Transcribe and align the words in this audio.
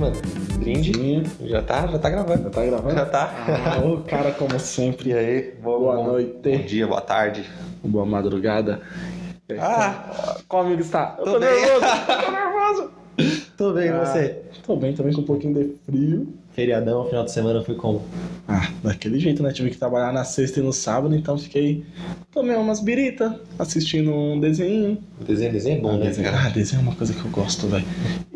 Mano, 0.00 0.16
brinde. 0.58 1.22
Já 1.48 1.62
tá, 1.62 1.86
já 1.86 1.98
tá 1.98 2.10
gravando. 2.10 2.42
Já 2.44 2.50
tá 2.50 2.64
gravando? 2.66 2.94
Já 2.94 3.06
tá. 3.06 3.34
Ah, 3.76 3.84
o 3.86 4.02
cara, 4.02 4.32
como 4.32 4.58
sempre. 4.58 5.10
E 5.14 5.14
aí? 5.14 5.52
Boa 5.62 5.96
bom- 5.96 6.04
noite. 6.04 6.32
Bom 6.42 6.64
dia, 6.64 6.86
boa 6.86 7.00
tarde. 7.00 7.44
Boa 7.82 8.04
madrugada. 8.06 8.80
Ah, 9.58 10.36
Qual 10.48 10.64
amigo 10.64 10.80
está? 10.80 11.16
Eu 11.18 11.24
Tô 11.24 11.32
tô 11.32 11.38
nervoso. 11.38 11.80
Tô 12.16 12.30
nervoso. 12.32 12.90
tô 13.56 13.72
bem, 13.72 13.88
Ah. 13.90 14.04
você? 14.04 14.42
Tô 14.66 14.76
bem, 14.76 14.94
também 14.94 15.12
com 15.14 15.20
um 15.20 15.24
pouquinho 15.24 15.54
de 15.54 15.74
frio. 15.84 16.28
Feriadão, 16.54 17.04
final 17.06 17.24
de 17.24 17.32
semana 17.32 17.62
foi 17.62 17.74
como? 17.74 18.02
Ah, 18.46 18.70
daquele 18.82 19.18
jeito, 19.18 19.42
né? 19.42 19.50
Tive 19.52 19.70
que 19.70 19.76
trabalhar 19.76 20.12
na 20.12 20.22
sexta 20.24 20.60
e 20.60 20.62
no 20.62 20.72
sábado, 20.72 21.14
então 21.14 21.36
fiquei. 21.36 21.84
Tomei 22.32 22.54
umas 22.54 22.80
birita, 22.80 23.40
assistindo 23.58 24.12
um 24.14 24.38
desenho. 24.38 24.98
Desenho, 25.26 25.52
desenho 25.52 25.78
é 25.78 25.80
bom, 25.80 25.96
né, 25.96 26.06
desenho. 26.06 26.30
cara? 26.30 26.46
Ah, 26.46 26.48
desenho 26.50 26.80
é 26.80 26.82
uma 26.82 26.94
coisa 26.94 27.12
que 27.12 27.24
eu 27.24 27.30
gosto, 27.30 27.66
velho. 27.66 27.84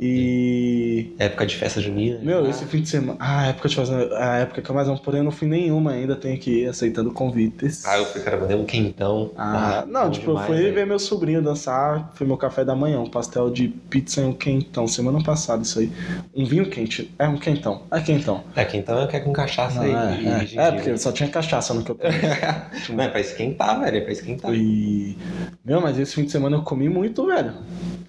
E. 0.01 0.88
Época 1.19 1.47
de 1.47 1.57
festa 1.57 1.81
junina. 1.81 2.19
Meu, 2.23 2.45
Ah, 2.45 2.49
esse 2.49 2.65
fim 2.67 2.81
de 2.83 2.89
semana. 2.89 3.17
Ah, 3.21 3.41
a 3.41 3.47
época 3.49 3.69
de 3.69 3.77
fazer. 3.77 4.13
A 4.15 4.37
época 4.39 4.63
que 4.63 4.71
eu 4.71 4.75
mais 4.75 4.89
amo, 4.89 4.99
porém 5.01 5.19
eu 5.19 5.25
não 5.25 5.31
fui 5.31 5.49
nenhuma 5.49 5.93
ainda, 5.93 6.17
tenho 6.17 6.39
que 6.39 6.63
ir 6.63 6.69
aceitando 6.69 7.11
convites. 7.13 7.85
Ah, 7.87 7.99
eu 7.99 8.07
fui, 8.07 8.21
cara, 8.21 8.37
mandei 8.37 8.57
um 8.57 8.65
quentão. 8.65 9.33
Ah, 9.37 9.85
não, 9.89 10.05
bom 10.07 10.11
tipo, 10.11 10.27
demais, 10.27 10.49
eu 10.49 10.55
fui 10.55 10.63
velho. 10.63 10.75
ver 10.75 10.87
meu 10.87 10.99
sobrinho 10.99 11.43
dançar, 11.43 12.11
foi 12.15 12.27
meu 12.27 12.37
café 12.37 12.65
da 12.65 12.75
manhã, 12.75 13.01
um 13.01 13.11
pastel 13.11 13.51
de 13.51 13.69
pizza 13.69 14.21
e 14.21 14.25
um 14.25 14.33
quentão, 14.33 14.87
semana 14.87 15.23
passada 15.23 15.63
isso 15.63 15.79
aí. 15.79 15.91
Um 16.35 16.45
vinho 16.45 16.69
quente, 16.69 17.13
é 17.19 17.29
um 17.29 17.37
quentão, 17.39 17.83
é 17.91 18.01
quentão. 18.01 18.45
É, 18.55 18.65
quentão 18.65 19.01
é 19.01 19.21
com 19.21 19.33
cachaça 19.33 19.81
Não, 19.81 19.87
e, 19.87 20.27
é, 20.27 20.45
e 20.45 20.59
é, 20.59 20.63
é, 20.69 20.73
porque 20.73 20.97
só 20.99 21.13
tinha 21.13 21.29
cachaça 21.29 21.75
no 21.75 21.83
que 21.83 21.91
eu. 21.91 21.99
Não, 22.95 23.05
é 23.05 23.09
pra 23.09 23.21
esquentar, 23.21 23.81
velho, 23.81 23.97
é 23.99 24.01
pra 24.01 24.13
esquentar. 24.13 24.55
E. 24.55 25.17
Meu, 25.65 25.81
mas 25.81 25.99
esse 25.99 26.15
fim 26.15 26.25
de 26.25 26.31
semana 26.31 26.57
eu 26.57 26.63
comi 26.63 26.89
muito, 26.89 27.27
velho. 27.27 27.55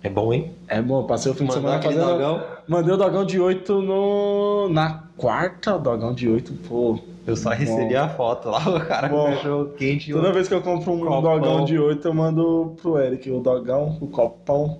É 0.01 0.09
bom, 0.09 0.33
hein? 0.33 0.51
É 0.67 0.81
bom, 0.81 1.03
passei 1.03 1.31
o 1.31 1.35
fim 1.35 1.45
de 1.45 1.53
semana 1.53 1.81
fazendo. 1.81 2.05
dogão. 2.05 2.41
Mandei 2.67 2.93
o 2.93 2.97
dogão 2.97 3.25
de 3.25 3.39
8 3.39 3.81
no. 3.81 4.69
Na 4.69 5.03
quarta, 5.17 5.75
o 5.75 5.79
dogão 5.79 6.13
de 6.13 6.29
8, 6.29 6.53
pô. 6.67 6.97
Eu 7.27 7.35
só 7.35 7.49
Bom. 7.49 7.55
recebi 7.55 7.95
a 7.95 8.07
foto 8.09 8.49
lá, 8.49 8.59
o 8.69 8.79
cara 8.79 9.07
Bom. 9.09 9.25
cachorro 9.25 9.65
quente 9.77 10.09
e 10.09 10.13
Toda 10.13 10.31
vez 10.31 10.47
que 10.47 10.53
eu 10.53 10.61
compro 10.61 10.93
um 10.93 10.99
Copão. 11.01 11.21
dogão 11.21 11.65
de 11.65 11.77
8, 11.77 12.07
eu 12.07 12.13
mando 12.13 12.75
pro 12.81 12.97
Eric 12.97 13.29
o 13.29 13.39
dogão, 13.39 13.97
o 14.01 14.07
copão. 14.07 14.79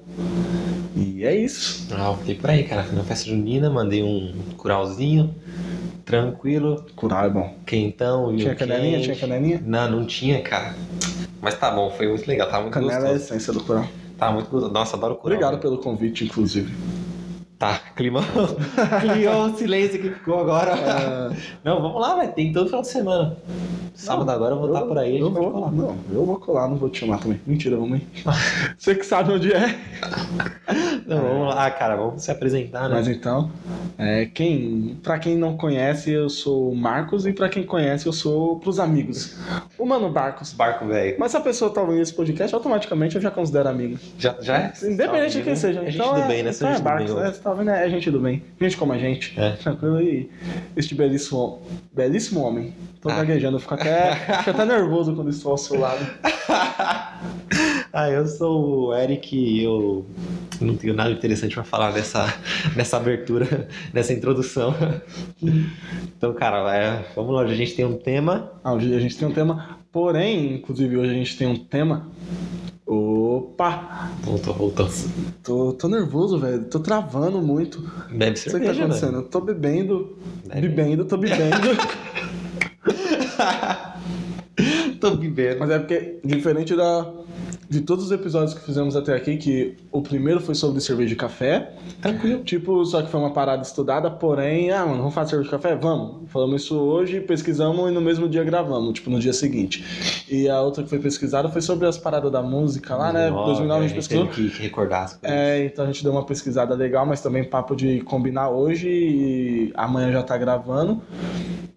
E 0.95 1.23
é 1.25 1.35
isso. 1.35 1.87
Ah, 1.93 2.07
eu 2.11 2.17
fiquei 2.17 2.35
por 2.35 2.49
aí, 2.49 2.63
cara. 2.63 2.83
Fui 2.83 2.95
na 2.97 3.03
festa 3.03 3.25
junina, 3.29 3.69
mandei 3.69 4.01
um 4.01 4.33
curauzinho, 4.57 5.35
tranquilo, 6.05 6.85
Curar 6.95 7.25
é 7.25 7.29
bom. 7.29 7.53
quentão, 7.65 8.35
Tinha 8.35 8.55
canelinha? 8.55 8.93
quente. 8.97 9.03
Tinha 9.03 9.15
canelinha? 9.17 9.61
Não, 9.63 9.91
não 9.91 10.05
tinha, 10.05 10.41
cara. 10.41 10.73
Mas 11.41 11.53
tá 11.55 11.69
bom, 11.71 11.91
foi 11.91 12.07
muito 12.07 12.25
legal, 12.27 12.49
tá 12.49 12.59
muito 12.59 12.73
Canela 12.73 12.93
é 12.93 12.95
a 12.95 12.99
gostoso. 13.01 13.23
essência 13.25 13.53
do 13.53 13.63
curau. 13.63 13.85
Tá 14.19 14.31
muito 14.31 14.49
gostoso. 14.49 14.73
Nossa, 14.73 14.97
adoro 14.97 15.15
curau. 15.15 15.37
Obrigado 15.37 15.61
pelo 15.61 15.77
convite, 15.77 16.25
inclusive. 16.25 16.71
Tá, 17.59 17.77
clima. 17.93 18.21
Criou 19.01 19.47
um 19.47 19.53
silêncio 19.57 20.01
que 20.01 20.11
ficou 20.11 20.39
agora. 20.39 20.71
É, 20.71 21.35
Não, 21.61 21.81
vamos 21.81 21.99
lá, 21.99 22.15
velho. 22.15 22.31
Tem 22.31 22.53
todo 22.53 22.67
final 22.67 22.81
de 22.81 22.87
semana. 22.87 23.35
Sábado 23.99 24.27
Não, 24.27 24.33
agora 24.33 24.55
eu 24.55 24.59
vou 24.59 24.69
estar 24.69 24.85
por 24.85 24.97
aí, 24.97 25.09
a 25.09 25.11
gente 25.11 25.21
eu 25.23 25.29
vou, 25.29 25.51
colar. 25.51 25.71
Não, 25.73 25.97
eu 26.09 26.25
vou 26.25 26.39
colar, 26.39 26.69
não 26.69 26.77
vou 26.77 26.89
te 26.89 26.99
chamar 26.99 27.17
também. 27.17 27.41
Mentira, 27.45 27.75
vamos 27.75 27.95
aí. 27.95 28.07
Você 28.79 28.95
que 28.95 29.05
sabe 29.05 29.33
onde 29.33 29.51
é. 29.51 29.77
Não, 31.05 31.21
vamos 31.21 31.53
lá, 31.53 31.69
cara, 31.69 31.97
vamos 31.97 32.23
se 32.23 32.31
apresentar, 32.31 32.87
né? 32.87 32.95
Mas 32.95 33.09
então, 33.09 33.51
é, 33.97 34.25
quem, 34.25 34.97
pra 35.03 35.19
quem 35.19 35.35
não 35.35 35.57
conhece, 35.57 36.11
eu 36.11 36.29
sou 36.29 36.71
o 36.71 36.75
Marcos 36.75 37.25
e 37.27 37.33
pra 37.33 37.49
quem 37.49 37.63
conhece, 37.63 38.07
eu 38.07 38.13
sou 38.13 38.57
pros 38.61 38.79
amigos. 38.79 39.35
O 39.77 39.85
Mano 39.85 40.09
Barcos. 40.09 40.53
Barco 40.53 40.85
velho. 40.85 41.17
Mas 41.19 41.31
se 41.31 41.37
a 41.37 41.41
pessoa 41.41 41.69
tá 41.69 41.81
ouvindo 41.81 42.01
esse 42.01 42.13
podcast, 42.13 42.55
automaticamente 42.55 43.17
eu 43.17 43.21
já 43.21 43.31
considero 43.31 43.67
amigo. 43.67 43.99
Já, 44.17 44.37
já 44.39 44.57
é? 44.59 44.73
Independente 44.81 45.39
de 45.39 45.43
quem 45.43 45.57
seja. 45.57 45.81
É 45.81 45.85
gente 45.91 45.95
então 45.95 46.21
do 46.21 46.25
bem, 46.25 46.41
né? 46.41 46.51
Então 46.55 46.69
é 46.69 46.79
Barcos, 46.79 47.13
bem, 47.13 47.23
é, 47.23 47.31
você 47.33 47.39
tá 47.49 47.55
vendo? 47.55 47.69
É 47.71 47.89
gente 47.89 48.11
do 48.11 48.19
bem. 48.19 48.43
Gente 48.61 48.77
como 48.77 48.93
a 48.93 48.97
gente. 48.97 49.33
É. 49.39 49.51
Tranquilo 49.53 50.01
e 50.01 50.29
este 50.75 50.93
belíssimo, 50.95 51.61
belíssimo 51.91 52.41
homem. 52.41 52.73
Tô 53.01 53.09
Ah. 53.09 53.15
gaguejando, 53.15 53.57
eu 53.57 53.61
fico 53.61 53.73
até, 53.73 54.15
fico 54.37 54.49
até 54.51 54.65
nervoso 54.65 55.15
quando 55.15 55.29
estou 55.29 55.51
ao 55.53 55.57
seu 55.57 55.79
lado. 55.79 56.05
ah, 57.93 58.09
eu 58.09 58.27
sou 58.27 58.87
o 58.89 58.93
Eric 58.95 59.35
e 59.35 59.63
eu 59.63 60.05
não 60.61 60.75
tenho 60.75 60.93
nada 60.93 61.11
interessante 61.11 61.55
pra 61.55 61.63
falar 61.63 61.91
nessa, 61.93 62.33
nessa 62.75 62.97
abertura, 62.97 63.67
nessa 63.93 64.13
introdução. 64.13 64.73
Então, 66.19 66.33
cara, 66.33 66.75
é, 66.75 67.05
vamos 67.15 67.33
lá, 67.33 67.43
hoje 67.43 67.53
a 67.53 67.55
gente 67.55 67.75
tem 67.75 67.85
um 67.85 67.95
tema. 67.95 68.51
Ah, 68.61 68.73
hoje 68.73 68.93
a 68.93 68.99
gente 68.99 69.17
tem 69.17 69.25
um 69.25 69.31
tema, 69.31 69.79
porém, 69.89 70.55
inclusive 70.55 70.97
hoje 70.97 71.11
a 71.11 71.13
gente 71.13 71.37
tem 71.37 71.47
um 71.47 71.55
tema. 71.55 72.09
Opa! 72.91 74.09
Voltou, 74.23 74.53
voltou. 74.55 74.89
Tô, 75.43 75.73
tô 75.73 75.87
nervoso, 75.87 76.39
velho. 76.39 76.63
Tô 76.65 76.79
travando 76.79 77.39
muito. 77.39 77.79
Bebe 78.09 78.31
Não 78.31 78.35
sei 78.35 78.51
o 78.51 78.55
que 78.55 78.61
tá 78.65 78.73
cerveja, 78.73 78.83
acontecendo. 78.85 79.11
velho. 79.11 79.23
Tô 79.25 79.41
bebendo. 79.41 80.17
Bebe. 80.47 80.69
Bebendo, 80.69 81.05
tô 81.05 81.15
bebendo. 81.17 81.57
Tô 84.99 85.15
bebendo. 85.15 85.59
Mas 85.59 85.69
é 85.69 85.79
porque, 85.79 86.19
diferente 86.25 86.75
da, 86.75 87.09
de 87.69 87.81
todos 87.81 88.05
os 88.05 88.11
episódios 88.11 88.55
que 88.55 88.61
fizemos 88.61 88.95
até 88.95 89.15
aqui, 89.15 89.37
que 89.37 89.75
o 89.91 90.01
primeiro 90.01 90.39
foi 90.41 90.55
sobre 90.55 90.81
cerveja 90.81 91.13
e 91.13 91.15
café. 91.15 91.71
Tranquilo. 92.01 92.43
Tipo, 92.43 92.83
só 92.83 93.03
que 93.03 93.09
foi 93.09 93.19
uma 93.19 93.31
parada 93.31 93.61
estudada, 93.61 94.09
porém, 94.09 94.71
ah, 94.71 94.85
mano, 94.85 94.97
vamos 94.97 95.13
fazer 95.13 95.31
cerveja 95.31 95.49
e 95.49 95.51
café? 95.51 95.75
Vamos. 95.75 96.31
Falamos 96.31 96.63
isso 96.63 96.75
hoje, 96.75 97.21
pesquisamos 97.21 97.91
e 97.91 97.93
no 97.93 98.01
mesmo 98.01 98.27
dia 98.27 98.43
gravamos, 98.43 98.93
tipo, 98.93 99.11
no 99.11 99.19
dia 99.19 99.33
seguinte. 99.33 100.25
E 100.27 100.49
a 100.49 100.59
outra 100.61 100.83
que 100.83 100.89
foi 100.89 100.97
pesquisada 100.97 101.47
foi 101.47 101.61
sobre 101.61 101.87
as 101.87 101.97
paradas 101.97 102.31
da 102.31 102.41
música 102.41 102.95
lá, 102.95 103.13
né? 103.13 103.29
2009 103.29 103.85
a 103.85 103.87
gente 103.87 103.95
pesquisou. 103.95 104.25
teve 104.27 104.49
que, 104.49 104.61
recordar 104.63 105.03
as 105.03 105.13
coisas. 105.13 105.37
É, 105.37 105.65
então 105.65 105.85
a 105.85 105.87
gente 105.87 106.03
deu 106.03 106.11
uma 106.11 106.25
pesquisada 106.25 106.73
legal, 106.73 107.05
mas 107.05 107.21
também 107.21 107.43
papo 107.43 107.75
de 107.75 108.01
combinar 108.01 108.49
hoje 108.49 108.89
e 108.89 109.71
amanhã 109.75 110.11
já 110.11 110.23
tá 110.23 110.35
gravando. 110.37 111.01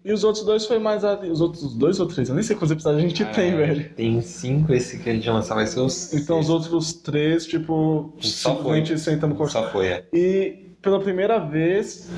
E 0.05 0.11
os 0.11 0.23
outros 0.25 0.43
dois 0.43 0.65
foi 0.65 0.79
mais. 0.79 1.05
A... 1.05 1.17
Os 1.19 1.39
outros 1.39 1.73
dois 1.75 1.97
ou 1.99 2.05
três? 2.05 2.27
Eu 2.27 2.35
nem 2.35 2.43
sei 2.43 2.55
quantos 2.57 2.71
episódios 2.71 3.01
a 3.01 3.07
gente 3.07 3.23
Ah, 3.23 3.27
tem, 3.27 3.55
velho. 3.55 3.89
Tem 3.95 4.21
cinco, 4.21 4.73
esse 4.73 4.99
que 4.99 5.09
a 5.09 5.13
gente 5.13 5.29
lançar 5.29 5.55
vai 5.55 5.65
ser 5.65 5.79
os. 5.85 6.13
Então 6.13 6.39
os 6.39 6.49
outros 6.49 6.93
três, 6.93 7.45
tipo, 7.45 8.13
Só 8.19 8.55
simplesmente 8.55 8.97
sentando 8.99 9.35
com 9.35 9.47
Só 9.47 9.69
foi, 9.69 9.87
é. 9.87 10.05
E 10.13 10.75
pela 10.81 10.99
primeira 10.99 11.39
vez 11.39 12.09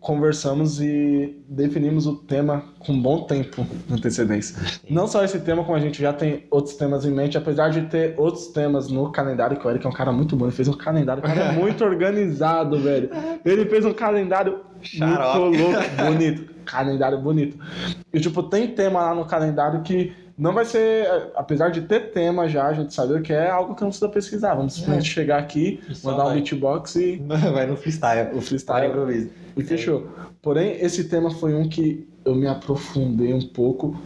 conversamos 0.00 0.82
e 0.82 1.42
definimos 1.48 2.06
o 2.06 2.16
tema 2.16 2.62
com 2.78 3.00
bom 3.00 3.22
tempo 3.22 3.66
de 3.86 3.94
antecedência. 3.94 4.54
Não 4.88 5.06
só 5.06 5.24
esse 5.24 5.40
tema, 5.40 5.64
como 5.64 5.76
a 5.76 5.80
gente 5.80 6.00
já 6.00 6.12
tem 6.12 6.46
outros 6.50 6.76
temas 6.76 7.06
em 7.06 7.10
mente, 7.10 7.38
apesar 7.38 7.70
de 7.70 7.82
ter 7.82 8.14
outros 8.18 8.48
temas 8.48 8.90
no 8.90 9.10
calendário, 9.10 9.58
que 9.58 9.66
o 9.66 9.70
Eric 9.70 9.86
é 9.86 9.88
um 9.88 9.92
cara 9.92 10.12
muito 10.12 10.36
bom, 10.36 10.44
ele 10.44 10.52
fez 10.52 10.68
um 10.68 10.74
calendário, 10.74 11.22
o 11.22 11.26
cara 11.26 11.40
é 11.40 11.52
muito 11.52 11.82
organizado, 11.84 12.78
velho. 12.80 13.08
Ele 13.44 13.64
fez 13.64 13.84
um 13.86 13.94
calendário 13.94 14.60
Xarope. 14.82 15.38
muito 15.38 15.62
louco, 15.62 15.80
bonito. 16.04 16.54
Calendário 16.66 17.18
bonito. 17.18 17.58
E 18.12 18.20
tipo, 18.20 18.42
tem 18.42 18.68
tema 18.68 19.00
lá 19.00 19.14
no 19.14 19.24
calendário 19.24 19.82
que 19.82 20.12
não 20.36 20.52
vai 20.52 20.64
ser, 20.64 21.06
apesar 21.36 21.70
de 21.70 21.82
ter 21.82 22.10
tema 22.12 22.48
já, 22.48 22.66
a 22.66 22.72
gente 22.72 22.92
sabe 22.92 23.20
que 23.22 23.32
é 23.32 23.48
algo 23.50 23.74
que 23.74 23.82
não 23.82 23.88
precisa 23.90 24.08
pesquisar. 24.08 24.54
Vamos 24.54 24.74
simplesmente 24.74 25.08
chegar 25.08 25.38
aqui, 25.38 25.80
mandar 26.02 26.24
um 26.24 26.26
vai. 26.26 26.34
beatbox 26.36 26.96
e 26.96 27.16
Vai 27.52 27.66
no 27.66 27.76
freestyle. 27.76 28.28
o 28.28 28.32
Para 28.32 28.40
freestyle 28.42 28.86
improviso. 28.88 29.30
e 29.56 29.62
fechou. 29.62 30.08
Porém, 30.42 30.76
esse 30.80 31.04
tema 31.08 31.30
foi 31.30 31.54
um 31.54 31.68
que 31.68 32.06
eu 32.24 32.34
me 32.34 32.46
aprofundei 32.46 33.32
um 33.32 33.40
pouco, 33.48 33.96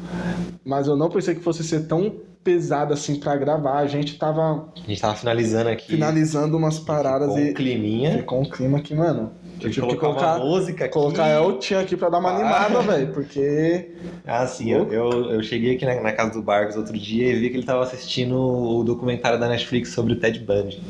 mas 0.64 0.86
eu 0.86 0.96
não 0.96 1.08
pensei 1.08 1.34
que 1.34 1.40
fosse 1.40 1.64
ser 1.64 1.86
tão 1.86 2.12
pesado 2.44 2.92
assim 2.94 3.16
pra 3.18 3.36
gravar. 3.36 3.78
A 3.78 3.86
gente 3.86 4.16
tava 4.18 4.68
A 4.76 4.86
gente 4.88 5.00
tava 5.00 5.14
finalizando 5.14 5.68
aqui. 5.70 5.86
finalizando 5.92 6.56
umas 6.56 6.78
paradas 6.78 7.28
com 7.28 7.34
um 7.34 7.38
e 7.38 7.52
climinha. 7.54 8.12
ficou 8.18 8.40
um 8.40 8.44
clima 8.48 8.80
que, 8.80 8.94
mano, 8.94 9.32
tive 9.58 9.74
que 9.74 9.80
colocar, 9.96 9.98
colocar, 10.06 10.38
música 10.38 10.84
aqui. 10.84 10.92
colocar 10.94 11.28
El 11.28 11.58
aqui 11.80 11.96
pra 11.96 12.08
dar 12.08 12.18
uma 12.18 12.30
Ah. 12.30 12.36
animada, 12.66 12.82
velho, 12.82 13.12
porque 13.12 13.90
Ah, 14.26 14.46
sim. 14.46 14.70
Eu, 14.70 14.92
eu, 14.92 15.10
eu 15.32 15.42
cheguei 15.42 15.74
aqui 15.76 15.84
na, 15.86 16.00
na 16.00 16.12
casa 16.12 16.32
do 16.32 16.42
Barcos 16.42 16.76
outro 16.76 16.96
dia 16.98 17.28
e 17.32 17.38
vi 17.38 17.50
que 17.50 17.56
ele 17.56 17.66
tava 17.66 17.82
assistindo 17.82 18.36
o 18.38 18.84
documentário 18.84 19.38
da 19.38 19.48
Netflix 19.48 19.90
sobre 19.90 20.12
o 20.12 20.16
Ted 20.16 20.38
Bundy. 20.40 20.80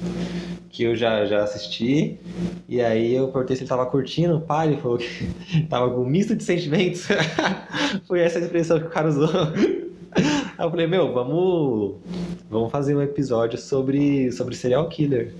Que 0.70 0.84
eu 0.84 0.94
já, 0.94 1.25
já 1.25 1.43
assisti. 1.43 2.19
E 2.69 2.81
aí 2.81 3.14
eu 3.14 3.28
perguntei 3.28 3.56
se 3.56 3.62
ele 3.62 3.69
tava 3.69 3.87
curtindo. 3.87 4.40
Pá, 4.40 4.66
ele 4.66 4.76
falou 4.76 4.98
que 4.98 5.28
tava 5.70 5.90
com 5.90 6.02
um 6.02 6.06
misto 6.06 6.37
de 6.37 6.44
sentimentos. 6.44 7.06
Foi 8.06 8.20
essa 8.20 8.38
a 8.38 8.43
expressão 8.43 8.78
que 8.78 8.87
o 8.87 8.90
cara 8.90 9.08
usou. 9.08 9.28
Aí 10.14 10.66
eu 10.66 10.70
falei, 10.70 10.87
meu, 10.87 11.12
vamos, 11.12 11.96
vamos 12.50 12.72
fazer 12.72 12.94
um 12.96 13.02
episódio 13.02 13.58
sobre, 13.58 14.32
sobre 14.32 14.56
serial 14.56 14.88
killer. 14.88 15.32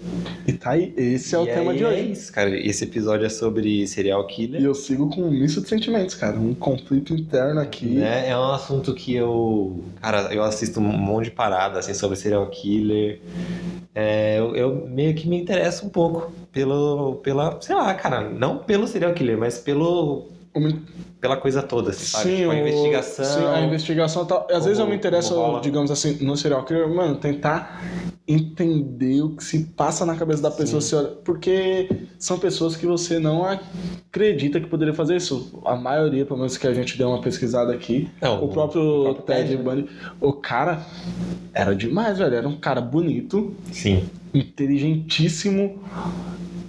e 0.47 0.53
tá 0.53 0.71
aí, 0.73 0.93
esse 0.97 1.35
é 1.35 1.39
o 1.39 1.45
E 1.45 1.47
tema 1.47 1.73
aí 1.73 1.79
de 1.79 1.85
É 1.85 1.89
hoje. 1.89 2.13
isso, 2.13 2.33
cara. 2.33 2.51
Esse 2.57 2.85
episódio 2.85 3.27
é 3.27 3.29
sobre 3.29 3.87
serial 3.87 4.25
killer. 4.27 4.61
E 4.61 4.65
eu 4.65 4.75
sigo 4.75 5.09
com 5.11 5.23
um 5.23 5.31
misto 5.31 5.61
de 5.61 5.69
sentimentos, 5.69 6.15
cara, 6.15 6.39
um 6.39 6.55
conflito 6.55 7.13
interno 7.15 7.61
aqui. 7.61 7.87
Né? 7.87 8.29
É 8.29 8.37
um 8.39 8.53
assunto 8.53 8.95
que 8.95 9.15
eu. 9.15 9.83
Cara, 10.01 10.33
eu 10.33 10.43
assisto 10.45 10.79
um 10.79 10.83
monte 10.85 11.25
de 11.25 11.31
parada 11.33 11.79
assim, 11.79 11.95
sobre 11.95 12.17
serial 12.17 12.47
killer. 12.49 13.21
É, 13.95 14.39
eu, 14.39 14.55
eu 14.55 14.87
meio 14.89 15.15
que 15.15 15.29
me 15.29 15.41
interesso 15.41 15.85
um 15.87 15.89
pouco 15.89 16.31
pelo. 16.53 17.17
pela. 17.17 17.61
Sei 17.61 17.75
lá, 17.75 17.93
cara, 17.95 18.21
não 18.31 18.59
pelo 18.59 18.87
serial 18.87 19.13
killer, 19.15 19.37
mas 19.37 19.59
pelo. 19.59 20.29
Pela 21.21 21.37
coisa 21.37 21.63
toda, 21.63 21.91
assim, 21.91 22.05
sabe? 22.05 22.29
Sim, 22.31 22.37
Tipo, 22.37 22.51
a 22.51 22.55
o- 22.55 22.59
investigação. 22.59 23.25
Sim, 23.25 23.47
a 23.49 23.61
investigação 23.63 24.25
tal. 24.25 24.47
Às 24.53 24.65
vezes 24.65 24.79
eu 24.79 24.87
me 24.87 24.95
interesso, 24.95 25.59
digamos 25.61 25.91
assim, 25.91 26.25
no 26.25 26.37
serial 26.37 26.65
killer, 26.65 26.89
mano, 26.89 27.17
tentar 27.17 27.83
entender 28.27 29.23
o 29.23 29.31
que 29.31 29.43
se 29.43 29.65
passa 29.77 30.07
na 30.07 30.15
cabeça 30.15 30.43
da 30.43 30.51
pessoa, 30.51 30.81
se 30.81 30.95
olha- 30.95 31.09
porque 31.25 31.89
são 32.21 32.39
pessoas 32.39 32.77
que 32.77 32.87
você 32.87 33.19
não 33.19 33.45
acredita 33.45 34.61
que 34.61 34.67
poderia 34.69 34.95
fazer 34.95 35.17
isso. 35.17 35.61
A 35.65 35.75
maioria, 35.75 36.25
pelo 36.25 36.39
menos 36.39 36.57
que 36.57 36.67
a 36.69 36.75
gente 36.75 36.97
deu 36.97 37.09
uma 37.09 37.21
pesquisada 37.21 37.73
aqui, 37.73 38.09
Não, 38.23 38.45
o 38.45 38.49
próprio, 38.49 38.83
o 38.83 39.03
próprio 39.15 39.25
Ted 39.25 39.49
Ted, 39.49 39.57
né? 39.57 39.63
Bundy, 39.63 39.89
o 40.21 40.33
cara 40.35 40.87
era 41.53 41.75
demais, 41.75 42.19
velho. 42.19 42.35
Era 42.35 42.49
um 42.49 42.57
cara 42.61 42.81
bonito, 42.81 43.55
Sim. 43.73 44.09
inteligentíssimo. 44.33 45.83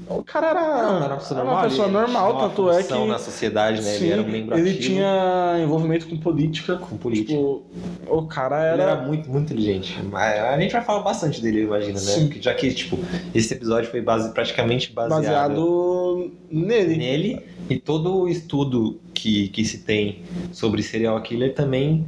O 0.10 0.24
cara 0.24 0.50
era, 0.50 0.62
Não, 0.62 1.04
era 1.04 1.14
uma 1.14 1.18
pessoa 1.18 1.40
era 1.40 1.46
normal. 1.46 1.64
uma 1.64 1.70
pessoa 1.70 1.88
ele 1.88 1.94
normal, 1.94 2.38
tanto 2.40 2.72
é 2.72 2.84
que. 2.84 3.06
na 3.06 3.20
sociedade, 3.20 3.82
né? 3.82 3.92
Sim, 3.92 4.04
ele 4.06 4.14
era 4.14 4.22
um 4.24 4.28
membro 4.28 4.58
ele 4.58 4.70
ativo 4.72 4.84
tinha 4.84 5.56
envolvimento 5.64 6.08
com 6.08 6.18
política. 6.18 6.78
com 6.78 6.98
política. 6.98 7.34
Tipo, 7.34 7.64
o 8.08 8.24
cara 8.28 8.74
Ele 8.74 8.82
era. 8.82 8.92
era 8.94 9.02
muito, 9.02 9.30
muito 9.30 9.46
inteligente. 9.54 10.00
Mas 10.12 10.40
A 10.40 10.60
gente 10.60 10.72
vai 10.72 10.82
falar 10.84 11.02
bastante 11.04 11.42
dele, 11.42 11.60
eu 11.62 11.66
imagino, 11.66 11.94
né? 11.94 12.00
Sim. 12.00 12.28
Porque 12.28 12.42
Já 12.42 12.54
que, 12.56 12.74
tipo, 12.74 12.98
esse 13.36 13.54
episódio 13.54 13.90
foi 13.92 14.02
base, 14.02 14.34
praticamente 14.34 14.92
baseado, 14.92 15.22
baseado 15.22 16.32
nele. 16.50 16.98
nele 16.98 17.46
e 17.70 17.78
todo 17.80 18.16
o 18.22 18.28
estudo 18.30 19.00
que, 19.14 19.50
que 19.50 19.64
se 19.66 19.80
tem 19.80 20.24
sobre 20.52 20.82
serial 20.82 21.22
killer 21.22 21.54
também 21.54 22.06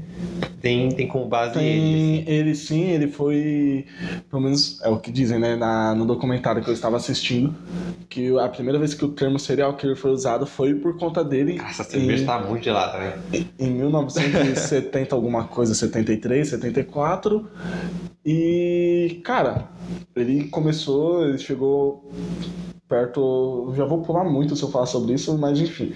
tem, 0.61 0.89
tem 0.89 1.07
como 1.07 1.25
base 1.27 1.57
ele. 1.59 1.65
Tem 1.81 2.19
assim. 2.21 2.31
ele 2.31 2.55
sim, 2.55 2.81
ele 2.89 3.07
foi. 3.07 3.85
Pelo 4.29 4.41
menos 4.41 4.79
é 4.83 4.89
o 4.89 4.97
que 4.99 5.11
dizem, 5.11 5.39
né? 5.39 5.55
Na, 5.55 5.93
no 5.95 6.05
documentário 6.05 6.63
que 6.63 6.69
eu 6.69 6.73
estava 6.73 6.97
assistindo. 6.97 7.53
Que 8.07 8.37
a 8.39 8.47
primeira 8.49 8.77
vez 8.77 8.93
que 8.93 9.03
o 9.05 9.09
termo 9.09 9.39
serial 9.39 9.75
killer 9.75 9.95
foi 9.95 10.11
usado 10.11 10.45
foi 10.45 10.73
por 10.75 10.97
conta 10.97 11.23
dele. 11.23 11.59
Essa 11.67 11.83
cerveja 11.83 12.23
em- 12.23 12.25
tá 12.25 12.39
muito 12.39 12.63
gelada, 12.63 12.97
né? 12.97 13.13
em 13.57 13.69
1970 13.71 15.15
alguma 15.15 15.45
coisa, 15.45 15.73
73, 15.73 16.49
74. 16.49 17.47
E, 18.25 19.19
cara, 19.23 19.67
ele 20.15 20.45
começou, 20.49 21.27
ele 21.27 21.37
chegou 21.39 22.11
perto, 22.91 23.71
já 23.73 23.85
vou 23.85 24.01
pular 24.01 24.25
muito 24.25 24.53
se 24.53 24.61
eu 24.63 24.69
falar 24.69 24.85
sobre 24.85 25.13
isso, 25.13 25.38
mas 25.38 25.57
enfim, 25.61 25.93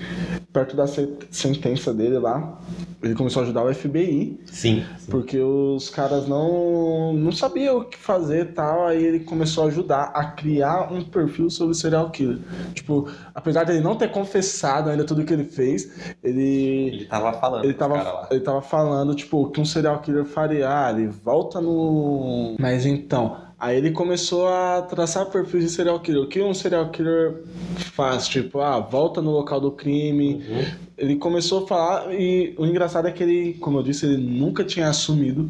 perto 0.54 0.78
da 0.78 0.88
se- 0.88 1.14
sentença 1.30 1.94
dele 1.94 2.18
lá, 2.18 2.58
ele 3.04 3.14
começou 3.14 3.42
a 3.42 3.44
ajudar 3.44 3.66
o 3.66 3.74
FBI, 3.74 4.40
Sim. 4.46 4.86
sim. 4.98 5.12
porque 5.12 5.38
os 5.38 5.90
caras 5.90 6.26
não 6.26 7.12
não 7.14 7.34
sabiam 7.34 7.80
o 7.80 7.84
que 7.86 7.98
fazer 7.98 8.44
e 8.44 8.46
tal, 8.46 8.88
aí 8.88 9.04
ele 9.04 9.20
começou 9.20 9.66
a 9.66 9.68
ajudar 9.68 10.04
a 10.16 10.24
criar 10.32 10.92
um 10.92 11.04
perfil 11.04 11.50
sobre 11.50 11.76
serial 11.76 12.10
killer. 12.12 12.40
Tipo, 12.74 13.10
apesar 13.34 13.66
dele 13.66 13.82
não 13.82 13.96
ter 13.98 14.10
confessado 14.10 14.90
ainda 14.90 15.04
tudo 15.04 15.26
que 15.26 15.34
ele 15.34 15.44
fez, 15.44 15.92
ele 16.24 16.96
Ele 16.96 17.06
tava 17.06 17.34
falando 17.34 17.66
ele 17.66 17.74
tava, 17.74 18.28
ele 18.32 18.40
tava 18.40 18.62
falando, 18.62 19.14
tipo, 19.14 19.42
o 19.44 19.50
que 19.52 19.60
um 19.60 19.66
serial 19.66 20.00
killer 20.00 20.24
faria. 20.26 20.70
Ah, 20.70 20.92
ele 20.92 21.08
volta 21.08 21.60
no. 21.60 22.56
Mas 22.58 22.86
então. 22.86 23.44
Aí 23.66 23.78
ele 23.78 23.90
começou 23.90 24.48
a 24.48 24.84
traçar 24.84 25.26
perfis 25.26 25.64
de 25.64 25.70
serial 25.72 26.00
killer. 26.00 26.22
O 26.22 26.28
que 26.28 26.40
um 26.40 26.54
serial 26.54 26.92
killer 26.92 27.42
faz? 27.78 28.28
Tipo, 28.28 28.60
ah, 28.60 28.80
volta 28.80 29.24
no 29.24 29.32
local 29.32 29.60
do 29.60 29.72
crime. 29.72 30.36
Uhum. 30.36 30.66
Ele 30.96 31.16
começou 31.16 31.64
a 31.64 31.68
falar 31.68 32.14
e 32.14 32.54
o 32.60 32.66
engraçado 32.68 33.08
é 33.08 33.12
que 33.12 33.24
ele, 33.24 33.56
como 33.56 33.80
eu 33.80 33.84
disse, 33.84 34.06
ele 34.06 34.18
nunca 34.18 34.64
tinha 34.64 34.88
assumido 34.88 35.50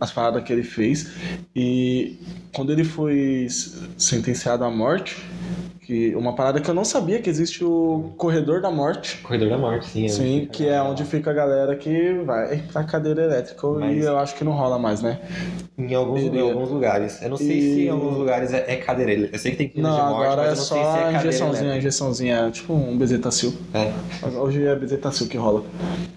as 0.00 0.10
paradas 0.10 0.42
que 0.42 0.52
ele 0.52 0.64
fez. 0.64 1.12
E 1.54 2.18
quando 2.52 2.72
ele 2.72 2.82
foi 2.82 3.46
sentenciado 3.96 4.64
à 4.64 4.70
morte, 4.70 5.16
que 5.88 6.14
uma 6.14 6.34
parada 6.34 6.60
que 6.60 6.68
eu 6.68 6.74
não 6.74 6.84
sabia 6.84 7.18
que 7.18 7.30
existe 7.30 7.64
o 7.64 8.12
corredor 8.18 8.60
da 8.60 8.70
morte. 8.70 9.16
Corredor 9.22 9.48
da 9.48 9.56
Morte, 9.56 9.86
sim. 9.86 10.04
é 10.04 10.08
Sim, 10.08 10.48
que 10.52 10.68
é 10.68 10.82
onde 10.82 11.02
fica 11.02 11.30
a 11.30 11.32
galera 11.32 11.74
que 11.76 12.12
vai 12.26 12.62
pra 12.70 12.84
cadeira 12.84 13.22
elétrica 13.22 13.66
Mas- 13.68 13.96
e 13.96 14.00
eu 14.00 14.18
acho 14.18 14.34
que 14.34 14.44
não 14.44 14.52
rola 14.52 14.78
mais, 14.78 15.00
né? 15.00 15.18
Em 15.78 15.94
alguns, 15.94 16.20
em 16.20 16.38
alguns 16.40 16.68
lugares. 16.70 17.22
Eu 17.22 17.30
não 17.30 17.38
sei 17.38 17.56
E- 17.58 17.74
se 17.74 17.80
em 17.86 17.88
alguns 17.88 18.18
lugares 18.18 18.52
é, 18.52 18.66
é 18.68 18.76
cadeira. 18.76 19.12
Eu 19.32 19.38
sei 19.38 19.52
que 19.52 19.56
tem 19.56 19.68
pena 19.70 19.88
de 19.88 19.96
morte, 19.96 20.26
agora 20.26 20.36
mas 20.42 20.48
é 20.48 20.52
eu 20.52 20.56
não 20.56 20.62
só 20.62 20.74
sei 20.74 20.84
se 20.84 20.98
é 20.98 21.12
injeçãozinha, 21.16 21.48
a 21.48 21.48
elétrica. 21.48 21.78
injeçãozinha, 21.78 22.50
tipo 22.50 22.72
um 22.74 22.98
bezetacil. 22.98 23.54
É. 23.72 23.90
Hoje 24.38 24.66
é 24.66 24.76
bezetacil 24.76 25.26
que 25.26 25.38
rola. 25.38 25.64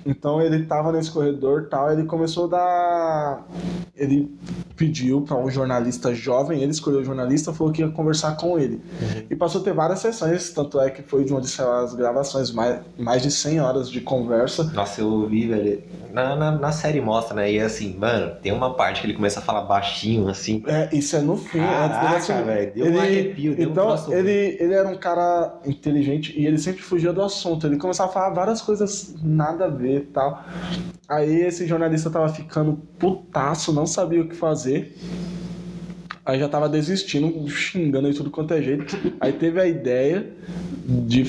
Então 0.06 0.42
ele 0.42 0.66
tava 0.66 0.92
nesse 0.92 1.12
corredor 1.12 1.62
e 1.62 1.70
tal, 1.70 1.94
ele 1.94 2.04
começou 2.04 2.44
a 2.46 2.48
dar. 2.50 3.48
Ele 3.96 4.30
pediu 4.76 5.22
pra 5.22 5.38
um 5.38 5.50
jornalista 5.50 6.14
jovem, 6.14 6.62
ele 6.62 6.72
escolheu 6.72 7.02
o 7.02 7.04
jornalista, 7.06 7.54
falou 7.54 7.72
que 7.72 7.82
ia 7.84 7.90
conversar 7.90 8.36
com 8.36 8.58
ele. 8.58 8.82
Uhum. 9.00 9.24
E 9.30 9.36
passou 9.36 9.61
ter 9.62 9.74
várias 9.74 10.00
sessões, 10.00 10.52
tanto 10.52 10.80
é 10.80 10.90
que 10.90 11.02
foi 11.02 11.24
de 11.24 11.34
onde 11.34 11.48
saiu 11.48 11.72
as 11.72 11.94
gravações, 11.94 12.52
mais, 12.52 12.80
mais 12.98 13.22
de 13.22 13.32
100 13.32 13.60
horas 13.62 13.90
de 13.90 14.02
conversa. 14.02 14.64
Nossa, 14.74 15.02
eu 15.02 15.08
ouvi, 15.08 15.48
velho. 15.48 15.84
Na, 16.12 16.36
na, 16.36 16.52
na 16.52 16.72
série 16.72 17.00
mostra, 17.00 17.36
né? 17.36 17.52
E 17.52 17.60
assim, 17.60 17.96
mano, 17.98 18.36
tem 18.42 18.52
uma 18.52 18.74
parte 18.76 19.02
que 19.02 19.08
ele 19.08 19.14
começa 19.14 19.40
a 19.40 19.44
falar 19.44 19.62
baixinho, 19.62 20.28
assim. 20.28 20.64
É, 20.68 20.90
isso 20.92 21.16
é 21.16 21.22
no 21.22 21.38
fim, 21.38 21.60
antes 21.60 21.72
dele 21.72 21.90
Caraca, 21.90 22.18
assumir. 22.18 22.44
velho. 22.44 22.74
Deu 22.74 22.86
um 22.88 23.00
arrepio, 23.00 23.56
deu 23.56 23.68
um 23.68 23.72
então, 23.72 23.88
troço 23.88 24.14
ele, 24.14 24.58
ele 24.60 24.74
era 24.74 24.88
um 24.90 24.98
cara 24.98 25.60
inteligente 25.66 26.38
e 26.38 26.46
ele 26.46 26.58
sempre 26.58 26.82
fugia 26.82 27.14
do 27.14 27.22
assunto. 27.22 27.66
Ele 27.66 27.78
começava 27.78 28.10
a 28.10 28.14
falar 28.14 28.30
várias 28.32 28.62
coisas 28.62 29.16
nada 29.22 29.66
a 29.66 29.70
ver 29.70 29.98
e 29.98 30.06
tal. 30.08 30.44
Aí 31.08 31.42
esse 31.42 31.66
jornalista 31.68 32.10
tava 32.10 32.30
ficando 32.30 32.78
putaço, 32.98 33.74
não 33.74 33.86
sabia 33.86 34.22
o 34.22 34.28
que 34.28 34.36
fazer. 34.36 34.96
Aí 36.26 36.40
já 36.40 36.48
tava 36.48 36.70
desistindo, 36.70 37.48
xingando 37.50 38.12
de 38.12 38.18
tudo 38.18 38.30
quanto 38.30 38.54
é 38.54 38.62
jeito. 38.62 38.96
Aí 39.20 39.34
teve 39.34 39.60
a 39.60 39.68
ideia 39.68 40.28
de 40.86 41.26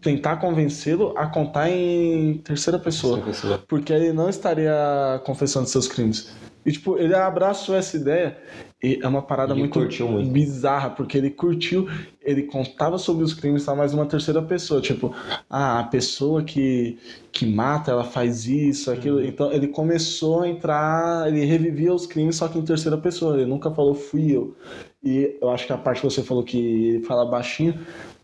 tentar 0.00 0.36
convencê-lo 0.36 1.16
a 1.16 1.26
contar 1.26 1.70
em 1.70 2.38
terceira 2.38 2.78
pessoa. 2.78 3.20
Pessoa. 3.20 3.62
Porque 3.68 3.92
ele 3.92 4.12
não 4.12 4.28
estaria 4.28 5.20
confessando 5.24 5.68
seus 5.68 5.86
crimes. 5.86 6.32
E, 6.66 6.72
tipo, 6.72 6.98
ele 6.98 7.14
abraçou 7.14 7.76
essa 7.76 7.96
ideia 7.96 8.36
e 8.82 9.00
é 9.02 9.08
uma 9.08 9.22
parada 9.22 9.52
Ele 9.52 9.60
muito, 9.60 9.78
muito. 9.80 10.30
bizarra, 10.30 10.90
porque 10.90 11.18
ele 11.18 11.30
curtiu, 11.30 11.88
ele 12.22 12.44
contava 12.44 12.96
sobre 12.96 13.24
os 13.24 13.34
crimes, 13.34 13.64
tá? 13.64 13.74
Mas 13.74 13.92
uma 13.92 14.06
terceira 14.06 14.40
pessoa, 14.40 14.80
tipo, 14.80 15.12
ah, 15.50 15.80
a 15.80 15.84
pessoa 15.84 16.44
que, 16.44 16.96
que 17.32 17.44
mata, 17.44 17.90
ela 17.90 18.04
faz 18.04 18.46
isso, 18.46 18.90
aquilo. 18.90 19.18
Uhum. 19.18 19.24
Então 19.24 19.52
ele 19.52 19.66
começou 19.66 20.42
a 20.42 20.48
entrar, 20.48 21.26
ele 21.26 21.44
revivia 21.44 21.92
os 21.92 22.06
crimes, 22.06 22.36
só 22.36 22.46
que 22.46 22.56
em 22.56 22.62
terceira 22.64 22.96
pessoa, 22.96 23.34
ele 23.34 23.46
nunca 23.46 23.68
falou 23.70 23.94
fui 23.96 24.30
eu. 24.30 24.54
E 25.02 25.36
eu 25.42 25.50
acho 25.50 25.66
que 25.66 25.72
a 25.72 25.78
parte 25.78 26.00
que 26.00 26.06
você 26.10 26.22
falou 26.22 26.44
que 26.44 26.58
ele 26.58 27.04
fala 27.04 27.24
baixinho 27.26 27.74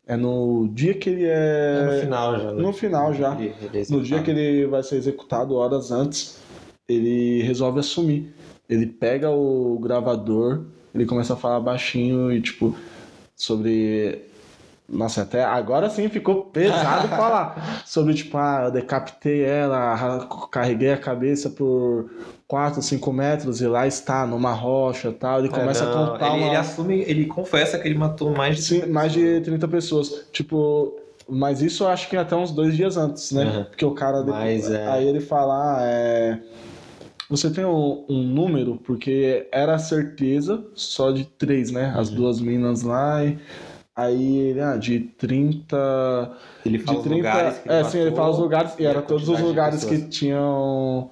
é 0.07 0.17
no 0.17 0.69
dia 0.73 0.95
que 0.95 1.11
ele 1.11 1.25
é. 1.25 1.81
É 1.83 1.95
no 1.95 2.01
final 2.01 2.39
já. 2.39 2.53
né? 2.53 2.63
no 2.63 2.73
final 2.73 3.15
já. 3.15 3.35
Ele- 3.35 3.55
ele 3.61 3.81
é 3.81 3.85
No 3.91 4.01
dia 4.03 4.23
que 4.23 4.31
ele 4.31 4.67
vai 4.67 4.83
ser 4.85 4.97
executado, 4.97 5.55
horas 5.57 5.91
antes, 5.91 6.39
ele 6.89 7.43
resolve 7.43 7.81
assumir. 7.81 8.33
Ele 8.69 8.87
pega 8.87 9.31
o 9.31 9.79
gravador, 9.83 10.63
ele 10.95 11.07
começa 11.07 11.35
a 11.35 11.37
falar 11.37 11.61
baixinho 11.61 12.33
e, 12.33 12.41
tipo, 12.41 12.75
sobre. 13.37 14.23
Nossa, 14.87 15.23
até 15.23 15.43
agora 15.43 15.89
sim 15.89 16.09
ficou 16.11 16.45
pesado 16.45 17.09
falar. 17.17 17.83
Sobre, 17.87 18.13
tipo, 18.15 18.37
ah, 18.37 18.65
eu 18.67 18.71
decapitei 18.71 19.43
ela, 19.43 20.27
carreguei 20.51 20.93
a 20.93 20.99
cabeça 20.99 21.49
por 21.49 22.11
4, 22.47 22.83
5 22.83 23.13
metros 23.13 23.61
e 23.63 23.67
lá 23.67 23.87
está, 23.87 24.27
numa 24.27 24.53
rocha 24.53 25.09
e 25.09 25.13
tal. 25.13 25.39
Ele 25.39 25.49
É, 25.49 25.51
começa 25.51 25.87
não, 25.87 26.05
a 26.05 26.11
contar 26.11 26.29
ele, 26.29 26.37
uma... 26.39 26.47
ele 26.49 26.57
assume, 26.57 27.01
ele 27.01 27.27
confessa 27.27 27.79
que 27.79 27.89
ele 27.89 27.99
matou 27.99 28.31
mais 28.31 28.57
de 28.57 28.63
Sim, 28.63 28.87
mais 28.87 29.13
de 29.13 29.41
30 29.41 29.67
pessoas. 29.69 30.27
Tipo, 30.31 30.95
mas 31.27 31.63
isso 31.63 31.85
eu 31.85 31.89
acho 31.89 32.09
que 32.11 32.17
até 32.17 32.37
uns 32.37 32.51
dois 32.53 32.77
dias 32.77 32.99
antes, 32.99 33.33
né? 33.33 33.45
Uhum. 33.45 33.65
Porque 33.65 33.85
o 33.87 33.93
cara. 33.93 34.23
Mas, 34.23 34.71
é- 34.71 34.87
Aí 34.87 35.09
ele 35.09 35.21
fala, 35.21 35.79
ah, 35.79 35.83
é. 35.83 36.39
Você 37.29 37.51
tem 37.51 37.65
um, 37.65 38.05
um 38.09 38.23
número, 38.23 38.77
porque 38.77 39.49
era 39.51 39.79
certeza 39.79 40.65
só 40.75 41.11
de 41.11 41.25
três, 41.25 41.71
né? 41.71 41.93
As 41.97 42.11
Uhum. 42.11 42.17
duas 42.17 42.41
minas 42.41 42.83
lá 42.83 43.25
e. 43.25 43.39
Aí 43.97 44.39
ele, 44.39 44.61
ah, 44.61 44.77
de 44.77 44.99
30. 45.01 46.37
Ele 46.67 46.79
fala 46.81 46.97
de 46.99 47.03
os 47.03 47.05
30. 47.05 47.17
lugares 47.29 47.59
que 47.59 47.69
é, 47.69 47.85
sim, 47.85 47.99
ele 47.99 48.11
fala 48.17 48.31
os 48.31 48.39
lugares, 48.39 48.75
e 48.79 48.85
era 48.85 49.01
todos 49.01 49.29
os 49.29 49.39
lugares 49.41 49.85
que 49.85 50.09
tinham 50.09 51.11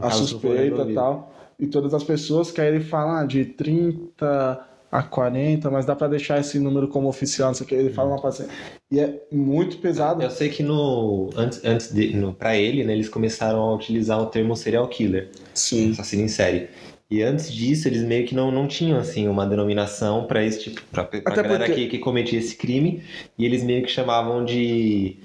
a 0.00 0.10
suspeita 0.10 0.82
e 0.82 0.94
tal. 0.94 1.32
E 1.58 1.66
todas 1.66 1.94
as 1.94 2.04
pessoas, 2.04 2.50
que 2.50 2.60
aí 2.60 2.68
ele 2.68 2.84
fala 2.84 3.20
ah, 3.20 3.24
de 3.24 3.44
30 3.46 4.73
a 4.96 5.02
40, 5.02 5.68
mas 5.72 5.84
dá 5.84 5.96
pra 5.96 6.06
deixar 6.06 6.38
esse 6.38 6.56
número 6.60 6.86
como 6.86 7.08
oficial, 7.08 7.48
não 7.48 7.54
sei 7.54 7.64
o 7.64 7.68
que. 7.68 7.74
Ele 7.74 7.90
fala 7.90 8.10
uma 8.10 8.22
paciência. 8.22 8.54
E 8.92 9.00
é 9.00 9.22
muito 9.32 9.78
pesado. 9.78 10.22
Eu 10.22 10.30
sei 10.30 10.48
que 10.48 10.62
no 10.62 11.30
antes, 11.36 11.60
antes 11.64 11.92
de, 11.92 12.14
no, 12.14 12.32
pra 12.32 12.56
ele, 12.56 12.84
né, 12.84 12.92
eles 12.92 13.08
começaram 13.08 13.58
a 13.60 13.74
utilizar 13.74 14.20
o 14.22 14.26
termo 14.26 14.54
serial 14.54 14.86
killer, 14.86 15.30
Sim. 15.52 15.90
assassino 15.90 16.22
em 16.22 16.28
série. 16.28 16.68
E 17.10 17.22
antes 17.22 17.52
disso, 17.52 17.88
eles 17.88 18.02
meio 18.04 18.24
que 18.24 18.36
não, 18.36 18.52
não 18.52 18.68
tinham 18.68 18.96
assim 18.98 19.26
uma 19.26 19.44
denominação 19.44 20.26
pra 20.26 20.44
esse 20.44 20.62
tipo, 20.62 20.80
Até 20.92 21.20
galera 21.20 21.66
porque- 21.66 21.74
que, 21.74 21.86
que 21.88 21.98
cometia 21.98 22.38
esse 22.38 22.54
crime, 22.56 23.02
e 23.36 23.44
eles 23.44 23.64
meio 23.64 23.82
que 23.82 23.90
chamavam 23.90 24.44
de 24.44 25.16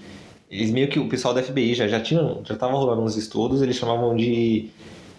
eles 0.50 0.72
meio 0.72 0.88
que 0.88 1.00
o 1.00 1.08
pessoal 1.08 1.32
da 1.32 1.44
FBI 1.44 1.76
já 1.76 1.88
já 1.88 2.00
tinha, 2.02 2.38
já 2.44 2.56
tava 2.56 2.74
rolando 2.74 3.04
uns 3.04 3.16
estudos, 3.16 3.62
eles 3.62 3.76
chamavam 3.76 4.16
de 4.16 4.70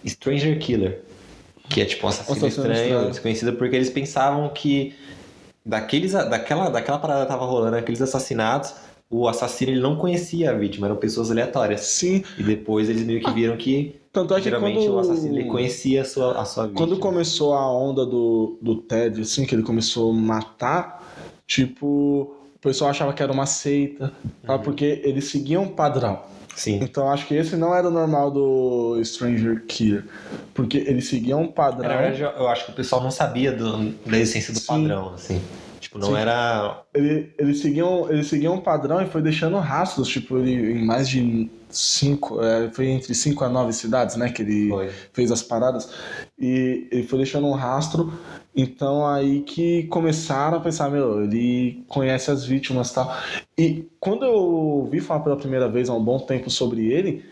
stranger 0.05 0.59
killer, 0.59 1.01
que 1.69 1.81
é 1.81 1.85
tipo 1.85 2.05
um 2.05 2.09
assassino, 2.09 2.37
Assassino 2.37 2.65
estranho, 2.65 2.83
estranho. 2.83 3.09
desconhecido, 3.09 3.53
porque 3.53 3.75
eles 3.75 3.89
pensavam 3.89 4.49
que 4.49 4.95
daqueles 5.65 6.13
daquela 6.13 6.69
daquela 6.69 6.99
parada 6.99 7.21
que 7.21 7.27
tava 7.27 7.45
rolando, 7.45 7.77
aqueles 7.77 8.01
assassinatos 8.01 8.73
o 9.11 9.27
assassino 9.27 9.73
ele 9.73 9.81
não 9.81 9.97
conhecia 9.97 10.51
a 10.51 10.53
vítima, 10.53 10.87
eram 10.87 10.95
pessoas 10.95 11.29
aleatórias. 11.29 11.81
Sim. 11.81 12.23
E 12.37 12.43
depois 12.43 12.89
eles 12.89 13.03
meio 13.03 13.19
que 13.19 13.29
viram 13.31 13.57
que 13.57 13.99
Tanto 14.11 14.33
é 14.33 14.37
que 14.37 14.43
geralmente 14.45 14.79
quando... 14.79 14.95
o 14.95 14.99
assassino 14.99 15.37
ele 15.37 15.49
conhecia 15.49 16.01
a 16.01 16.05
sua, 16.05 16.41
a 16.41 16.45
sua 16.45 16.67
vítima. 16.67 16.87
Quando 16.87 16.97
começou 16.97 17.53
a 17.53 17.69
onda 17.69 18.05
do, 18.05 18.57
do 18.61 18.77
Ted, 18.77 19.19
assim, 19.21 19.45
que 19.45 19.53
ele 19.53 19.63
começou 19.63 20.11
a 20.11 20.13
matar, 20.13 21.03
tipo, 21.45 22.33
o 22.55 22.59
pessoal 22.61 22.89
achava 22.89 23.11
que 23.11 23.21
era 23.21 23.31
uma 23.31 23.45
seita, 23.45 24.13
tá? 24.43 24.55
Uhum. 24.55 24.61
porque 24.61 25.01
ele 25.03 25.21
seguia 25.21 25.59
um 25.59 25.67
padrão. 25.67 26.21
Sim. 26.55 26.79
Então 26.81 27.09
acho 27.09 27.25
que 27.27 27.33
esse 27.33 27.55
não 27.55 27.73
era 27.73 27.87
o 27.87 27.91
normal 27.91 28.29
do 28.31 28.99
Stranger 29.03 29.63
Killer, 29.67 30.03
porque 30.53 30.77
ele 30.79 31.01
seguia 31.01 31.35
um 31.37 31.47
padrão. 31.47 31.89
Na 31.89 31.97
verdade, 31.97 32.21
eu- 32.21 32.47
acho 32.47 32.65
que 32.65 32.71
o 32.71 32.75
pessoal 32.75 33.01
não 33.01 33.11
sabia 33.11 33.51
do- 33.51 33.91
da 34.05 34.17
essência 34.17 34.53
do 34.53 34.59
Sim. 34.59 34.65
padrão, 34.67 35.13
assim. 35.15 35.41
Tipo, 35.81 35.97
não 35.97 36.09
Sim. 36.09 36.15
era. 36.17 36.83
Ele, 36.93 37.33
ele, 37.39 37.55
seguia 37.55 37.85
um, 37.85 38.07
ele 38.07 38.23
seguia 38.23 38.51
um 38.51 38.61
padrão 38.61 39.01
e 39.01 39.07
foi 39.07 39.21
deixando 39.21 39.57
rastros, 39.57 40.07
tipo, 40.07 40.37
ele, 40.37 40.79
em 40.79 40.85
mais 40.85 41.09
de 41.09 41.49
cinco, 41.71 42.39
é, 42.39 42.69
foi 42.69 42.87
entre 42.87 43.15
cinco 43.15 43.43
a 43.43 43.49
nove 43.49 43.73
cidades, 43.73 44.15
né, 44.15 44.29
que 44.29 44.43
ele 44.43 44.69
Foi. 44.69 44.89
fez 45.11 45.31
as 45.31 45.41
paradas, 45.41 45.89
e 46.37 46.87
ele 46.91 47.03
foi 47.03 47.17
deixando 47.17 47.47
um 47.47 47.53
rastro, 47.53 48.13
então 48.55 49.07
aí 49.07 49.41
que 49.41 49.83
começaram 49.83 50.57
a 50.57 50.61
pensar, 50.61 50.91
meu, 50.91 51.23
ele 51.23 51.83
conhece 51.87 52.29
as 52.29 52.45
vítimas 52.45 52.91
e 52.91 52.93
tal. 52.93 53.17
E 53.57 53.87
quando 53.99 54.23
eu 54.23 54.33
ouvi 54.33 54.99
falar 54.99 55.21
pela 55.21 55.37
primeira 55.37 55.67
vez 55.67 55.89
há 55.89 55.93
um 55.93 56.03
bom 56.03 56.19
tempo 56.19 56.49
sobre 56.49 56.91
ele, 56.91 57.25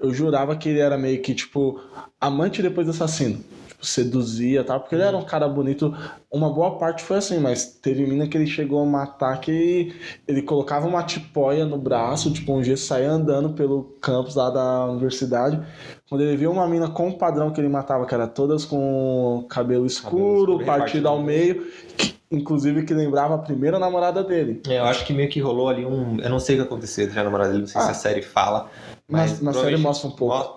eu 0.00 0.12
jurava 0.14 0.54
que 0.54 0.68
ele 0.68 0.78
era 0.78 0.96
meio 0.96 1.20
que, 1.22 1.34
tipo, 1.34 1.80
amante 2.20 2.62
depois 2.62 2.88
assassino. 2.88 3.42
Seduzia 3.88 4.64
tal, 4.64 4.80
porque 4.80 4.94
ele 4.94 5.02
era 5.04 5.16
um 5.16 5.22
cara 5.24 5.48
bonito. 5.48 5.94
Uma 6.30 6.50
boa 6.52 6.72
parte 6.78 7.02
foi 7.02 7.18
assim, 7.18 7.38
mas 7.38 7.64
teve 7.64 8.04
mina 8.06 8.26
que 8.26 8.36
ele 8.36 8.46
chegou 8.46 8.82
a 8.82 8.86
matar 8.86 9.40
que 9.40 9.94
ele 10.26 10.42
colocava 10.42 10.86
uma 10.86 11.02
tipóia 11.02 11.64
no 11.64 11.78
braço, 11.78 12.30
tipo, 12.32 12.52
um 12.52 12.62
gesso 12.62 12.86
saía 12.86 13.10
andando 13.10 13.50
pelo 13.50 13.84
campus 14.00 14.34
lá 14.34 14.50
da 14.50 14.86
universidade. 14.86 15.60
Quando 16.08 16.22
ele 16.22 16.36
viu 16.36 16.50
uma 16.50 16.66
mina 16.68 16.88
com 16.88 17.08
o 17.08 17.16
padrão 17.16 17.50
que 17.50 17.60
ele 17.60 17.68
matava, 17.68 18.06
que 18.06 18.14
era 18.14 18.26
todas 18.26 18.64
com 18.64 19.44
cabelo 19.48 19.86
escuro, 19.86 20.52
escuro, 20.52 20.64
partido 20.64 21.08
ao 21.08 21.22
meio, 21.22 21.64
que- 21.96 22.14
inclusive 22.30 22.84
que 22.84 22.92
lembrava 22.92 23.36
a 23.36 23.38
primeira 23.38 23.78
namorada 23.78 24.22
dele. 24.22 24.60
É, 24.68 24.78
eu 24.78 24.84
acho 24.84 25.04
que 25.06 25.12
meio 25.12 25.28
que 25.28 25.40
rolou 25.40 25.68
ali 25.68 25.86
um. 25.86 26.18
Eu 26.20 26.28
não 26.30 26.38
sei 26.40 26.56
o 26.56 26.58
que 26.58 26.64
aconteceu 26.64 27.04
entre 27.06 27.18
a 27.18 27.24
namorada 27.24 27.50
dele, 27.50 27.62
não 27.62 27.68
sei 27.68 27.80
se 27.80 27.88
Ah. 27.88 27.90
a 27.92 27.94
série 27.94 28.22
fala. 28.22 28.68
Na, 29.08 29.18
Mas 29.18 29.40
na 29.40 29.52
série 29.52 29.76
mostra 29.76 30.08
um 30.08 30.12
pouco. 30.12 30.34
mo- 30.36 30.56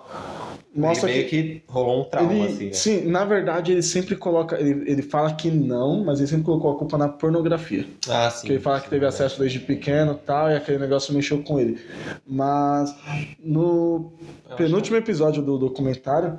Mostra 0.74 1.10
ele 1.10 1.18
meio 1.18 1.28
que 1.28 1.42
que... 1.42 1.62
rolou 1.66 2.02
um 2.02 2.04
trauma, 2.04 2.32
ele, 2.32 2.46
assim, 2.46 2.66
né? 2.66 2.72
sim, 2.72 3.04
na 3.06 3.24
verdade 3.24 3.72
ele 3.72 3.82
sempre 3.82 4.14
coloca, 4.14 4.58
ele, 4.60 4.88
ele 4.88 5.02
fala 5.02 5.34
que 5.34 5.50
não, 5.50 6.04
mas 6.04 6.20
ele 6.20 6.28
sempre 6.28 6.44
colocou 6.44 6.72
a 6.72 6.78
culpa 6.78 6.96
na 6.96 7.08
pornografia. 7.08 7.84
Ah, 8.08 8.30
sim. 8.30 8.46
que 8.46 8.52
ele 8.52 8.60
fala 8.60 8.78
que 8.78 8.84
sim, 8.84 8.90
teve 8.90 9.02
né? 9.02 9.08
acesso 9.08 9.40
desde 9.40 9.58
pequeno 9.58 10.12
e 10.12 10.26
tal, 10.26 10.48
e 10.48 10.54
aquele 10.54 10.78
negócio 10.78 11.12
mexeu 11.12 11.42
com 11.42 11.58
ele. 11.58 11.80
Mas 12.24 12.94
no 13.42 14.12
Eu 14.48 14.56
penúltimo 14.56 14.96
episódio 14.96 15.42
do 15.42 15.58
documentário, 15.58 16.38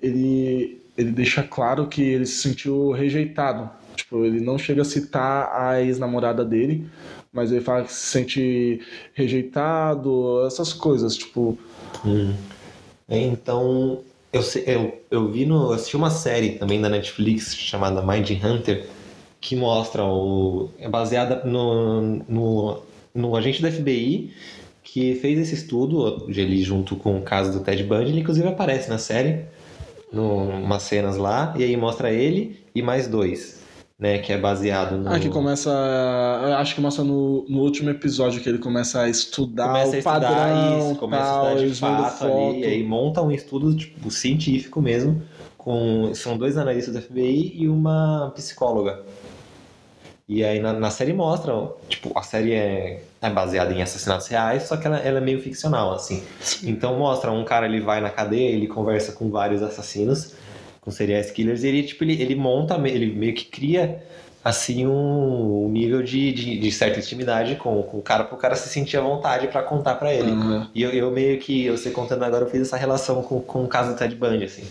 ele, 0.00 0.82
ele 0.96 1.10
deixa 1.10 1.42
claro 1.42 1.86
que 1.86 2.02
ele 2.02 2.26
se 2.26 2.42
sentiu 2.42 2.90
rejeitado. 2.90 3.70
Tipo, 3.96 4.24
ele 4.24 4.40
não 4.40 4.58
chega 4.58 4.82
a 4.82 4.84
citar 4.84 5.50
a 5.52 5.82
ex-namorada 5.82 6.44
dele, 6.44 6.86
mas 7.32 7.50
ele 7.50 7.62
fala 7.62 7.84
que 7.84 7.92
se 7.92 8.06
sente 8.06 8.80
rejeitado, 9.14 10.46
essas 10.46 10.74
coisas, 10.74 11.16
tipo. 11.16 11.58
Hum. 12.04 12.34
É, 13.08 13.18
Então, 13.18 14.00
eu, 14.32 14.42
eu, 14.66 15.00
eu 15.10 15.28
vi 15.30 15.46
no. 15.46 15.68
Eu 15.68 15.72
assisti 15.72 15.96
uma 15.96 16.10
série 16.10 16.52
também 16.52 16.80
da 16.80 16.88
Netflix 16.88 17.54
chamada 17.56 18.02
Mind 18.02 18.30
Hunter, 18.42 18.86
que 19.40 19.56
mostra 19.56 20.04
o. 20.04 20.70
É 20.78 20.88
baseada 20.88 21.44
no, 21.44 22.02
no, 22.28 22.82
no 23.14 23.36
agente 23.36 23.62
da 23.62 23.70
FBI 23.70 24.32
que 24.92 25.14
fez 25.16 25.38
esse 25.38 25.54
estudo, 25.54 26.24
ele 26.28 26.62
junto 26.62 26.96
com 26.96 27.18
o 27.18 27.22
caso 27.22 27.52
do 27.52 27.62
Ted 27.62 27.84
Bundy, 27.84 28.10
ele 28.10 28.20
inclusive 28.20 28.48
aparece 28.48 28.88
na 28.88 28.96
série, 28.96 29.44
numas 30.10 30.82
cenas 30.82 31.18
lá, 31.18 31.54
e 31.58 31.62
aí 31.62 31.76
mostra 31.76 32.10
ele 32.10 32.58
e 32.74 32.80
mais 32.80 33.06
dois, 33.06 33.60
né? 33.98 34.18
Que 34.18 34.32
é 34.32 34.38
baseado 34.38 34.96
no. 34.96 35.10
Ah, 35.10 35.18
que 35.18 35.28
começa. 35.28 35.70
Acho 36.58 36.74
que 36.74 36.80
mostra 36.80 37.02
no, 37.02 37.44
no 37.48 37.60
último 37.60 37.90
episódio 37.90 38.40
que 38.40 38.48
ele 38.48 38.58
começa 38.58 39.02
a 39.02 39.08
estudar 39.08 39.68
começa 39.68 39.96
a 39.96 39.98
estudar 39.98 40.20
padrão, 40.20 40.90
isso, 40.90 40.98
começa 41.00 41.24
tal, 41.24 41.46
a 41.46 41.54
estudar 41.54 41.66
de 41.66 41.74
fato 41.74 42.24
ali, 42.24 42.60
e 42.60 42.64
aí 42.64 42.84
monta 42.84 43.20
um 43.22 43.30
estudo 43.30 43.74
tipo, 43.76 44.10
científico 44.10 44.80
mesmo, 44.80 45.22
com 45.56 46.12
são 46.14 46.38
dois 46.38 46.56
analistas 46.56 46.94
do 46.94 47.02
FBI 47.02 47.54
e 47.56 47.68
uma 47.68 48.32
psicóloga. 48.34 49.02
E 50.28 50.44
aí 50.44 50.60
na, 50.60 50.74
na 50.74 50.90
série 50.90 51.14
mostra, 51.14 51.54
tipo, 51.88 52.12
a 52.14 52.22
série 52.22 52.52
é, 52.52 53.02
é 53.20 53.30
baseada 53.30 53.72
em 53.72 53.80
assassinatos 53.80 54.26
reais, 54.26 54.64
só 54.64 54.76
que 54.76 54.86
ela, 54.86 54.98
ela 54.98 55.18
é 55.18 55.20
meio 55.22 55.40
ficcional, 55.40 55.94
assim. 55.94 56.22
Então 56.62 56.98
mostra, 56.98 57.32
um 57.32 57.44
cara 57.46 57.64
ele 57.64 57.80
vai 57.80 58.02
na 58.02 58.10
cadeia, 58.10 58.50
ele 58.50 58.66
conversa 58.66 59.12
com 59.12 59.30
vários 59.30 59.62
assassinos, 59.62 60.34
com 60.88 60.90
serial 60.90 61.22
killers, 61.22 61.62
ele, 61.62 61.82
tipo, 61.82 62.02
ele, 62.02 62.20
ele 62.20 62.34
monta, 62.34 62.76
ele 62.88 63.12
meio 63.12 63.34
que 63.34 63.44
cria 63.44 64.02
assim 64.42 64.86
um, 64.86 65.66
um 65.66 65.68
nível 65.68 66.02
de, 66.02 66.32
de, 66.32 66.58
de 66.58 66.72
certa 66.72 66.98
intimidade 66.98 67.56
com, 67.56 67.82
com 67.82 67.98
o 67.98 68.02
cara, 68.02 68.24
pro 68.24 68.38
cara 68.38 68.56
se 68.56 68.68
sentir 68.70 68.96
à 68.96 69.02
vontade 69.02 69.48
pra 69.48 69.62
contar 69.62 69.96
pra 69.96 70.14
ele. 70.14 70.30
Aham. 70.30 70.70
E 70.74 70.82
eu, 70.82 70.90
eu 70.90 71.10
meio 71.10 71.38
que, 71.38 71.66
eu 71.66 71.76
sei 71.76 71.92
contando 71.92 72.24
agora, 72.24 72.44
eu 72.44 72.50
fiz 72.50 72.62
essa 72.62 72.76
relação 72.76 73.22
com, 73.22 73.40
com 73.40 73.64
o 73.64 73.68
caso 73.68 73.92
do 73.92 73.98
Ted 73.98 74.14
Bundy, 74.14 74.44
assim. 74.44 74.64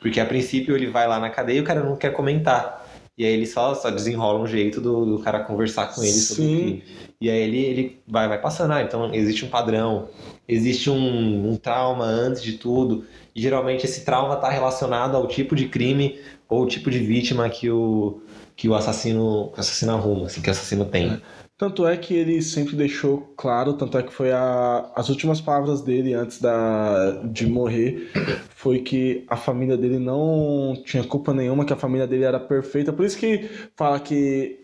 Porque 0.00 0.20
a 0.20 0.26
princípio 0.26 0.76
ele 0.76 0.88
vai 0.88 1.08
lá 1.08 1.18
na 1.18 1.30
cadeia 1.30 1.56
e 1.56 1.60
o 1.60 1.64
cara 1.64 1.82
não 1.82 1.96
quer 1.96 2.12
comentar. 2.12 2.84
E 3.16 3.24
aí 3.24 3.32
ele 3.32 3.46
só, 3.46 3.74
só 3.74 3.90
desenrola 3.90 4.40
um 4.40 4.46
jeito 4.46 4.80
do, 4.80 5.06
do 5.06 5.18
cara 5.20 5.40
conversar 5.44 5.94
com 5.94 6.02
ele 6.02 6.12
sobre 6.12 6.44
o 6.44 6.46
crime. 6.46 6.84
E 7.20 7.30
aí 7.30 7.40
ele, 7.40 7.58
ele 7.58 8.02
vai, 8.06 8.28
vai 8.28 8.38
passando, 8.38 8.72
ah, 8.72 8.82
então 8.82 9.14
existe 9.14 9.46
um 9.46 9.48
padrão, 9.48 10.08
existe 10.46 10.90
um, 10.90 11.52
um 11.52 11.56
trauma 11.56 12.04
antes 12.04 12.42
de 12.42 12.54
tudo. 12.54 13.06
E 13.34 13.40
geralmente 13.40 13.84
esse 13.84 14.04
trauma 14.04 14.34
está 14.34 14.48
relacionado 14.48 15.16
ao 15.16 15.26
tipo 15.26 15.56
de 15.56 15.68
crime 15.68 16.20
ou 16.48 16.66
tipo 16.66 16.90
de 16.90 16.98
vítima 17.00 17.48
que 17.48 17.68
o, 17.70 18.22
que 18.54 18.68
o 18.68 18.74
assassino, 18.74 19.50
que 19.52 19.58
o 19.58 19.60
assassino 19.60 19.92
arruma, 19.92 20.26
assim, 20.26 20.40
que 20.40 20.48
o 20.48 20.52
assassino 20.52 20.84
tem. 20.84 21.20
Tanto 21.56 21.86
é 21.86 21.96
que 21.96 22.14
ele 22.14 22.42
sempre 22.42 22.74
deixou 22.74 23.32
claro, 23.36 23.74
tanto 23.74 23.96
é 23.96 24.02
que 24.02 24.12
foi 24.12 24.32
a, 24.32 24.90
as 24.96 25.08
últimas 25.08 25.40
palavras 25.40 25.82
dele 25.82 26.12
antes 26.12 26.40
da, 26.40 27.22
de 27.24 27.46
morrer, 27.46 28.10
foi 28.56 28.80
que 28.80 29.24
a 29.28 29.36
família 29.36 29.76
dele 29.76 30.00
não 30.00 30.74
tinha 30.84 31.04
culpa 31.04 31.32
nenhuma, 31.32 31.64
que 31.64 31.72
a 31.72 31.76
família 31.76 32.08
dele 32.08 32.24
era 32.24 32.40
perfeita. 32.40 32.92
Por 32.92 33.04
isso 33.04 33.16
que 33.16 33.48
fala 33.76 34.00
que 34.00 34.58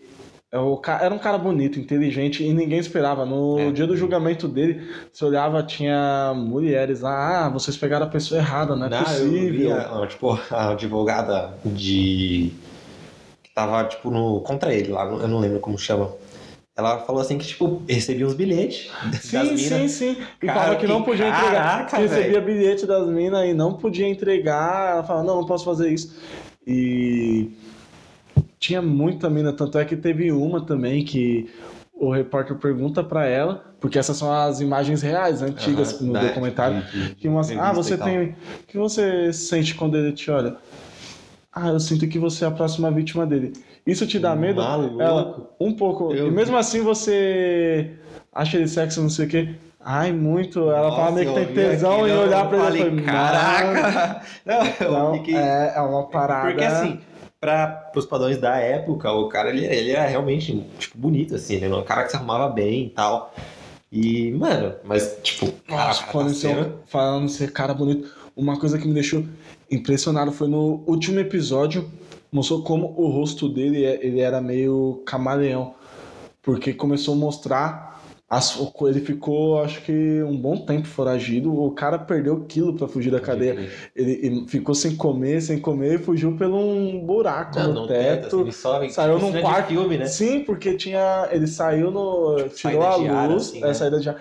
era 0.51 1.13
um 1.13 1.17
cara 1.19 1.37
bonito, 1.37 1.79
inteligente 1.79 2.43
e 2.43 2.53
ninguém 2.53 2.77
esperava. 2.79 3.25
No 3.25 3.57
É. 3.59 3.71
dia 3.71 3.87
do 3.87 3.95
julgamento 3.95 4.47
dele, 4.49 4.81
você 5.11 5.23
olhava, 5.23 5.63
tinha 5.63 6.33
mulheres 6.35 6.99
lá, 7.01 7.45
ah, 7.45 7.49
vocês 7.49 7.77
pegaram 7.77 8.05
a 8.05 8.09
pessoa 8.09 8.39
errada, 8.41 8.75
não 8.75 8.87
é 8.87 8.89
Não, 8.89 8.97
eu 8.97 9.03
possível. 9.05 9.51
vi 9.51 9.71
a, 9.71 10.03
a, 10.03 10.07
tipo, 10.07 10.39
a 10.51 10.71
advogada 10.71 11.53
de. 11.65 12.51
que 13.41 13.53
tava, 13.55 13.85
tipo, 13.85 14.09
no. 14.11 14.41
contra 14.41 14.73
ele 14.73 14.91
lá, 14.91 15.05
eu 15.05 15.27
não 15.27 15.39
lembro 15.39 15.59
como 15.61 15.77
chama. 15.77 16.11
Ela 16.75 16.99
falou 16.99 17.21
assim 17.21 17.37
que, 17.37 17.45
tipo, 17.45 17.81
recebia 17.87 18.25
uns 18.25 18.33
bilhetes 18.33 18.89
das 19.11 19.21
Sim, 19.21 19.57
sim, 19.57 19.87
sim. 19.87 20.17
E 20.41 20.45
Cara, 20.47 20.59
falava 20.59 20.75
que 20.77 20.87
não 20.87 20.99
que 21.01 21.11
podia 21.11 21.27
entregar. 21.27 21.51
caraca, 21.51 21.95
Que 21.97 22.01
recebia 22.03 22.41
velho. 22.41 22.45
bilhete 22.45 22.85
das 22.85 23.07
minas 23.07 23.45
e 23.47 23.53
não 23.53 23.73
podia 23.73 24.07
entregar. 24.07 24.91
Ela 24.93 25.03
falava, 25.03 25.25
não, 25.25 25.35
não 25.37 25.45
posso 25.45 25.65
fazer 25.65 25.89
isso. 25.91 26.17
E 26.65 27.51
tinha 28.61 28.79
muita 28.81 29.27
mina, 29.27 29.51
tanto 29.51 29.79
é 29.79 29.83
que 29.83 29.95
teve 29.97 30.31
uma 30.31 30.63
também 30.63 31.03
que 31.03 31.49
o 31.91 32.11
repórter 32.11 32.55
pergunta 32.57 33.03
pra 33.03 33.25
ela, 33.25 33.73
porque 33.79 33.97
essas 33.97 34.15
são 34.15 34.31
as 34.31 34.61
imagens 34.61 35.01
reais, 35.01 35.41
antigas 35.41 35.95
Aham, 35.95 36.05
no 36.05 36.13
da- 36.13 36.27
documentário, 36.27 36.83
que 37.17 37.27
mostra, 37.27 37.59
ah, 37.59 37.73
você 37.73 37.97
tem. 37.97 38.29
O 38.29 38.35
que 38.67 38.77
você 38.77 39.33
sente 39.33 39.73
quando 39.73 39.97
ele 39.97 40.11
te 40.13 40.29
olha? 40.29 40.55
Ah, 41.51 41.69
eu 41.69 41.79
sinto 41.79 42.07
que 42.07 42.19
você 42.19 42.45
é 42.45 42.47
a 42.47 42.51
próxima 42.51 42.89
vítima 42.91 43.25
dele. 43.25 43.51
Isso 43.85 44.05
te 44.05 44.19
dá 44.19 44.35
medo? 44.35 44.61
Maluco. 44.61 45.01
Ela, 45.01 45.49
um 45.59 45.73
pouco. 45.73 46.13
Eu 46.13 46.27
e 46.27 46.31
mesmo 46.31 46.55
assim 46.55 46.81
você 46.81 47.91
acha 48.31 48.57
ele 48.57 48.67
sexy, 48.67 48.99
não 48.99 49.09
sei 49.09 49.25
o 49.25 49.29
quê. 49.29 49.55
Ai, 49.83 50.11
muito. 50.11 50.59
Ela 50.69 50.89
Nossa, 50.89 50.95
fala 50.97 51.11
meio 51.11 51.33
que 51.33 51.33
tem 51.45 51.53
tesão 51.55 52.07
em 52.07 52.11
eu 52.11 52.21
olhar 52.21 52.47
pra 52.47 52.57
ele. 52.69 52.77
falei, 52.77 53.01
caraca! 53.03 54.21
Não, 54.45 54.65
eu 54.79 54.91
Não, 54.91 55.13
fiquei... 55.15 55.35
é, 55.35 55.73
é 55.75 55.81
uma 55.81 56.07
parada. 56.07 56.47
Porque 56.47 56.63
assim, 56.63 56.99
para 57.39 57.80
os 57.99 58.05
padrões 58.05 58.37
da 58.37 58.57
época, 58.57 59.11
o 59.11 59.27
cara 59.27 59.49
ele, 59.49 59.65
ele 59.65 59.91
era 59.91 60.07
realmente 60.07 60.65
tipo, 60.79 60.97
bonito, 60.97 61.35
assim, 61.35 61.59
né? 61.59 61.67
Um 61.73 61.83
cara 61.83 62.03
que 62.03 62.11
se 62.11 62.15
arrumava 62.15 62.49
bem 62.49 62.85
e 62.85 62.89
tal. 62.89 63.33
E, 63.91 64.31
mano, 64.31 64.73
mas 64.83 65.17
tipo, 65.21 65.45
Nossa, 65.67 66.03
cara 66.03 66.11
falando, 66.11 66.33
ser, 66.33 66.71
falando 66.85 67.29
ser 67.29 67.51
cara 67.51 67.73
bonito, 67.73 68.09
uma 68.35 68.57
coisa 68.57 68.77
que 68.77 68.87
me 68.87 68.93
deixou 68.93 69.25
impressionado 69.69 70.31
foi 70.31 70.47
no 70.47 70.83
último 70.87 71.19
episódio, 71.19 71.89
mostrou 72.31 72.63
como 72.63 72.93
o 72.97 73.09
rosto 73.09 73.49
dele 73.49 73.83
é- 73.85 73.99
ele 74.05 74.19
era 74.21 74.39
meio 74.39 75.01
camaleão. 75.05 75.75
Porque 76.41 76.73
começou 76.73 77.13
a 77.13 77.17
mostrar 77.17 77.90
as- 78.31 78.57
ele 78.87 79.01
ficou, 79.01 79.61
acho 79.61 79.81
que, 79.81 80.23
um 80.23 80.37
bom 80.37 80.55
tempo 80.55 80.87
foragido. 80.87 81.53
O 81.53 81.69
cara 81.71 81.99
perdeu 81.99 82.45
quilo 82.45 82.73
pra 82.73 82.87
fugir 82.87 83.11
da 83.11 83.19
cadeia. 83.19 83.69
Ele, 83.93 84.11
ele 84.23 84.47
ficou 84.47 84.73
sem 84.73 84.95
comer, 84.95 85.41
sem 85.41 85.59
comer 85.59 85.95
e 85.95 85.97
fugiu 86.03 86.37
por 86.37 86.47
um 86.47 87.05
buraco 87.05 87.59
Não, 87.59 87.67
no 87.67 87.73
não 87.81 87.87
teto, 87.87 88.49
sobe, 88.53 88.89
saiu 88.89 89.19
tipo, 89.19 89.29
num 89.31 89.41
quarto. 89.41 89.67
filme, 89.67 89.97
né? 89.97 90.05
Sim, 90.05 90.45
porque 90.45 90.77
tinha. 90.77 91.27
Ele 91.29 91.45
saiu 91.45 91.91
no. 91.91 92.37
Tirou 92.55 92.83
a 92.83 92.95
luz, 92.95 93.47
assim, 93.49 93.57
é, 93.61 93.67
né? 93.67 93.73
saída 93.73 93.99
de. 93.99 94.15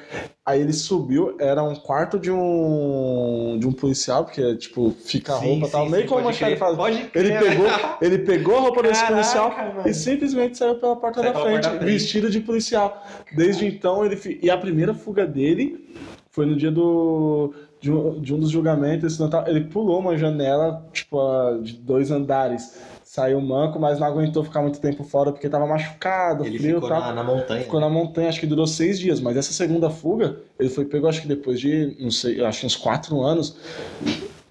Aí 0.50 0.60
ele 0.62 0.72
subiu, 0.72 1.36
era 1.38 1.62
um 1.62 1.76
quarto 1.76 2.18
de 2.18 2.30
um. 2.30 3.56
de 3.60 3.68
um 3.68 3.72
policial, 3.72 4.24
porque, 4.24 4.56
tipo, 4.56 4.90
fica 5.04 5.34
a 5.34 5.38
Sim, 5.38 5.46
roupa 5.60 5.66
e 5.66 5.70
tal. 5.70 5.84
sim, 5.84 5.90
Meio 5.92 6.02
sim, 6.02 6.08
como 6.08 6.28
a 6.28 6.32
crer, 6.32 6.58
faz. 6.58 6.76
Pode 6.76 6.96
Ele 6.96 7.08
crer, 7.10 7.38
pegou, 7.40 7.66
né? 7.66 7.96
ele 8.02 8.18
pegou 8.18 8.56
a 8.56 8.60
roupa 8.60 8.82
desse 8.82 9.00
Caraca, 9.00 9.14
policial 9.14 9.50
mano. 9.74 9.88
e 9.88 9.94
simplesmente 9.94 10.58
saiu 10.58 10.74
pela 10.74 10.96
porta 10.96 11.20
Saiu 11.20 11.32
da 11.32 11.40
frente, 11.40 11.68
porta 11.68 11.84
vestido 11.84 12.28
de 12.28 12.40
policial. 12.40 13.04
Desde 13.36 13.66
então, 13.66 14.04
ele. 14.04 14.40
E 14.42 14.50
a 14.50 14.58
primeira 14.58 14.92
fuga 14.92 15.24
dele 15.26 15.88
foi 16.30 16.46
no 16.46 16.56
dia 16.56 16.70
do. 16.70 17.54
De 17.80 17.90
um, 17.90 18.20
de 18.20 18.34
um 18.34 18.38
dos 18.38 18.50
julgamentos, 18.50 19.18
ele 19.46 19.62
pulou 19.62 20.00
uma 20.00 20.14
janela, 20.14 20.86
tipo, 20.92 21.18
de 21.62 21.72
dois 21.78 22.10
andares. 22.10 22.78
Saiu 23.12 23.40
manco, 23.40 23.80
mas 23.80 23.98
não 23.98 24.06
aguentou 24.06 24.44
ficar 24.44 24.62
muito 24.62 24.78
tempo 24.78 25.02
fora 25.02 25.32
porque 25.32 25.48
tava 25.48 25.66
machucado, 25.66 26.44
Ele 26.46 26.56
frio 26.60 26.74
ficou 26.76 26.88
tal. 26.90 27.00
na, 27.00 27.12
na 27.12 27.24
montanha. 27.24 27.60
Ficou 27.62 27.80
na 27.80 27.88
montanha, 27.90 28.28
acho 28.28 28.38
que 28.38 28.46
durou 28.46 28.68
seis 28.68 29.00
dias, 29.00 29.18
mas 29.18 29.36
essa 29.36 29.52
segunda 29.52 29.90
fuga, 29.90 30.36
ele 30.60 30.68
foi 30.68 30.84
pego, 30.84 31.08
acho 31.08 31.20
que 31.22 31.26
depois 31.26 31.58
de, 31.58 31.96
não 31.98 32.12
sei, 32.12 32.40
acho 32.44 32.60
que 32.60 32.66
uns 32.66 32.76
quatro 32.76 33.20
anos. 33.20 33.56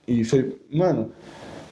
E 0.05 0.25
foi, 0.25 0.59
mano, 0.69 1.09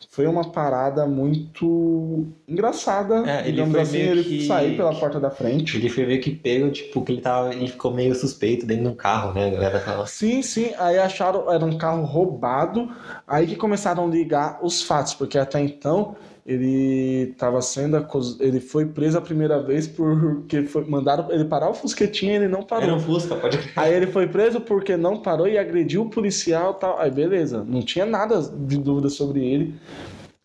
foi 0.09 0.27
uma 0.27 0.49
parada 0.49 1.05
muito 1.05 2.25
engraçada. 2.47 3.15
É, 3.29 3.49
ele 3.49 3.65
foi 3.65 3.81
assim, 3.81 3.97
ele 3.97 4.23
que- 4.23 4.47
saiu 4.47 4.77
pela 4.77 4.95
porta 4.95 5.19
da 5.19 5.29
frente. 5.29 5.75
Ele 5.75 5.89
foi 5.89 6.05
meio 6.05 6.21
que 6.21 6.31
pego, 6.31 6.71
tipo, 6.71 7.01
que 7.01 7.11
ele 7.11 7.21
tava. 7.21 7.53
Ele 7.53 7.67
ficou 7.67 7.93
meio 7.93 8.15
suspeito 8.15 8.65
dentro 8.65 8.83
de 8.85 8.89
um 8.91 8.95
carro, 8.95 9.33
né? 9.33 9.47
A 9.47 9.49
galera 9.49 9.79
fala. 9.81 10.07
Sim, 10.07 10.41
sim, 10.41 10.71
aí 10.79 10.97
acharam, 10.97 11.51
era 11.51 11.65
um 11.65 11.77
carro 11.77 12.05
roubado, 12.05 12.89
aí 13.27 13.45
que 13.45 13.57
começaram 13.57 14.05
a 14.05 14.07
ligar 14.09 14.59
os 14.63 14.81
fatos, 14.81 15.13
porque 15.13 15.37
até 15.37 15.59
então 15.59 16.15
ele 16.47 17.31
estava 17.31 17.61
sendo 17.61 17.97
acus... 17.97 18.39
ele 18.39 18.61
foi 18.61 18.85
preso 18.85 19.17
a 19.17 19.21
primeira 19.21 19.61
vez 19.61 19.85
porque 19.85 20.63
foi... 20.63 20.85
mandaram 20.85 21.29
ele 21.29 21.43
parar 21.43 21.69
o 21.69 21.73
fusquetinha 21.73 22.31
e 22.31 22.35
ele 22.37 22.47
não 22.47 22.63
parou. 22.63 22.85
Era 22.85 22.95
um 22.95 22.99
Fusca, 23.01 23.35
pode 23.35 23.57
crer. 23.57 23.73
Aí 23.75 23.93
ele 23.93 24.07
foi 24.07 24.27
preso 24.27 24.61
porque 24.61 24.95
não 24.95 25.21
parou 25.21 25.45
e 25.45 25.57
agrediu 25.57 26.03
o 26.03 26.09
policial 26.09 26.75
e 26.77 26.79
tal. 26.79 26.97
Aí 26.99 27.11
beleza, 27.11 27.65
não 27.67 27.81
tinha 27.81 28.05
nada 28.05 28.39
de 28.41 28.77
dúvida 28.77 29.09
sobre 29.09 29.45
ele. 29.45 29.75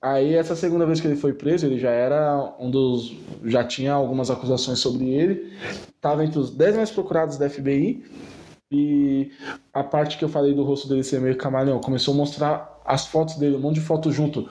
Aí 0.02 0.35
essa 0.35 0.56
segunda 0.56 0.85
vez 0.85 1.00
que 1.00 1.06
ele 1.06 1.14
foi 1.14 1.32
preso, 1.32 1.66
ele 1.66 1.78
já 1.78 1.90
era 1.90 2.52
um 2.59 2.68
dos. 2.68 3.16
já 3.44 3.62
tinha 3.62 3.92
algumas 3.92 4.28
acusações 4.28 4.80
sobre 4.80 5.09
ele. 5.09 5.52
Tava 6.00 6.25
entre 6.25 6.40
os 6.40 6.50
10 6.50 6.76
mais 6.78 6.90
procurados 6.90 7.38
da 7.38 7.49
FBI. 7.49 8.02
E 8.73 9.30
a 9.73 9.85
parte 9.85 10.18
que 10.18 10.25
eu 10.25 10.28
falei 10.28 10.52
do 10.52 10.64
rosto 10.64 10.88
dele 10.88 11.04
ser 11.04 11.21
meio 11.21 11.37
camaleão, 11.37 11.78
começou 11.78 12.14
a 12.14 12.16
mostrar 12.16 12.80
as 12.85 13.06
fotos 13.06 13.37
dele, 13.37 13.56
um 13.56 13.61
monte 13.61 13.76
de 13.76 13.80
fotos 13.80 14.14
junto. 14.14 14.49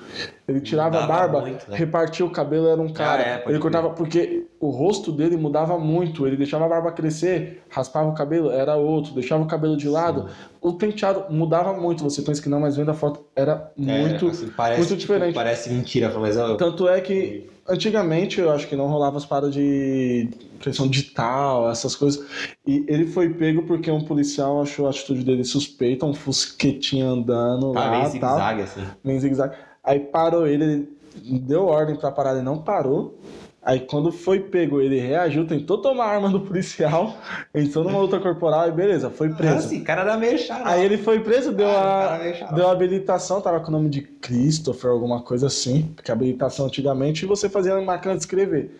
Ele 0.51 0.61
tirava 0.61 0.97
a 0.97 1.01
Mudava 1.01 1.19
barba, 1.19 1.41
muito, 1.41 1.69
né? 1.69 1.77
repartia 1.77 2.25
o 2.25 2.29
cabelo, 2.29 2.67
era 2.67 2.81
um 2.81 2.91
cara. 2.91 3.23
é, 3.23 3.37
pode 3.37 3.51
ele 3.51 3.59
cortava, 3.59 3.89
porque 3.91 4.45
o 4.59 4.69
rosto 4.69 5.11
dele 5.11 5.37
mudava 5.37 5.79
muito. 5.79 6.27
Ele 6.27 6.37
deixava 6.37 6.65
a 6.65 6.69
barba 6.69 6.91
crescer, 6.91 7.63
raspava 7.69 8.09
o 8.09 8.13
cabelo, 8.13 8.51
era 8.51 8.75
outro, 8.75 9.13
deixava 9.13 9.43
o 9.43 9.47
cabelo 9.47 9.75
de 9.75 9.87
lado. 9.87 10.29
O 10.61 10.73
penteado 10.73 11.25
mudava 11.33 11.73
muito. 11.73 12.03
Você 12.03 12.21
pensa 12.21 12.41
que 12.41 12.49
não, 12.49 12.59
mas 12.59 12.75
vendo 12.75 12.91
a 12.91 12.93
foto, 12.93 13.25
era 13.35 13.71
muito. 13.75 14.27
É, 14.27 14.29
assim, 14.29 14.47
parece, 14.49 14.79
muito 14.79 14.89
tipo, 14.89 15.13
diferente. 15.13 15.33
parece 15.33 15.69
mentira, 15.69 16.13
mas 16.19 16.35
eu, 16.35 16.57
Tanto 16.57 16.87
é 16.87 17.01
que 17.01 17.49
antigamente 17.67 18.39
eu 18.39 18.51
acho 18.51 18.67
que 18.67 18.75
não 18.75 18.87
rolava 18.87 19.17
as 19.17 19.25
paradas 19.25 19.53
de 19.53 20.29
pressão 20.59 20.87
digital, 20.87 21.69
essas 21.69 21.95
coisas. 21.95 22.25
E 22.65 22.85
ele 22.87 23.07
foi 23.07 23.29
pego 23.29 23.63
porque 23.63 23.89
um 23.89 24.03
policial 24.03 24.61
achou 24.61 24.87
a 24.87 24.89
atitude 24.89 25.23
dele 25.23 25.43
suspeita, 25.43 26.05
um 26.05 26.13
fusquetinha 26.13 27.07
andando 27.07 27.71
tá 27.71 27.79
lá 27.79 27.91
meio 27.91 28.09
zigue-zague, 28.09 28.61
assim. 28.61 28.81
meio 29.03 29.19
zigue-zague. 29.19 29.55
Aí 29.83 29.99
parou 29.99 30.47
ele, 30.47 30.63
ele 30.63 31.39
deu 31.39 31.65
ordem 31.65 31.95
pra 31.95 32.11
parar, 32.11 32.33
ele 32.33 32.41
não 32.41 32.59
parou. 32.59 33.19
Aí 33.63 33.79
quando 33.81 34.11
foi 34.11 34.39
pego, 34.39 34.81
ele 34.81 34.99
reagiu, 34.99 35.45
tentou 35.45 35.77
tomar 35.77 36.05
a 36.05 36.09
arma 36.09 36.29
do 36.29 36.39
policial, 36.39 37.15
entrou 37.53 37.83
numa 37.83 37.99
luta 37.99 38.19
corporal 38.19 38.67
e 38.67 38.71
beleza, 38.71 39.11
foi 39.11 39.29
preso. 39.29 39.53
Nossa, 39.53 39.67
esse 39.67 39.81
cara 39.81 40.01
era 40.01 40.17
meio. 40.17 40.39
Aí 40.63 40.83
ele 40.83 40.97
foi 40.97 41.19
preso, 41.19 41.51
deu 41.51 41.67
Ah, 41.67 42.15
a, 42.15 42.51
deu 42.53 42.67
a 42.67 42.71
habilitação, 42.71 43.39
tava 43.39 43.59
com 43.59 43.67
o 43.67 43.71
nome 43.71 43.89
de 43.89 44.01
Christopher, 44.01 44.89
alguma 44.89 45.21
coisa 45.21 45.45
assim, 45.45 45.91
porque 45.95 46.09
a 46.09 46.15
habilitação 46.15 46.65
antigamente 46.65 47.27
você 47.27 47.47
fazia 47.47 47.75
na 47.75 47.81
máquina 47.81 48.15
de 48.15 48.21
escrever. 48.21 48.71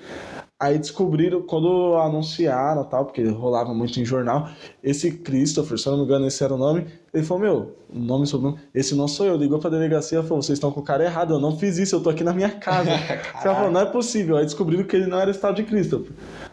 Aí 0.62 0.78
descobriram, 0.78 1.42
quando 1.42 1.96
anunciaram 1.96 2.84
tal, 2.84 3.06
porque 3.06 3.24
rolava 3.24 3.74
muito 3.74 4.00
em 4.00 4.06
jornal, 4.06 4.48
esse 4.84 5.12
Christopher, 5.12 5.76
se 5.80 5.88
eu 5.88 5.94
não 5.94 6.00
me 6.02 6.06
engano, 6.06 6.28
esse 6.28 6.44
era 6.44 6.54
o 6.54 6.58
nome, 6.58 6.86
ele 7.12 7.24
falou, 7.24 7.42
meu, 7.42 7.76
o 7.92 7.98
nome 7.98 8.26
e 8.26 8.28
sobrenome, 8.28 8.60
esse 8.72 8.94
não 8.94 9.08
sou 9.08 9.26
eu, 9.26 9.36
ligou 9.36 9.58
pra 9.58 9.72
delegacia 9.72 10.20
e 10.20 10.22
falou, 10.22 10.44
vocês 10.44 10.58
estão 10.58 10.72
com 10.72 10.82
o 10.82 10.84
cara 10.84 11.04
errado, 11.04 11.34
eu 11.34 11.40
não 11.40 11.58
fiz 11.58 11.80
isso, 11.80 11.96
eu 11.96 12.04
tô 12.04 12.12
aqui 12.12 12.24
na 12.24 12.32
minha 12.32 12.52
casa. 12.52 12.92
Você 13.42 13.42
falou, 13.42 13.72
não 13.72 13.82
é 13.82 13.86
possível. 13.86 14.38
Aí 14.38 14.46
descobriram 14.46 14.84
que 14.84 14.96
ele 14.96 15.08
não 15.08 15.20
era 15.20 15.32
esse 15.32 15.40
tal 15.40 15.52
de 15.52 15.64
Christopher. 15.64 16.12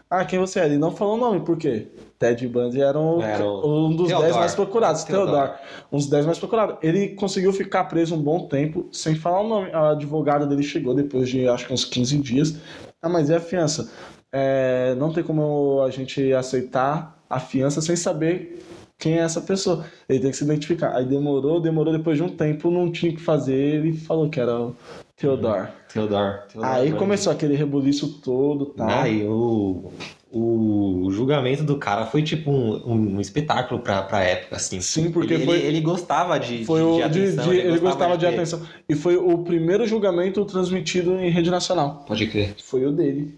Ah, 0.09 0.25
quem 0.25 0.39
você 0.39 0.61
é? 0.61 0.65
Ele 0.65 0.79
não 0.79 0.91
falou 0.91 1.17
o 1.17 1.21
nome, 1.21 1.41
por 1.41 1.59
quê? 1.59 1.89
Ted 2.19 2.49
Bundy 2.49 2.81
era 2.81 2.99
um, 2.99 3.21
Era 3.21 3.45
um 3.45 3.95
dos 3.95 4.09
Theodore. 4.09 4.29
10 4.29 4.37
mais 4.37 4.55
procurados, 4.55 5.05
Theodore. 5.05 5.31
Theodore. 5.31 5.59
Um 5.93 5.99
dos 5.99 6.07
10 6.07 6.25
mais 6.25 6.39
procurados. 6.39 6.77
Ele 6.83 7.11
conseguiu 7.11 7.53
ficar 7.53 7.85
preso 7.85 8.15
um 8.15 8.23
bom 8.23 8.49
tempo 8.49 8.89
sem 8.91 9.15
falar 9.15 9.43
o 9.43 9.49
nome. 9.49 9.71
A 9.71 9.91
advogada 9.91 10.47
dele 10.47 10.63
chegou 10.63 10.95
depois 10.95 11.29
de 11.29 11.47
acho 11.47 11.67
que 11.67 11.75
uns 11.75 11.85
15 11.85 12.17
dias. 12.19 12.57
Ah, 13.03 13.09
mas 13.09 13.29
e 13.29 13.35
a 13.35 13.41
fiança? 13.41 13.91
É, 14.33 14.95
não 14.97 15.13
tem 15.13 15.23
como 15.23 15.83
a 15.83 15.91
gente 15.91 16.33
aceitar 16.33 17.23
a 17.31 17.39
fiança 17.41 17.81
sem 17.81 17.97
saber 17.97 18.65
quem 18.99 19.19
é 19.19 19.23
essa 19.23 19.41
pessoa. 19.41 19.85
Ele 20.09 20.21
tem 20.21 20.31
que 20.31 20.37
se 20.37 20.45
identificar. 20.45 20.97
Aí 20.97 21.05
demorou, 21.05 21.61
demorou, 21.61 21.97
depois 21.97 22.17
de 22.17 22.23
um 22.25 22.29
tempo, 22.29 22.71
não 22.71 22.91
tinha 22.91 23.13
o 23.13 23.15
que 23.15 23.23
fazer, 23.23 23.55
ele 23.55 23.93
falou 23.93 24.29
que 24.29 24.41
era 24.41 24.61
o 24.61 24.75
Theodore. 25.17 25.69
Theodore. 25.93 26.41
Theodore 26.49 26.73
Aí 26.73 26.93
começou 26.93 27.33
aquele 27.33 27.55
rebuliço 27.55 28.21
todo 28.21 28.67
tal. 28.67 28.89
Aí 28.89 29.27
o, 29.27 29.93
o 30.31 31.09
julgamento 31.11 31.65
do 31.65 31.77
cara 31.79 32.05
foi 32.07 32.23
tipo 32.23 32.51
um, 32.51 33.15
um 33.17 33.21
espetáculo 33.21 33.81
pra, 33.81 34.03
pra 34.03 34.23
época, 34.23 34.57
assim. 34.57 34.81
Sim, 34.81 35.11
porque 35.11 35.35
ele, 35.35 35.45
foi- 35.47 35.57
ele, 35.59 35.67
ele 35.69 35.81
gostava 35.81 36.39
de, 36.39 36.65
Foi 36.65 36.83
o, 36.83 36.93
de 36.93 36.97
de- 36.99 37.03
atenção. 37.03 37.45
de- 37.53 37.57
ele 37.59 37.79
gostava 37.79 38.19
de 38.19 38.27
atenção. 38.27 38.61
E 38.89 38.95
foi 38.95 39.17
o 39.17 39.39
primeiro 39.39 39.87
julgamento 39.87 40.45
transmitido 40.45 41.19
em 41.19 41.31
rede 41.31 41.51
nacional. 41.51 42.05
Pode 42.07 42.27
crer. 42.27 42.55
Foi 42.63 42.85
o 42.85 42.93
dele. 42.93 43.35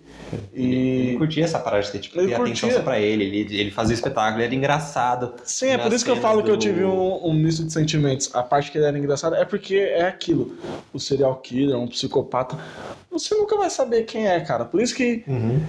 Ele 0.53 1.13
E. 1.13 1.17
curtia 1.17 1.45
essa 1.45 1.59
parada 1.59 1.83
de 1.83 1.91
ter, 1.91 1.99
tipo, 2.01 2.21
Ele 2.21 2.35
atenção 2.35 2.71
só 2.71 2.83
pra 2.83 3.01
ele. 3.01 3.25
ele. 3.25 3.57
Ele 3.57 3.71
fazia 3.71 3.95
o 3.95 3.97
espetáculo, 3.99 4.37
ele 4.39 4.47
era 4.47 4.55
engraçado. 4.55 5.35
Sim, 5.45 5.67
é 5.69 5.79
por 5.79 5.93
isso 5.93 6.05
que 6.05 6.11
eu 6.11 6.17
falo 6.17 6.43
que 6.43 6.51
eu 6.51 6.57
do- 6.57 6.61
tive 6.61 6.85
um, 6.85 7.27
um 7.27 7.33
misto 7.33 7.65
de 7.65 7.73
sentimentos. 7.73 8.31
A 8.35 8.43
parte 8.43 8.71
que 8.71 8.79
ele 8.79 8.85
era 8.87 8.99
engraçado 8.99 9.35
é 9.37 9.45
porque 9.45 9.75
é 9.77 10.03
aquilo. 10.07 10.55
O 10.93 10.99
serial 11.01 11.37
killer, 11.37 11.77
um 11.77 11.87
psicopata. 11.89 12.57
Você 13.11 13.35
nunca 13.35 13.57
vai 13.57 13.71
saber 13.71 14.03
quem 14.05 14.29
é, 14.29 14.39
cara. 14.41 14.65
Por 14.65 14.81
isso 14.81 14.95
que 14.95 15.25
Uhum. 15.27 15.61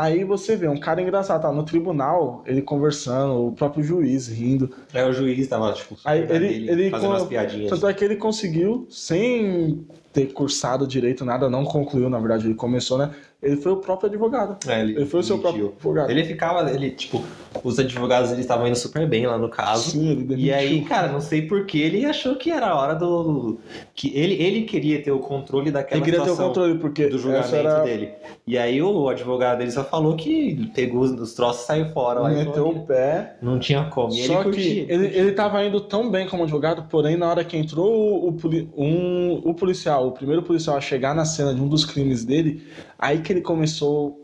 Aí 0.00 0.24
você 0.24 0.54
vê 0.56 0.68
um 0.68 0.78
cara 0.78 1.02
engraçado, 1.02 1.42
tá 1.42 1.52
no 1.52 1.62
tribunal, 1.62 2.42
ele 2.46 2.62
conversando, 2.62 3.46
o 3.48 3.52
próprio 3.52 3.82
juiz 3.82 4.28
rindo. 4.28 4.70
Aí 4.94 5.02
o 5.08 5.12
juiz 5.12 5.46
tava, 5.48 5.72
tipo, 5.72 5.96
Aí 6.04 6.20
ele- 6.20 6.26
dele, 6.26 6.70
ele 6.70 6.90
fazendo 6.90 7.08
com- 7.10 7.14
umas 7.16 7.26
piadinhas. 7.28 7.70
Tanto 7.70 7.86
é 7.88 7.92
que 7.94 8.04
ele 8.04 8.16
conseguiu, 8.16 8.86
sem 8.90 9.84
ter 10.12 10.32
cursado 10.32 10.86
direito, 10.86 11.24
nada, 11.24 11.50
não 11.50 11.64
concluiu, 11.64 12.08
na 12.08 12.18
verdade, 12.18 12.46
ele 12.46 12.54
começou, 12.54 12.96
né? 12.98 13.10
Ele 13.40 13.56
foi 13.56 13.70
o 13.70 13.76
próprio 13.76 14.08
advogado. 14.08 14.58
É, 14.68 14.80
Ele 14.80 15.06
foi 15.06 15.20
o 15.20 15.22
seu 15.22 15.38
próprio 15.38 15.66
demitiu. 15.66 15.78
advogado. 15.78 16.10
Ele 16.10 16.24
ficava, 16.24 16.70
ele, 16.70 16.90
tipo, 16.90 17.22
os 17.62 17.78
advogados 17.78 18.30
eles 18.32 18.40
estavam 18.40 18.66
indo 18.66 18.76
super 18.76 19.06
bem 19.06 19.28
lá 19.28 19.38
no 19.38 19.48
caso. 19.48 19.92
Sim, 19.92 20.10
ele 20.10 20.24
demitiu. 20.24 20.46
E 20.46 20.52
aí, 20.52 20.82
cara, 20.82 21.06
não 21.06 21.20
sei 21.20 21.42
por 21.42 21.64
que 21.64 21.80
ele 21.80 22.04
achou 22.04 22.34
que 22.34 22.50
era 22.50 22.66
a 22.66 22.74
hora 22.74 22.94
do. 22.96 23.60
que 23.94 24.12
ele, 24.18 24.34
ele 24.42 24.62
queria 24.62 25.00
ter 25.00 25.12
o 25.12 25.20
controle 25.20 25.70
daquela 25.70 26.00
ele 26.00 26.04
queria 26.04 26.24
ter 26.24 26.30
o 26.30 26.36
controle, 26.36 26.78
porque 26.78 27.06
do 27.06 27.16
julgamento 27.16 27.54
era... 27.54 27.80
dele. 27.82 28.10
E 28.44 28.58
aí 28.58 28.82
o 28.82 29.08
advogado 29.08 29.58
dele 29.58 29.70
só 29.70 29.84
falou 29.84 30.16
que 30.16 30.68
pegou 30.74 31.02
os, 31.02 31.12
os 31.12 31.32
troços 31.34 31.62
e 31.62 31.66
saiu 31.66 31.88
fora. 31.90 32.18
lá 32.18 32.30
meteu 32.30 32.68
o 32.68 32.86
pé. 32.86 33.36
Não 33.40 33.60
tinha 33.60 33.84
como. 33.84 34.12
E 34.12 34.26
Só 34.26 34.34
ele 34.34 34.42
curtia. 34.42 34.86
que 34.86 34.92
ele, 34.92 35.06
ele 35.16 35.32
tava 35.32 35.64
indo 35.64 35.80
tão 35.80 36.10
bem 36.10 36.28
como 36.28 36.42
advogado, 36.42 36.88
porém, 36.90 37.16
na 37.16 37.28
hora 37.28 37.44
que 37.44 37.56
entrou 37.56 38.26
o, 38.26 38.30
o 38.30 38.38
um, 38.76 39.42
o 39.44 39.54
policial, 39.54 40.08
o 40.08 40.12
primeiro 40.12 40.42
policial 40.42 40.76
a 40.76 40.80
chegar 40.80 41.14
na 41.14 41.24
cena 41.24 41.54
de 41.54 41.60
um 41.60 41.68
dos 41.68 41.84
crimes 41.84 42.24
dele, 42.24 42.66
aí 42.98 43.20
que 43.20 43.32
ele 43.32 43.40
começou 43.40 44.20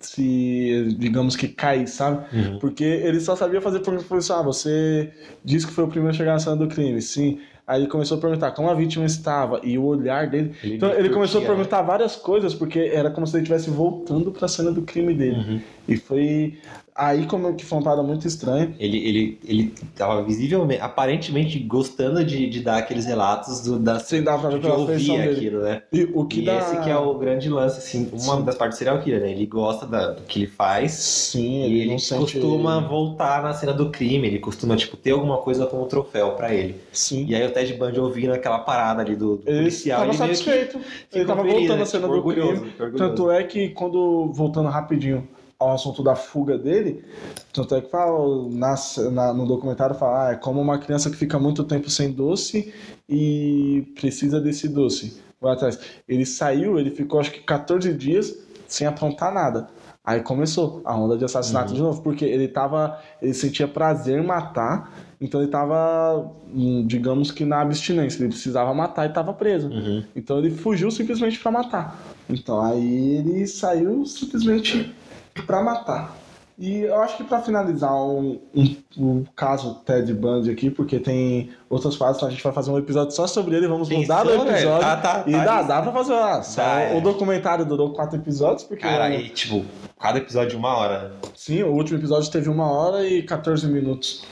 se, 0.00 0.94
digamos 0.98 1.34
que 1.34 1.48
cair, 1.48 1.88
sabe? 1.88 2.24
Uhum. 2.36 2.58
Porque 2.58 2.84
ele 2.84 3.20
só 3.20 3.34
sabia 3.34 3.60
fazer 3.60 3.80
pergunta 3.80 4.02
pro 4.04 4.10
policial, 4.10 4.40
ah, 4.40 4.42
você 4.42 5.10
disse 5.44 5.66
que 5.66 5.72
foi 5.72 5.84
o 5.84 5.88
primeiro 5.88 6.14
a 6.14 6.16
chegar 6.16 6.34
na 6.34 6.38
cena 6.38 6.56
do 6.56 6.68
crime, 6.68 7.00
sim. 7.02 7.40
Aí 7.66 7.82
ele 7.82 7.90
começou 7.90 8.16
a 8.16 8.20
perguntar 8.20 8.52
como 8.52 8.70
a 8.70 8.74
vítima 8.74 9.04
estava 9.04 9.60
e 9.62 9.76
o 9.76 9.84
olhar 9.84 10.26
dele. 10.26 10.54
Ele 10.62 10.76
Então 10.76 10.90
ele 10.90 11.10
começou 11.10 11.40
a 11.40 11.42
curtia, 11.42 11.48
né? 11.48 11.56
perguntar 11.56 11.82
várias 11.82 12.16
coisas, 12.16 12.54
porque 12.54 12.78
era 12.78 13.10
como 13.10 13.26
se 13.26 13.36
ele 13.36 13.42
estivesse 13.42 13.68
voltando 13.68 14.32
pra 14.32 14.48
cena 14.48 14.72
do 14.72 14.82
crime 14.82 15.12
dele. 15.12 15.36
Uhum. 15.36 15.60
E 15.88 15.96
foi 15.96 16.58
aí 16.94 17.26
como 17.26 17.54
que 17.54 17.64
foi 17.64 17.78
uma 17.78 17.84
parada 17.84 18.02
muito 18.02 18.26
estranha. 18.26 18.74
Ele, 18.78 18.98
ele, 18.98 19.38
ele 19.46 19.74
tava 19.96 20.22
visivelmente, 20.22 20.82
aparentemente 20.82 21.58
gostando 21.60 22.22
de, 22.24 22.48
de 22.50 22.60
dar 22.60 22.78
aqueles 22.78 23.06
relatos 23.06 23.62
do, 23.62 23.78
da, 23.78 23.98
Sim, 24.00 24.22
ver 24.22 24.50
de 24.50 24.60
pela 24.60 24.76
ouvir 24.76 25.20
aquilo, 25.20 25.62
né? 25.62 25.82
E 25.92 26.02
o 26.12 26.26
que 26.26 26.40
e 26.40 26.44
dá... 26.44 26.58
esse 26.58 26.80
que 26.80 26.90
é 26.90 26.96
o 26.96 27.14
grande 27.16 27.48
lance, 27.48 27.78
assim, 27.78 28.10
uma 28.12 28.36
Sim. 28.36 28.42
das 28.44 28.56
partes 28.56 28.76
do 28.76 28.78
serial 28.80 29.00
killer, 29.00 29.20
né? 29.20 29.30
Ele 29.30 29.46
gosta 29.46 29.86
da- 29.86 30.10
do 30.10 30.22
que 30.22 30.40
ele 30.40 30.46
faz 30.46 30.92
Sim, 30.92 31.62
ele, 31.62 31.80
ele 31.82 31.90
não 31.92 31.98
sente... 31.98 32.20
costuma 32.20 32.80
voltar 32.80 33.42
na 33.42 33.54
cena 33.54 33.72
do 33.72 33.90
crime, 33.90 34.26
ele 34.26 34.40
costuma, 34.40 34.76
tipo, 34.76 34.96
ter 34.96 35.12
alguma 35.12 35.38
coisa 35.38 35.66
como 35.66 35.86
troféu 35.86 36.32
pra 36.32 36.52
ele. 36.52 36.76
Sim. 36.92 37.24
E 37.28 37.34
aí 37.34 37.46
o 37.46 37.50
Ted 37.50 37.72
Bundy 37.74 38.00
ouvindo 38.00 38.32
aquela 38.32 38.58
parada 38.58 39.02
ali 39.02 39.14
do, 39.14 39.36
do 39.36 39.42
Ele 39.48 39.58
policial, 39.60 40.00
tava 40.00 40.10
ele 40.12 40.18
meio 40.18 40.30
que 40.30 40.36
satisfeito. 40.36 40.80
Ele 41.12 41.24
tava 41.24 41.42
voltando 41.44 41.76
né? 41.76 41.82
à 41.82 41.86
cena 41.86 42.08
Tipo, 42.08 42.20
do 42.20 42.34
crime. 42.34 42.72
Tanto 42.96 43.30
é 43.30 43.44
que 43.44 43.68
quando, 43.70 44.32
voltando 44.32 44.68
rapidinho 44.68 45.26
ao 45.58 45.72
assunto 45.74 46.02
da 46.04 46.14
fuga 46.14 46.56
dele, 46.56 47.04
tanto 47.52 47.74
é 47.74 47.80
que 47.80 47.90
fala, 47.90 48.48
na, 48.48 48.74
na- 49.10 49.32
no 49.34 49.44
documentário 49.44 49.94
fala, 49.96 50.28
ah, 50.28 50.32
é 50.32 50.36
como 50.36 50.60
uma 50.60 50.78
criança 50.78 51.10
que 51.10 51.16
fica 51.16 51.36
muito 51.38 51.64
tempo 51.64 51.90
sem 51.90 52.12
doce 52.12 52.72
e 53.08 53.84
precisa 53.96 54.40
desse 54.40 54.68
doce. 54.68 55.20
Vai 55.40 55.54
atrás. 55.54 55.78
Ele 56.08 56.24
saiu, 56.24 56.78
ele 56.78 56.90
ficou 56.90 57.18
acho 57.18 57.32
que 57.32 57.40
14 57.40 57.92
dias 57.92 58.38
sem 58.68 58.86
aprontar 58.86 59.32
nada. 59.34 59.68
Aí 60.04 60.20
começou 60.20 60.80
a 60.84 60.96
onda 60.96 61.18
de 61.18 61.24
assassinato 61.24 61.70
Uhum. 61.70 61.74
de 61.76 61.82
novo, 61.82 62.02
porque 62.02 62.24
ele 62.24 62.48
tava. 62.48 62.98
Ele 63.20 63.34
sentia 63.34 63.68
prazer 63.68 64.18
em 64.22 64.24
matar, 64.26 64.90
então 65.20 65.40
ele 65.42 65.50
tava, 65.50 66.30
hum, 66.54 66.84
digamos 66.86 67.30
que 67.30 67.44
na 67.44 67.60
abstinência, 67.60 68.20
ele 68.22 68.30
precisava 68.30 68.72
matar 68.72 69.08
e 69.10 69.12
tava 69.12 69.32
preso. 69.34 69.68
Uhum. 69.68 70.04
Então 70.16 70.38
ele 70.38 70.50
fugiu 70.50 70.90
simplesmente 70.90 71.38
pra 71.40 71.50
matar. 71.50 72.00
Então 72.30 72.60
aí 72.64 73.16
ele 73.16 73.46
saiu 73.46 74.06
simplesmente 74.06 74.94
pra 75.42 75.62
matar. 75.62 76.16
E 76.60 76.80
eu 76.80 77.00
acho 77.00 77.16
que 77.16 77.22
pra 77.22 77.40
finalizar 77.40 77.94
um, 77.94 78.40
um- 78.52 78.76
o 79.20 79.24
caso 79.36 79.76
Ted 79.86 80.12
Bundy 80.12 80.50
aqui, 80.50 80.68
porque 80.70 80.98
tem 80.98 81.50
outras 81.70 81.94
partes, 81.96 82.16
então 82.16 82.28
a 82.28 82.32
gente 82.32 82.42
vai 82.42 82.52
fazer 82.52 82.72
um 82.72 82.78
episódio 82.78 83.12
só 83.14 83.28
sobre 83.28 83.54
ele, 83.54 83.68
vamos 83.68 83.88
mudar 83.88 84.26
o 84.26 84.28
Pensou, 84.28 84.48
episódio. 84.48 84.80
Tá, 84.80 84.96
tá, 84.96 85.24
e 85.24 85.32
tá 85.32 85.44
dá, 85.44 85.58
isso. 85.60 85.68
dá 85.68 85.82
pra 85.82 85.92
fazer. 85.92 86.14
Ah, 86.14 86.42
só 86.42 86.60
Dá, 86.60 86.80
é. 86.80 86.98
o 86.98 87.00
documentário 87.00 87.64
durou 87.64 87.92
quatro 87.92 88.18
episódios, 88.18 88.64
porque. 88.64 88.82
Cara, 88.82 89.04
aí, 89.04 89.28
tipo, 89.28 89.64
cada 90.00 90.18
episódio 90.18 90.50
de 90.50 90.56
uma 90.56 90.76
hora? 90.76 91.12
Sim, 91.32 91.62
o 91.62 91.72
último 91.72 91.96
episódio 92.00 92.28
teve 92.28 92.48
uma 92.48 92.68
hora 92.68 93.06
e 93.06 93.22
14 93.22 93.64
minutos. 93.68 94.24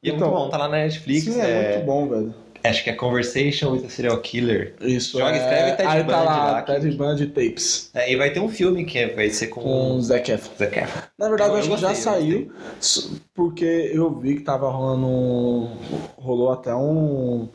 E 0.00 0.10
é 0.10 0.14
Então, 0.14 0.28
muito 0.30 0.42
bom, 0.44 0.48
tá 0.50 0.56
lá 0.58 0.68
na 0.68 0.76
Netflix. 0.76 1.24
Sim, 1.24 1.40
é, 1.40 1.72
muito 1.74 1.86
bom, 1.86 2.08
velho. 2.08 2.34
Acho 2.64 2.82
que 2.82 2.88
é 2.90 2.94
Conversation 2.94 3.72
with 3.72 3.84
a 3.84 3.90
Serial 3.90 4.18
Killer. 4.22 4.74
Isso. 4.80 5.18
Joga, 5.18 5.32
é... 5.32 5.36
escreve 5.36 5.76
Ted 5.76 5.88
Aí 5.88 5.98
tá 6.04 6.16
Bundy 6.16 6.26
lá, 6.26 6.50
lá, 6.52 6.62
Ted 6.62 6.90
Bundy 6.96 7.26
Tapes. 7.26 7.90
É, 7.94 8.10
e 8.10 8.16
vai 8.16 8.30
ter 8.30 8.40
um 8.40 8.48
filme 8.48 8.84
que 8.86 9.06
vai 9.08 9.28
ser 9.28 9.48
com, 9.48 9.60
Com 9.60 9.96
o 9.96 10.00
Zac 10.02 10.30
Efron. 10.32 10.52
Zac 10.58 10.78
Efron. 10.78 11.02
Na 11.18 11.28
verdade, 11.28 11.50
Eu- 11.50 11.56
acho 11.56 11.68
eu 11.70 11.74
que 11.74 11.80
já 11.82 11.88
gostei, 11.88 12.04
saiu, 12.12 12.52
porque 13.34 13.90
eu 13.92 14.10
vi 14.18 14.36
que 14.36 14.42
tava 14.42 14.70
rolando. 14.70 15.06
um- 15.06 15.76
rolou 16.16 16.52
até 16.52 16.74
um. 16.74 17.48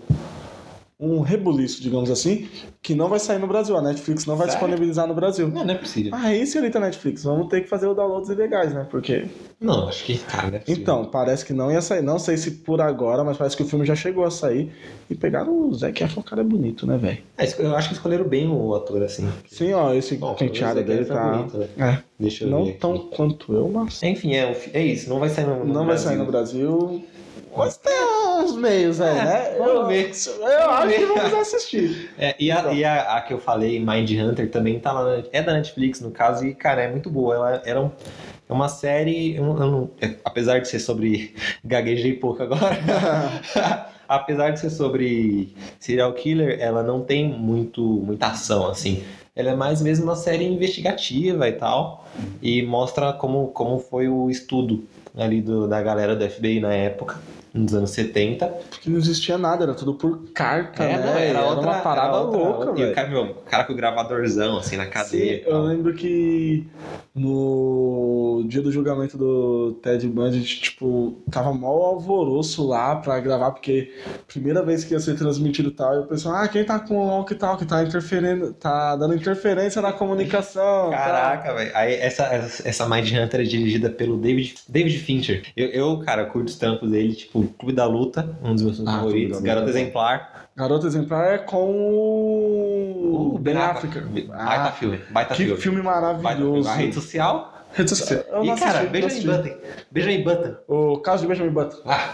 Um 1.00 1.22
rebuliço, 1.22 1.82
digamos 1.82 2.12
assim, 2.12 2.50
que 2.82 2.94
não 2.94 3.08
vai 3.08 3.20
sair 3.20 3.40
no 3.40 3.48
Brasil. 3.48 3.78
A 3.78 3.82
Netflix 3.82 4.26
não 4.26 4.36
vai 4.36 4.48
Sério? 4.50 4.60
disponibilizar 4.60 5.08
no 5.08 5.14
Brasil. 5.14 5.48
Não, 5.48 5.64
não 5.64 5.74
é 5.74 5.78
possível. 5.78 6.12
Ah, 6.14 6.36
e 6.36 6.46
se 6.46 6.58
ele 6.58 6.70
tá 6.70 6.78
Netflix? 6.78 7.24
Vamos 7.24 7.48
ter 7.48 7.62
que 7.62 7.70
fazer 7.70 7.88
os 7.88 7.96
downloads 7.96 8.30
ilegais, 8.30 8.74
né? 8.74 8.86
Porque. 8.92 9.26
Não, 9.62 9.88
acho 9.88 10.04
que, 10.04 10.18
cara, 10.18 10.58
é 10.58 10.60
possível. 10.60 10.82
Então, 10.82 11.06
parece 11.06 11.46
que 11.46 11.54
não 11.54 11.72
ia 11.72 11.82
sair. 11.82 12.02
Não 12.02 12.20
sei 12.20 12.36
se 12.36 12.52
por 12.52 12.82
agora, 12.82 13.24
mas 13.24 13.38
parece 13.38 13.56
que 13.56 13.64
o 13.64 13.66
filme 13.66 13.86
já 13.86 13.96
chegou 13.96 14.26
a 14.26 14.32
sair. 14.32 14.74
E 15.10 15.16
pegaram 15.16 15.70
o 15.70 15.74
Zac 15.74 16.04
Efron, 16.04 16.20
o 16.20 16.24
cara 16.24 16.42
é 16.42 16.44
bonito, 16.44 16.86
né, 16.86 16.98
velho? 16.98 17.20
É, 17.38 17.48
eu 17.60 17.74
acho 17.78 17.88
que 17.88 17.94
escolheram 17.94 18.26
bem 18.28 18.50
o 18.50 18.76
ator, 18.76 19.02
assim. 19.02 19.26
Sim, 19.48 19.72
ó, 19.72 19.94
esse 19.94 20.18
Bom, 20.18 20.34
penteado 20.36 20.82
o 20.82 20.84
dele 20.84 21.02
é 21.02 21.06
tá. 21.06 21.32
bonito, 21.32 21.58
né? 21.58 21.68
É, 21.78 22.04
Deixa 22.20 22.44
eu 22.44 22.50
não 22.50 22.64
aqui. 22.64 22.74
tão 22.74 22.98
quanto 23.10 23.54
eu, 23.54 23.70
mas. 23.70 24.04
Enfim, 24.04 24.34
é, 24.36 24.54
é 24.74 24.84
isso, 24.84 25.10
não 25.10 25.20
vai 25.20 25.30
sair 25.30 25.46
no, 25.46 25.64
no 25.64 25.74
Não 25.74 25.86
vai 25.86 25.98
sair 25.98 26.18
no 26.18 26.26
Brasil. 26.26 27.02
Mas 27.60 27.78
tem 27.78 27.94
uns 28.44 28.56
meios 28.56 29.00
aí, 29.02 29.18
É, 29.18 29.24
né? 29.26 29.56
vamos 29.58 29.74
eu, 29.74 29.88
ver. 29.88 30.12
Eu 30.42 30.70
acho 30.70 30.88
que 30.96 31.06
vamos 31.06 31.34
assistir. 31.34 32.10
É, 32.18 32.36
e 32.40 32.52
a, 32.52 32.74
e 32.74 32.84
a, 32.84 33.16
a 33.18 33.22
que 33.22 33.34
eu 33.34 33.40
falei, 33.40 33.80
Mind 33.80 34.10
Hunter, 34.12 34.50
também 34.50 34.80
tá 34.80 34.92
lá. 34.92 35.18
na- 35.18 35.24
é 35.32 35.42
da 35.42 35.54
Netflix, 35.54 36.02
no 36.02 36.12
caso, 36.12 36.46
e, 36.46 36.54
cara, 36.54 36.82
é 36.82 36.90
muito 36.90 37.10
boa. 37.10 37.36
Ela 37.36 37.62
era 37.66 37.80
um- 37.82 37.92
é 38.50 38.54
uma 38.54 38.68
série. 38.70 39.36
eu 39.36 39.44
não- 39.44 39.58
eu 39.64 39.72
não- 39.72 39.90
é, 40.02 40.16
apesar 40.26 40.60
de 40.60 40.68
ser 40.68 40.80
sobre. 40.80 41.34
Gaguejei 41.64 42.14
pouco 42.14 42.42
agora. 42.44 42.78
apesar 44.08 44.52
de 44.52 44.60
ser 44.60 44.70
sobre 44.70 45.54
serial 45.80 46.14
killer, 46.14 46.58
ela 46.60 46.82
não 46.84 47.02
tem 47.02 47.28
muito, 47.30 47.82
muita 47.82 48.28
ação, 48.28 48.68
assim. 48.68 49.04
Ela 49.36 49.52
é 49.52 49.56
mais 49.56 49.82
mesmo 49.82 50.06
uma 50.06 50.16
série 50.16 50.46
investigativa 50.46 51.48
e 51.48 51.54
tal. 51.54 52.06
E 52.42 52.62
mostra 52.64 53.14
como, 53.14 53.48
como 53.50 53.80
foi 53.80 54.08
o 54.10 54.30
estudo 54.30 54.84
ali 55.18 55.42
do- 55.42 55.68
da 55.68 55.82
galera 55.82 56.16
do 56.16 56.24
FBI 56.30 56.60
na 56.60 56.74
época, 56.74 57.18
nos 57.54 57.74
anos 57.74 57.90
70. 57.92 58.46
Porque 58.70 58.90
não 58.90 58.98
existia 58.98 59.38
nada, 59.38 59.64
era 59.64 59.74
tudo 59.74 59.94
por 59.96 60.20
carta, 60.34 60.84
É, 60.84 60.98
né? 60.98 61.06
não, 61.06 61.18
era, 61.18 61.46
outra, 61.46 61.62
uma 61.62 61.80
parada 61.82 62.08
era 62.08 62.18
outra- 62.18 62.40
louca, 62.40 62.82
E 62.82 62.92
o 62.92 62.94
cara, 62.96 63.08
meu, 63.10 63.24
o 63.24 63.34
cara 63.36 63.64
com 63.64 63.74
o 63.74 63.76
gravadorzão, 63.76 64.58
assim, 64.58 64.78
na 64.78 64.86
cadeia. 64.86 65.38
Sim, 65.44 65.50
e 65.50 65.52
eu 65.52 65.62
lembro 65.64 65.94
que 65.94 66.68
no 67.16 68.44
dia 68.48 68.62
do 68.62 68.72
julgamento 68.72 69.18
do 69.18 69.74
Ted 69.84 70.08
Bundy, 70.08 70.44
tipo, 70.44 71.22
tava 71.32 71.54
mal 71.54 71.82
alvoroço 71.82 72.66
lá 72.68 72.96
pra 72.96 73.20
gravar, 73.20 73.52
porque 73.52 73.94
primeira 74.28 74.64
vez 74.64 74.84
que 74.84 74.94
ia 74.94 75.00
ser 75.00 75.16
transmitido 75.18 75.70
e 75.70 75.74
tal, 75.74 75.94
eu 75.94 76.04
pensei, 76.04 76.32
ah, 76.32 76.48
quem 76.48 76.64
tá 76.64 76.80
com 76.80 76.96
o 76.98 77.08
walk 77.08 77.34
tal, 77.36 77.58
que 77.58 77.66
tá 77.66 77.84
interferindo, 77.84 78.54
tá 78.54 78.96
dando 78.96 79.16
interferência 79.16 79.82
na 79.82 79.92
comunicação. 79.92 80.90
Caraca, 80.92 81.54
velho. 81.54 81.72
Aí 81.76 81.94
essa, 81.96 82.24
essa, 82.26 82.68
essa 82.68 82.90
Mind 82.90 83.12
Hunter 83.12 83.42
é 83.42 83.44
dirigida 83.44 83.90
pelo 83.90 84.18
David, 84.18 84.56
David 84.68 84.98
Fincher. 85.00 85.44
Eu, 85.56 85.68
eu, 85.70 85.98
cara, 86.00 86.26
curto 86.26 86.48
os 86.50 86.58
tampos 86.58 86.90
dele, 86.90 87.14
tipo, 87.14 87.39
Clube 87.48 87.74
da 87.74 87.86
Luta, 87.86 88.38
um 88.44 88.54
dos 88.54 88.62
meus 88.64 88.80
Ah, 88.88 88.92
favoritos, 88.98 89.34
Clube 89.38 89.48
Garota 89.48 89.68
é. 89.68 89.70
Exemplar. 89.70 90.50
Garota 90.56 90.88
Exemplar 90.88 91.26
é 91.34 91.38
com 91.38 91.72
o 93.34 93.38
Ben 93.40 93.56
Affleck. 93.58 94.00
Baita 94.02 94.34
Ah, 94.34 94.72
filme, 94.72 95.00
baita 95.12 95.36
que 95.36 95.44
filme. 95.46 95.62
filme 95.62 95.82
Baita 95.82 96.02
maravilhoso. 96.02 96.70
A 96.70 96.74
rede 96.74 96.96
social. 96.96 97.54
Rede 97.74 97.90
social. 97.90 98.20
Eu 98.32 98.44
e, 98.46 98.56
cara, 98.56 98.84
Benjamin. 98.86 99.26
Button. 99.26 99.56
Benjamin 99.92 100.24
Button. 100.24 100.56
O 100.68 100.98
caso 101.00 101.22
de 101.22 101.28
Benjamin 101.28 101.52
Button. 101.52 101.78
Ah, 101.86 102.14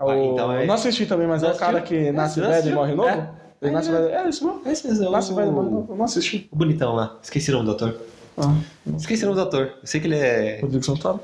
O... 0.00 0.12
então 0.32 0.52
é... 0.52 0.66
Não 0.66 0.74
assisti 0.74 1.06
também, 1.06 1.26
mas 1.26 1.42
é 1.42 1.48
Não 1.48 1.54
o 1.54 1.58
cara 1.58 1.80
que 1.80 2.12
nasce 2.12 2.40
Não 2.40 2.48
velho 2.48 2.68
e 2.70 2.74
morre 2.74 2.94
novo? 2.94 3.08
É. 3.08 3.30
Ele 3.62 3.72
nasce 3.72 3.88
É. 3.88 3.92
velho. 3.92 4.06
É 4.14 4.28
isso 4.28 4.44
mesmo. 4.46 4.62
É 4.66 4.72
esse 4.72 4.86
mesmo, 4.88 5.04
é 5.06 5.10
Nasce 5.10 5.34
velho 5.34 5.48
e 5.48 5.52
morre 5.52 5.70
novo. 5.70 5.86
Eu 5.92 5.96
não 5.96 6.04
assisti. 6.04 6.48
O 6.52 6.56
bonitão 6.56 6.94
lá. 6.94 7.18
Esqueci 7.22 7.50
o 7.50 7.54
nome 7.54 7.66
do 7.66 7.72
ator. 7.72 7.96
Ah, 8.38 8.54
Esqueci 8.96 9.24
o 9.24 9.26
nome 9.28 9.40
do 9.40 9.46
ator. 9.46 9.60
Eu 9.80 9.86
sei 9.86 10.00
que 10.00 10.06
ele 10.06 10.16
é... 10.16 10.60
Rodrigo 10.60 10.84
Santoro. 10.84 11.20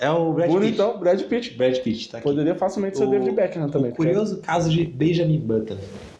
É 0.00 0.10
o 0.10 0.32
Brad 0.32 0.48
Pitt. 0.48 0.58
Bonitão, 0.60 0.98
Brad 0.98 1.20
Pitt. 1.22 1.54
Brad 1.54 1.76
Pitt, 1.78 2.08
tá 2.08 2.18
aqui. 2.18 2.24
Poderia 2.26 2.54
facilmente 2.54 2.96
ser 2.96 3.04
O- 3.04 3.10
David 3.10 3.32
Beckham 3.32 3.68
também. 3.68 3.90
O 3.92 3.94
curioso 3.94 4.38
caso 4.38 4.70
de 4.70 4.84
Benjamin 4.84 5.38
Button. 5.38 5.76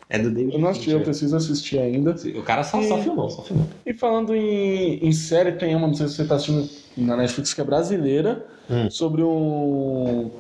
É 0.09 0.19
do 0.19 0.31
David 0.31 0.55
Eu 0.55 0.61
não 0.61 0.69
assisti, 0.69 0.90
eu 0.90 1.01
preciso 1.01 1.35
assistir 1.37 1.79
ainda. 1.79 2.14
O 2.37 2.43
cara 2.43 2.62
só, 2.62 2.83
só 2.83 2.99
E- 2.99 3.03
filmou, 3.03 3.31
só 3.31 3.43
filmou. 3.43 3.66
E 3.87 3.95
falando 3.95 4.35
em, 4.35 4.99
em 5.07 5.12
série, 5.12 5.53
tem 5.53 5.75
uma, 5.75 5.87
não 5.87 5.95
sei 5.95 6.09
se 6.09 6.14
você 6.16 6.25
tá 6.27 6.35
assistindo 6.35 6.69
na 6.97 7.16
Netflix, 7.16 7.55
que 7.55 7.61
é 7.61 7.64
brasileira, 7.64 8.45
Hum. 8.69 8.90
sobre 8.90 9.23
um, 9.23 10.31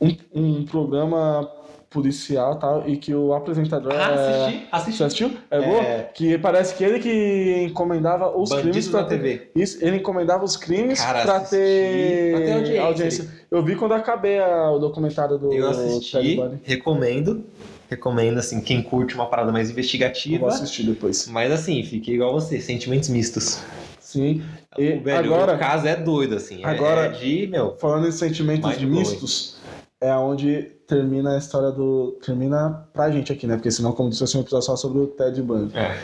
um, 0.00 0.16
um 0.34 0.64
programa 0.64 1.50
policial 1.94 2.56
e 2.56 2.58
tal, 2.60 2.88
e 2.88 2.96
que 2.96 3.14
o 3.14 3.32
apresentador 3.32 3.92
é... 3.92 3.96
assisti, 4.02 4.68
assisti. 4.72 4.96
Você 4.98 5.04
assistiu? 5.04 5.30
É, 5.50 5.56
É. 5.58 5.62
boa? 5.62 5.82
Que 6.12 6.36
parece 6.36 6.74
que 6.74 6.82
ele 6.82 6.98
que 6.98 7.66
encomendava 7.70 8.36
os 8.36 8.50
crimes 8.50 8.66
Bandido 8.88 8.90
pra 8.90 9.00
na 9.02 9.06
ter... 9.06 9.16
TV. 9.16 9.50
Isso, 9.54 9.78
ele 9.80 9.96
encomendava 9.98 10.44
os 10.44 10.56
crimes 10.56 11.00
Cara, 11.00 11.22
pra 11.22 11.36
assisti. 11.36 11.54
ter... 11.56 12.32
Pra 12.36 12.62
ter 12.62 12.78
audiência. 12.80 13.28
Eu 13.50 13.62
vi 13.62 13.76
quando 13.76 13.92
acabei 13.94 14.38
a- 14.40 14.72
o 14.72 14.78
documentário 14.80 15.38
do 15.38 15.52
Eu 15.52 15.70
assisti, 15.70 16.40
recomendo. 16.64 17.44
Recomendo, 17.88 18.38
assim, 18.38 18.60
quem 18.60 18.82
curte 18.82 19.14
uma 19.14 19.26
parada 19.26 19.52
mais 19.52 19.68
Eu 19.68 19.72
investigativa. 19.72 20.40
vou 20.40 20.48
assistir 20.48 20.82
depois. 20.82 21.28
Mas 21.28 21.52
assim, 21.52 21.82
fiquei 21.84 22.14
igual 22.14 22.32
você, 22.32 22.60
sentimentos 22.60 23.08
mistos. 23.08 23.60
Sim. 24.00 24.42
E 24.78 24.92
o 24.94 25.00
velho, 25.02 25.32
agora- 25.34 25.54
o 25.54 25.58
caso 25.58 25.86
é 25.86 25.94
doido, 25.94 26.34
assim. 26.36 26.64
é- 26.64 26.66
Agora- 26.66 27.06
é 27.06 27.08
de, 27.10 27.46
meu. 27.46 27.76
Falando 27.78 28.08
em 28.08 28.12
sentimentos 28.12 28.76
mistos, 28.82 29.53
é 30.08 30.16
onde 30.16 30.62
termina 30.86 31.34
a 31.34 31.38
história 31.38 31.70
do. 31.70 32.18
Termina 32.24 32.86
pra 32.92 33.10
gente 33.10 33.32
aqui, 33.32 33.46
né? 33.46 33.56
Porque 33.56 33.70
senão, 33.70 33.92
como 33.92 34.10
disse, 34.10 34.26
ser 34.26 34.38
um 34.38 34.42
episódio 34.42 34.66
só 34.66 34.76
sobre 34.76 34.98
o 34.98 35.06
Ted 35.06 35.40
Bundy. 35.42 35.76
É. 35.76 35.96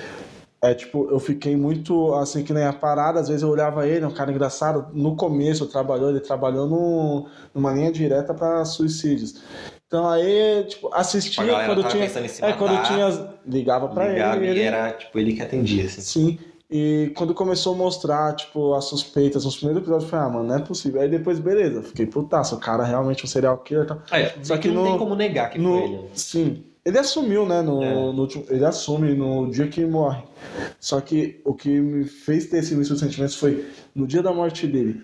É 0.63 0.75
tipo, 0.75 1.09
eu 1.11 1.19
fiquei 1.19 1.57
muito 1.57 2.15
assim 2.15 2.45
que 2.45 2.53
nem 2.53 2.65
a 2.65 2.73
parada, 2.73 3.19
às 3.19 3.29
vezes 3.29 3.43
eu 3.43 3.49
olhava 3.49 3.87
ele, 3.87 4.05
é 4.05 4.09
um 4.09 4.13
cara 4.13 4.31
engraçado. 4.31 4.89
No 4.93 5.17
começo 5.17 5.65
trabalhou, 5.67 6.11
ele 6.11 6.21
trabalhou 6.21 6.67
no, 6.67 7.27
numa 7.55 7.73
linha 7.73 7.91
direta 7.91 8.35
pra 8.35 8.63
suicídios. 8.67 9.41
Então 9.87 10.09
aí, 10.09 10.65
tipo, 10.69 10.91
assistia 10.93 11.45
galera 11.45 11.75
quando 11.75 11.89
tinha. 11.89 12.05
pensando 12.05 12.25
em 12.27 12.29
se 12.29 12.45
É, 12.45 12.53
quando 12.53 12.75
matar, 12.75 12.87
tinha. 12.89 13.35
Ligava 13.47 13.89
pra 13.89 14.09
ligava 14.09 14.37
ele. 14.37 14.47
e 14.47 14.49
ele 14.51 14.61
era, 14.61 14.93
tipo, 14.93 15.19
ele 15.19 15.33
que 15.33 15.43
atendia, 15.43 15.87
assim. 15.87 16.01
Sim. 16.03 16.39
E 16.71 17.11
quando 17.17 17.35
começou 17.35 17.75
a 17.75 17.77
mostrar, 17.77 18.35
tipo, 18.37 18.75
as 18.75 18.85
suspeitas 18.85 19.45
nos 19.45 19.57
primeiros 19.57 19.83
episódios, 19.83 20.05
eu 20.05 20.11
falei, 20.11 20.27
ah, 20.27 20.29
mano, 20.31 20.49
não 20.49 20.55
é 20.57 20.61
possível. 20.61 21.01
Aí 21.01 21.09
depois, 21.09 21.41
beleza, 21.41 21.83
fiquei 21.83 22.07
putaço, 22.07 22.55
o 22.55 22.59
cara 22.61 22.85
realmente 22.85 23.23
é 23.23 23.25
um 23.25 23.29
serial 23.29 23.59
killer 23.59 23.85
e 23.85 23.89
tal. 23.89 24.03
É, 24.13 24.35
Só 24.43 24.55
que 24.57 24.69
que 24.69 24.75
não 24.75 24.83
no- 24.85 24.89
tem 24.91 24.99
como 24.99 25.15
negar 25.17 25.51
que 25.51 25.59
No- 25.59 25.73
foi 25.73 25.83
ele. 25.83 26.01
Sim. 26.15 26.65
Ele 26.85 26.99
assumiu, 26.99 27.45
né? 27.45 27.61
No, 27.61 27.83
É. 27.83 27.93
no 27.93 28.21
último, 28.23 28.45
ele 28.49 28.65
assume 28.65 29.15
no 29.15 29.51
dia 29.51 29.67
que 29.67 29.85
morre. 29.85 30.23
Só 30.79 31.01
que 31.01 31.41
o 31.45 31.53
que 31.53 31.69
me 31.81 32.05
fez 32.05 32.47
ter 32.47 32.59
esse 32.59 32.73
início 32.73 32.95
de 32.95 33.01
sentimentos 33.01 33.35
foi 33.35 33.67
no 33.95 34.07
dia 34.07 34.23
da 34.23 34.33
morte 34.33 34.67
dele. 34.67 35.03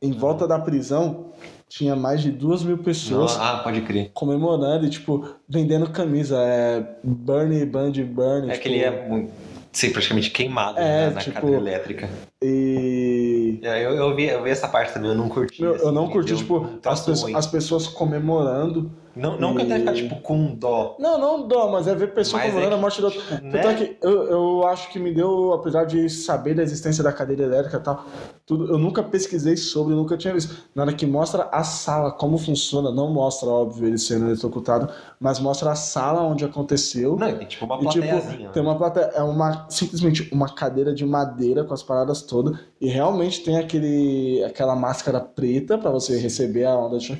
Em 0.00 0.12
volta 0.12 0.46
da 0.46 0.58
prisão, 0.58 1.26
tinha 1.68 1.96
mais 1.96 2.20
de 2.20 2.30
duas 2.30 2.62
mil 2.62 2.78
pessoas 2.78 3.36
Ah, 3.40 3.60
pode 3.64 3.80
crer. 3.80 4.10
comemorando 4.12 4.84
e, 4.86 4.90
tipo, 4.90 5.26
vendendo 5.48 5.88
camisa. 5.90 6.36
É 6.38 6.84
Bernie, 7.02 7.64
Band, 7.64 7.92
Bernie. 7.92 8.50
É 8.50 8.52
tipo, 8.52 8.62
que 8.62 8.68
ele 8.68 8.84
é 8.84 9.08
muito, 9.08 9.32
sei, 9.72 9.90
praticamente 9.90 10.30
queimado 10.30 10.78
É, 10.78 11.08
né, 11.08 11.10
na 11.14 11.20
tipo, 11.20 11.34
cadeira 11.34 11.56
elétrica. 11.56 12.10
E. 12.42 13.58
Eu, 13.62 13.94
eu, 13.94 14.14
vi, 14.14 14.26
eu 14.26 14.42
vi 14.42 14.50
essa 14.50 14.68
parte 14.68 14.92
também, 14.92 15.10
eu 15.10 15.16
não 15.16 15.28
curti. 15.28 15.62
Meu, 15.62 15.74
assim, 15.74 15.84
eu 15.84 15.92
não 15.92 16.08
curti, 16.08 16.36
tipo, 16.36 16.68
as, 16.84 17.08
as 17.08 17.46
pessoas 17.46 17.86
comemorando. 17.86 18.92
Não, 19.14 19.38
não 19.38 19.54
que 19.54 19.62
eu 19.62 19.66
tenha 19.66 19.78
ficado, 19.80 19.96
tipo, 19.96 20.16
com 20.22 20.54
dó. 20.54 20.96
Não, 20.98 21.18
não 21.18 21.46
dó, 21.46 21.70
mas 21.70 21.86
é 21.86 21.94
ver 21.94 22.14
pessoas 22.14 22.42
Mas 22.42 22.50
é 22.50 22.52
comemorando 22.52 22.74
a 22.74 22.78
que, 22.78 22.82
morte 22.82 23.00
do 23.00 23.04
outro. 23.06 23.20
tipo, 23.20 23.30
Tanto 23.30 23.52
né? 23.52 23.72
é 23.72 23.74
que 23.74 23.96
eu, 24.02 24.22
eu 24.24 24.66
acho 24.66 24.90
que 24.90 24.98
me 24.98 25.12
deu, 25.12 25.52
apesar 25.52 25.84
de 25.84 26.08
saber 26.08 26.54
da 26.54 26.62
existência 26.62 27.02
da 27.04 27.12
cadeira 27.12 27.42
elétrica 27.42 27.76
e 27.76 27.80
tal, 27.80 28.04
tudo, 28.46 28.72
eu 28.72 28.78
nunca 28.78 29.02
pesquisei 29.02 29.56
sobre, 29.56 29.94
nunca 29.94 30.16
tinha 30.16 30.32
visto. 30.32 30.56
Na 30.74 30.82
hora 30.82 30.92
que 30.92 31.06
mostra 31.06 31.48
a 31.52 31.62
sala, 31.62 32.10
como 32.10 32.38
funciona, 32.38 32.90
não 32.90 33.12
mostra, 33.12 33.48
óbvio, 33.48 33.86
ele 33.86 33.98
sendo 33.98 34.26
eletrocutado, 34.26 34.88
mas 35.20 35.38
mostra 35.38 35.70
a 35.72 35.74
sala 35.74 36.22
onde 36.22 36.44
aconteceu. 36.44 37.16
Não, 37.16 37.36
tem 37.36 37.46
tipo 37.46 37.64
uma 37.64 37.76
E 37.82 37.88
tipo, 37.88 38.06
tem 38.52 38.62
né? 38.62 38.68
uma 38.68 38.76
plateia, 38.76 39.10
é 39.14 39.22
uma 39.22 39.66
simplesmente 39.68 40.28
uma 40.32 40.48
cadeira 40.54 40.94
de 40.94 41.04
madeira 41.04 41.64
com 41.64 41.74
as 41.74 41.82
paradas 41.82 42.22
todas 42.22 42.58
e 42.80 42.88
realmente 42.88 43.42
tem 43.42 43.58
aquele 43.58 44.42
aquela 44.44 44.74
máscara 44.74 45.20
preta 45.20 45.78
pra 45.78 45.90
você 45.90 46.18
receber 46.18 46.64
a 46.64 46.76
onda 46.76 46.98
de 46.98 47.18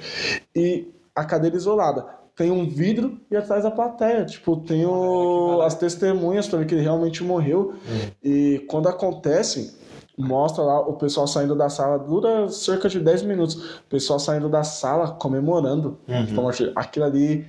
e 0.54 0.88
a 1.14 1.24
cadeira 1.24 1.56
isolada. 1.56 2.06
Tem 2.34 2.50
um 2.50 2.66
vidro 2.66 3.18
e 3.30 3.36
atrás 3.36 3.64
a 3.66 3.70
plateia, 3.70 4.24
tipo, 4.24 4.56
tem 4.56 4.86
o, 4.86 5.60
as 5.62 5.74
testemunhas 5.74 6.48
pra 6.48 6.58
ver 6.60 6.66
que 6.66 6.74
ele 6.74 6.82
realmente 6.82 7.22
morreu. 7.22 7.74
Hum. 7.86 8.08
E 8.24 8.64
quando 8.68 8.88
acontece, 8.88 9.76
mostra 10.16 10.62
lá 10.64 10.80
o 10.80 10.94
pessoal 10.94 11.26
saindo 11.26 11.54
da 11.54 11.68
sala, 11.68 11.98
dura 11.98 12.48
cerca 12.48 12.88
de 12.88 12.98
10 13.00 13.22
minutos. 13.24 13.54
O 13.80 13.88
pessoal 13.90 14.18
saindo 14.18 14.48
da 14.48 14.62
sala 14.64 15.08
comemorando. 15.10 15.98
Uhum. 16.08 16.24
Tipo, 16.52 16.70
aquilo 16.74 17.04
ali, 17.04 17.46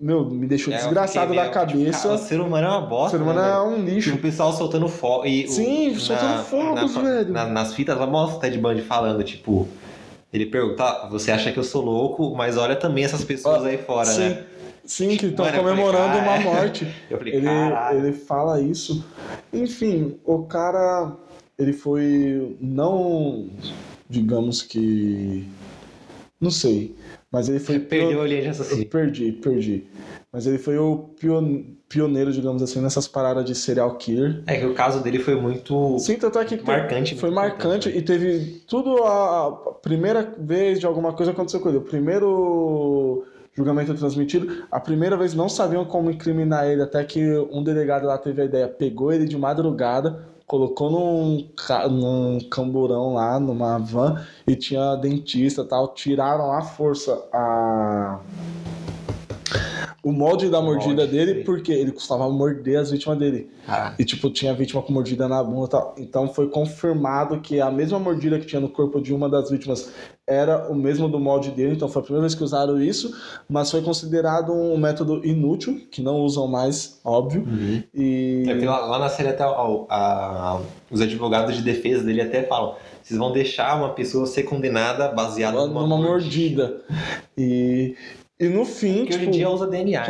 meu, 0.00 0.24
me 0.30 0.46
deixou 0.46 0.72
É, 0.72 0.78
desgraçado 0.78 1.34
da 1.34 1.42
meio, 1.42 1.52
cabeça. 1.52 1.76
Tipo, 1.92 2.02
cara, 2.08 2.14
o 2.14 2.18
ser 2.18 2.40
humano 2.40 2.66
é 2.66 2.70
uma 2.70 2.86
O 2.86 2.88
bosta. 2.88 3.18
ser 3.18 3.22
humano 3.22 3.40
né, 3.42 3.50
é 3.50 3.60
um 3.60 3.84
lixo. 3.84 4.08
Tipo, 4.12 4.18
o 4.18 4.22
pessoal 4.22 4.52
soltando 4.54 4.88
fogo. 4.88 5.26
E 5.26 5.44
o- 5.44 5.50
Sim, 5.50 5.94
soltando 5.98 6.42
fogos, 6.44 6.94
na- 6.94 7.02
velho. 7.02 7.32
na- 7.34 7.46
nas 7.46 7.74
fitas, 7.74 7.94
ela 7.98 8.06
mostra 8.06 8.38
o 8.38 8.40
Ted 8.40 8.56
Bundy 8.56 8.80
falando, 8.80 9.22
tipo. 9.22 9.68
Ele 10.32 10.46
pergunta, 10.46 10.84
"Ah, 10.84 11.08
você 11.08 11.30
acha 11.32 11.50
que 11.52 11.58
eu 11.58 11.64
sou 11.64 11.82
louco, 11.84 12.34
mas 12.36 12.56
olha 12.56 12.76
também 12.76 13.04
essas 13.04 13.24
pessoas 13.24 13.64
aí 13.64 13.78
fora, 13.78 14.06
sim, 14.06 14.20
né? 14.20 14.46
sim, 14.84 15.16
que 15.16 15.26
estão 15.26 15.44
falei, 15.44 15.60
comemorando 15.60 16.18
cara, 16.18 16.22
uma 16.22 16.40
morte. 16.40 16.86
Eu 17.10 17.18
falei, 17.18 17.34
Ele, 17.34 17.48
ele 17.96 18.12
fala 18.12 18.60
isso. 18.60 19.04
Enfim, 19.52 20.18
o 20.24 20.44
cara, 20.44 21.16
ele 21.58 21.72
foi 21.72 22.56
não, 22.60 23.48
digamos 24.08 24.62
que, 24.62 25.44
não 26.40 26.50
sei, 26.50 26.94
mas 27.32 27.48
ele 27.48 27.58
foi 27.58 27.80
Perdeu 27.80 28.22
a 28.22 28.28
Eu 28.28 28.46
raciocínio. 28.46 28.86
perdi, 28.88 29.32
perdi. 29.32 29.84
Mas 30.32 30.46
ele 30.46 30.58
foi 30.58 30.78
o 30.78 30.96
pion- 31.18 31.64
pioneiro, 31.90 32.32
digamos 32.32 32.62
assim, 32.62 32.80
nessas 32.80 33.08
paradas 33.08 33.44
de 33.44 33.52
serial 33.52 33.96
killer. 33.96 34.44
É 34.46 34.56
que 34.56 34.64
o 34.64 34.74
caso 34.74 35.02
dele 35.02 35.18
foi 35.18 35.34
muito. 35.34 35.98
Sim, 35.98 36.16
tanto 36.16 36.38
é 36.38 36.44
que 36.44 36.56
marcante, 36.64 37.16
foi 37.16 37.30
marcante 37.30 37.88
e 37.88 38.00
teve 38.00 38.62
tudo 38.68 39.02
a, 39.02 39.48
a 39.48 39.52
primeira 39.82 40.32
vez 40.38 40.78
de 40.78 40.86
alguma 40.86 41.12
coisa 41.12 41.32
aconteceu 41.32 41.58
com 41.58 41.68
ele. 41.68 41.78
O 41.78 41.82
primeiro 41.82 43.24
julgamento 43.52 43.92
transmitido, 43.94 44.64
a 44.70 44.78
primeira 44.78 45.16
vez 45.16 45.34
não 45.34 45.48
sabiam 45.48 45.84
como 45.84 46.12
incriminar 46.12 46.64
ele, 46.64 46.80
até 46.80 47.02
que 47.02 47.20
um 47.50 47.64
delegado 47.64 48.06
lá 48.06 48.16
teve 48.16 48.40
a 48.40 48.44
ideia, 48.44 48.68
pegou 48.68 49.12
ele 49.12 49.26
de 49.26 49.36
madrugada, 49.36 50.24
colocou 50.46 50.90
num, 50.90 51.48
num 51.90 52.38
camburão 52.48 53.14
lá, 53.14 53.40
numa 53.40 53.78
van, 53.78 54.24
e 54.46 54.54
tinha 54.54 54.94
dentista 54.94 55.62
e 55.62 55.66
tal, 55.66 55.92
tiraram 55.92 56.52
à 56.52 56.62
força 56.62 57.20
a 57.32 58.20
o 60.02 60.12
molde 60.12 60.48
da 60.48 60.60
mordida 60.62 61.02
molde, 61.02 61.12
dele, 61.12 61.34
sei. 61.34 61.44
porque 61.44 61.72
ele 61.72 61.92
costumava 61.92 62.30
morder 62.32 62.78
as 62.80 62.90
vítimas 62.90 63.18
dele. 63.18 63.50
Caralho. 63.66 63.96
E, 63.98 64.04
tipo, 64.04 64.30
tinha 64.30 64.54
vítima 64.54 64.80
com 64.82 64.92
mordida 64.92 65.28
na 65.28 65.42
bunda 65.42 65.66
e 65.66 65.68
tal. 65.70 65.94
Então 65.98 66.28
foi 66.28 66.48
confirmado 66.48 67.40
que 67.40 67.60
a 67.60 67.70
mesma 67.70 67.98
mordida 67.98 68.38
que 68.38 68.46
tinha 68.46 68.60
no 68.60 68.68
corpo 68.68 69.00
de 69.00 69.12
uma 69.12 69.28
das 69.28 69.50
vítimas 69.50 69.92
era 70.26 70.70
o 70.70 70.74
mesmo 70.74 71.08
do 71.08 71.18
molde 71.20 71.50
dele. 71.50 71.74
Então 71.74 71.88
foi 71.88 72.00
a 72.00 72.04
primeira 72.04 72.22
vez 72.22 72.34
que 72.34 72.42
usaram 72.44 72.80
isso, 72.80 73.14
mas 73.48 73.70
foi 73.70 73.82
considerado 73.82 74.52
um 74.52 74.76
método 74.78 75.24
inútil, 75.26 75.80
que 75.90 76.00
não 76.00 76.20
usam 76.20 76.46
mais, 76.46 77.00
óbvio. 77.04 77.42
Uhum. 77.42 77.82
E. 77.94 78.44
É, 78.48 78.64
lá, 78.64 78.78
lá 78.86 78.98
na 78.98 79.08
série 79.08 79.28
até 79.28 79.44
ó, 79.44 79.86
a- 79.90 80.60
os 80.90 81.00
advogados 81.00 81.56
de 81.56 81.62
defesa 81.62 82.04
dele 82.04 82.22
até 82.22 82.42
falam: 82.44 82.74
vocês 83.02 83.18
vão 83.18 83.32
deixar 83.32 83.76
uma 83.76 83.90
pessoa 83.90 84.24
ser 84.26 84.44
condenada 84.44 85.08
baseada 85.08 85.66
numa, 85.66 85.82
numa 85.82 85.98
mordida. 85.98 86.80
E. 87.36 87.94
E 88.40 88.48
no 88.48 88.64
fim, 88.64 89.00
Porque 89.04 89.10
tipo, 89.12 89.16
hoje 89.20 89.28
em 89.28 89.30
dia 89.32 89.50
usa 89.50 89.66
DNA, 89.66 90.02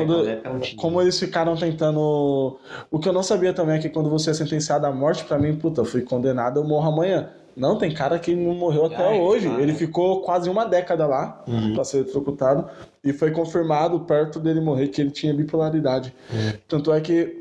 não 0.44 0.60
tinha. 0.60 0.80
como 0.80 1.02
eles 1.02 1.18
ficaram 1.18 1.56
tentando. 1.56 2.58
O 2.90 2.98
que 3.00 3.08
eu 3.08 3.12
não 3.12 3.24
sabia 3.24 3.52
também 3.52 3.76
é 3.76 3.78
que 3.80 3.88
quando 3.88 4.08
você 4.08 4.30
é 4.30 4.34
sentenciado 4.34 4.86
à 4.86 4.92
morte, 4.92 5.24
pra 5.24 5.36
mim, 5.36 5.56
puta, 5.56 5.80
eu 5.80 5.84
fui 5.84 6.02
condenado, 6.02 6.60
eu 6.60 6.64
morro 6.64 6.88
amanhã. 6.88 7.28
Não, 7.56 7.76
tem 7.76 7.92
cara 7.92 8.16
que 8.20 8.32
não 8.34 8.54
morreu 8.54 8.86
até 8.86 9.16
é, 9.16 9.20
hoje. 9.20 9.46
claro. 9.48 9.60
Ele 9.60 9.74
ficou 9.74 10.20
quase 10.20 10.48
uma 10.48 10.64
década 10.64 11.06
lá 11.06 11.42
Uhum. 11.48 11.74
pra 11.74 11.82
ser 11.82 11.98
eletrocutado 11.98 12.66
e 13.02 13.12
foi 13.12 13.32
confirmado 13.32 13.98
perto 14.00 14.38
dele 14.38 14.60
morrer 14.60 14.86
que 14.88 15.00
ele 15.00 15.10
tinha 15.10 15.34
bipolaridade. 15.34 16.14
Uhum. 16.32 16.52
Tanto 16.68 16.92
é 16.92 17.00
que 17.00 17.39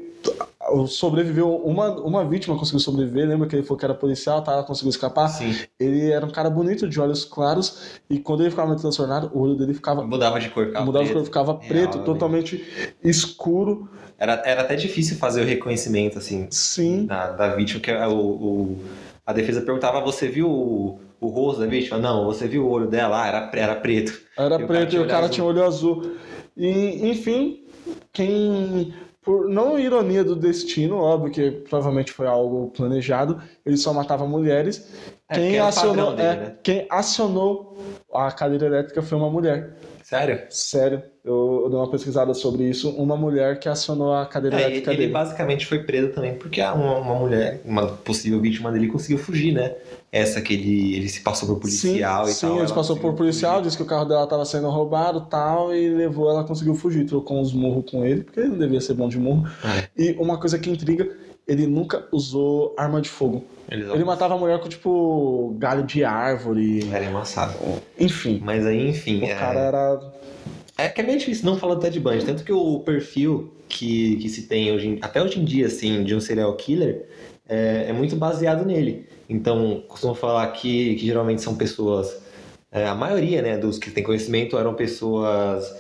sobreviveu 0.88 1.56
uma, 1.58 1.90
uma 2.02 2.26
vítima 2.26 2.58
conseguiu 2.58 2.80
sobreviver, 2.80 3.28
lembra 3.28 3.48
que 3.48 3.56
ele 3.56 3.64
falou 3.64 3.78
que 3.78 3.86
era 3.86 3.94
policial, 3.96 4.44
tá? 4.44 4.54
Ela 4.54 4.64
conseguiu 4.64 4.90
escapar. 4.90 5.28
Sim, 5.30 5.54
Ele 5.80 6.12
era 6.12 6.26
um 6.26 6.30
cara 6.32 6.50
bonito, 6.50 6.88
de 6.88 7.00
olhos 7.00 7.26
claros, 7.26 8.00
e 8.10 8.20
quando 8.20 8.42
ele 8.42 8.50
ficava 8.50 8.68
muito 8.68 8.82
transtornado, 8.82 9.32
o 9.34 9.40
olho 9.42 9.56
dele 9.56 9.74
ficava 9.74 10.04
mudava 10.04 10.40
de 10.40 10.50
cor, 10.50 10.68
ficava 10.68 10.86
mudava 10.86 11.06
de 11.06 11.12
preto. 11.12 11.18
cor, 11.20 11.26
ficava 11.26 11.54
Real, 11.54 11.70
preto, 11.70 12.00
totalmente 12.04 12.96
escuro. 13.04 13.90
Era, 14.18 14.42
era 14.46 14.62
até 14.62 14.76
difícil 14.76 15.18
fazer 15.18 15.42
o 15.42 15.46
reconhecimento, 15.46 16.18
assim, 16.18 16.48
Sim. 16.52 17.06
da, 17.06 17.32
da 17.32 17.56
vítima, 17.56 17.80
que 17.80 17.92
o, 17.92 18.18
o- 18.20 18.78
a 19.26 19.32
defesa 19.34 19.62
perguntava, 19.62 20.02
você 20.02 20.28
viu 20.28 20.50
o, 20.50 21.00
o 21.22 21.28
rosto 21.28 21.62
da 21.62 21.68
vítima? 21.68 21.98
Não, 22.00 22.26
você 22.26 22.48
viu 22.48 22.66
o 22.66 22.70
olho 22.70 22.88
dela? 22.88 23.24
Ah, 23.24 23.28
era, 23.28 23.52
era 23.54 23.76
preto. 23.76 24.20
Era 24.38 24.60
E 24.60 24.64
o 24.64 24.68
cara 24.68 24.68
preto 24.68 24.88
e 24.88 24.90
tinha 24.90 25.02
o 25.02 25.08
cara 25.08 25.26
azul. 25.26 25.36
tinha 25.36 25.46
olho 25.46 25.64
azul. 25.64 26.16
E, 26.58 27.10
enfim, 27.10 27.64
quem. 28.12 28.94
Por 29.22 29.50
não 29.50 29.78
ironia 29.78 30.24
do 30.24 30.36
destino, 30.36 30.98
óbvio 30.98 31.32
que 31.32 31.52
provavelmente 31.52 32.12
foi 32.12 32.26
algo 32.26 32.72
planejado, 32.72 33.42
ele 33.66 33.76
só 33.76 33.94
matava 33.94 34.26
mulheres. 34.26 34.88
É, 35.28 35.36
quem, 35.36 35.60
acionou, 35.60 36.16
dele, 36.16 36.28
é, 36.28 36.36
né? 36.36 36.56
quem 36.64 36.88
acionou 36.90 37.78
a 38.14 38.32
cadeira 38.32 38.66
elétrica 38.66 39.02
foi 39.02 39.18
uma 39.18 39.30
mulher. 39.30 39.78
Sério? 40.10 40.42
Sério, 40.50 41.04
eu, 41.24 41.62
eu 41.66 41.70
dei 41.70 41.78
uma 41.78 41.92
pesquisada 41.92 42.34
sobre 42.34 42.68
isso. 42.68 42.90
Uma 42.90 43.16
mulher 43.16 43.60
que 43.60 43.70
acionou 43.70 44.12
a 44.12 44.26
cadeira 44.26 44.58
É, 44.58 44.62
ele, 44.62 44.66
elétrica 44.66 44.92
ele 44.92 45.02
dele. 45.02 45.14
basicamente 45.14 45.68
foi 45.68 45.84
preso 45.84 46.12
também 46.14 46.34
porque 46.36 46.60
uma, 46.62 46.98
uma 46.98 47.14
mulher, 47.14 47.62
uma 47.64 47.86
possível 47.88 48.42
vítima 48.42 48.72
dele, 48.72 48.88
conseguiu 48.88 49.20
fugir, 49.20 49.54
né? 49.54 49.76
Essa 50.12 50.42
que 50.42 50.54
ele, 50.56 50.96
ele 50.96 51.08
se 51.10 51.22
passou 51.22 51.48
por 51.48 51.60
policial 51.60 52.26
sim, 52.26 52.32
e 52.32 52.34
sim, 52.34 52.48
tal. 52.48 52.60
ele 52.60 52.66
ela 52.66 52.74
passou 52.74 52.98
por 52.98 53.14
policial, 53.14 53.58
fugir. 53.58 53.66
disse 53.66 53.78
que 53.78 53.84
o 53.84 53.86
carro 53.86 54.06
dela 54.06 54.24
estava 54.24 54.44
sendo 54.46 54.68
roubado 54.70 55.22
tal, 55.30 55.76
e 55.76 55.88
levou, 55.94 56.28
ela 56.28 56.44
conseguiu 56.44 56.74
fugir, 56.74 57.06
trocou 57.06 57.40
uns 57.40 57.54
murros 57.54 57.86
com 57.92 58.04
ele, 58.04 58.24
porque 58.24 58.40
ele 58.40 58.50
não 58.50 58.58
devia 58.58 58.82
ser 58.82 58.96
bom 58.96 59.08
de 59.08 59.20
murro. 59.20 59.48
É. 59.64 59.88
E 59.96 60.14
uma 60.14 60.40
coisa 60.40 60.58
que 60.58 60.72
intriga, 60.72 61.08
ele 61.50 61.66
nunca 61.66 62.08
usou 62.12 62.76
arma 62.78 63.02
de 63.02 63.10
fogo. 63.10 63.44
Eles 63.70 63.90
Ele 63.90 64.04
matava 64.04 64.36
a 64.36 64.38
mulher 64.38 64.60
com, 64.60 64.70
tipo, 64.70 65.56
galho 65.58 65.84
de 65.84 66.04
árvore, 66.04 66.88
Era 66.94 67.06
embaçado. 67.06 67.54
enfim. 68.00 68.40
Mas 68.44 68.66
aí, 68.68 68.88
enfim. 68.88 69.22
O 69.22 69.26
é... 69.26 69.34
cara 69.34 69.60
era... 69.60 70.14
É 70.78 70.88
que 70.88 71.02
é 71.02 71.04
meio 71.04 71.18
difícil 71.18 71.46
não 71.46 71.58
falar 71.58 71.76
do 71.76 71.82
Ted 71.82 72.00
Bundy, 72.00 72.24
tanto 72.24 72.44
que 72.44 72.54
o 72.54 72.80
perfil 72.80 73.52
que, 73.68 74.16
que 74.18 74.30
se 74.30 74.44
tem 74.44 74.72
hoje, 74.72 74.98
até 75.02 75.22
hoje 75.22 75.40
em 75.40 75.44
dia, 75.44 75.66
assim, 75.66 76.04
de 76.04 76.16
um 76.16 76.22
serial 76.22 76.56
killer, 76.56 77.06
é, 77.50 77.88
é 77.90 77.94
muito 77.94 78.16
baseado 78.16 78.66
nele. 78.66 79.08
Então, 79.28 79.84
costumo 79.88 80.14
falar 80.14 80.48
que, 80.52 80.96
que 80.96 81.06
geralmente 81.06 81.42
são 81.42 81.56
pessoas, 81.56 82.22
é, 82.72 82.88
a 82.88 82.96
maioria, 82.96 83.42
né, 83.42 83.58
dos 83.58 83.78
que 83.78 83.92
têm 83.92 84.04
conhecimento 84.04 84.58
eram 84.58 84.74
pessoas 84.74 85.76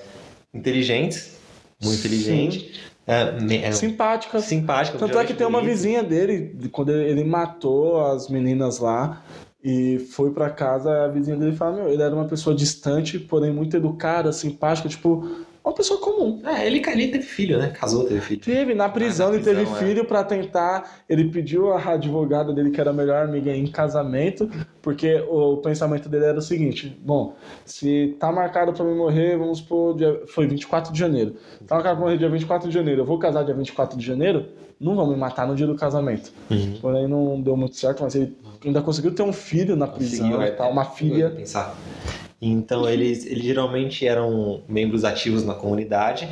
inteligentes, 0.53 1.37
muito 1.81 1.99
inteligentes, 1.99 2.88
é, 3.09 3.67
é, 3.67 3.71
simpática. 3.71 4.39
simpáticas. 4.39 4.99
Tanto 4.99 5.17
é 5.17 5.25
que 5.25 5.33
tem 5.33 5.47
uma 5.47 5.61
vizinha 5.61 6.03
dele, 6.03 6.53
de 6.53 6.69
quando 6.69 6.89
ele 6.91 7.09
ele 7.09 7.23
matou 7.23 8.05
as 8.05 8.29
meninas 8.29 8.79
lá 8.79 9.21
e 9.63 9.99
foi 9.99 10.31
pra 10.31 10.49
casa, 10.49 11.05
a 11.05 11.07
vizinha 11.07 11.35
dele 11.35 11.55
fala, 11.55 11.77
meu, 11.77 11.89
ele 11.89 12.01
era 12.01 12.15
uma 12.15 12.25
pessoa 12.25 12.55
distante, 12.55 13.19
porém 13.19 13.51
muito 13.51 13.75
educada, 13.75 14.31
simpática, 14.31 14.87
tipo, 14.87 15.27
uma 15.69 15.75
pessoa 15.75 15.99
comum. 15.99 16.41
É, 16.45 16.65
ele, 16.65 16.81
ele 16.85 17.07
teve 17.07 17.23
filho, 17.23 17.57
né? 17.57 17.69
Casou, 17.69 18.05
teve 18.05 18.19
filho. 18.19 18.41
Teve, 18.41 18.73
na 18.73 18.89
prisão 18.89 19.29
Ah, 19.29 19.35
ele 19.35 19.43
teve 19.43 19.61
prisão, 19.61 19.77
é. 19.77 19.79
filho 19.79 20.05
pra 20.05 20.23
tentar. 20.23 21.03
Ele 21.07 21.29
pediu 21.29 21.71
a 21.71 21.93
advogada 21.93 22.51
dele, 22.51 22.71
que 22.71 22.81
era 22.81 22.89
a 22.89 22.93
melhor 22.93 23.23
amiga, 23.23 23.55
em 23.55 23.67
casamento, 23.67 24.49
porque 24.81 25.23
o 25.29 25.57
pensamento 25.57 26.09
dele 26.09 26.25
era 26.25 26.39
o 26.39 26.41
seguinte: 26.41 26.99
bom, 27.03 27.35
se 27.65 28.15
tá 28.19 28.31
marcado 28.31 28.73
pra 28.73 28.83
mim 28.83 28.95
morrer, 28.95 29.37
vamos 29.37 29.59
supor, 29.59 29.95
dia, 29.95 30.21
foi 30.27 30.47
24 30.47 30.91
de 30.91 30.99
janeiro. 30.99 31.35
Tá 31.67 31.75
marcado 31.75 31.97
pra 31.97 32.05
morrer 32.05 32.17
dia 32.17 32.29
24 32.29 32.67
de 32.67 32.73
janeiro, 32.73 33.01
eu 33.01 33.05
vou 33.05 33.19
casar 33.19 33.43
dia 33.43 33.53
24 33.53 33.97
de 33.97 34.05
janeiro, 34.05 34.47
não 34.79 34.95
vão 34.95 35.07
me 35.07 35.15
matar 35.15 35.47
no 35.47 35.55
dia 35.55 35.67
do 35.67 35.75
casamento. 35.75 36.31
Uhum. 36.49 36.77
Porém, 36.81 37.07
não 37.07 37.39
deu 37.41 37.55
muito 37.55 37.75
certo, 37.75 38.03
mas 38.03 38.15
ele 38.15 38.35
ainda 38.65 38.81
conseguiu 38.81 39.13
ter 39.13 39.23
um 39.23 39.33
filho 39.33 39.75
na 39.75 39.87
prisão 39.87 40.27
Conseguiu, 40.27 40.41
e 40.41 40.49
é, 40.49 40.51
tal, 40.51 40.71
uma 40.71 40.83
é, 40.83 40.85
filha. 40.85 41.29
Pensar. 41.29 41.75
Então 42.41 42.87
eles, 42.89 43.25
eles 43.25 43.43
geralmente 43.43 44.07
eram 44.07 44.61
membros 44.67 45.03
ativos 45.03 45.43
na 45.45 45.53
comunidade, 45.53 46.27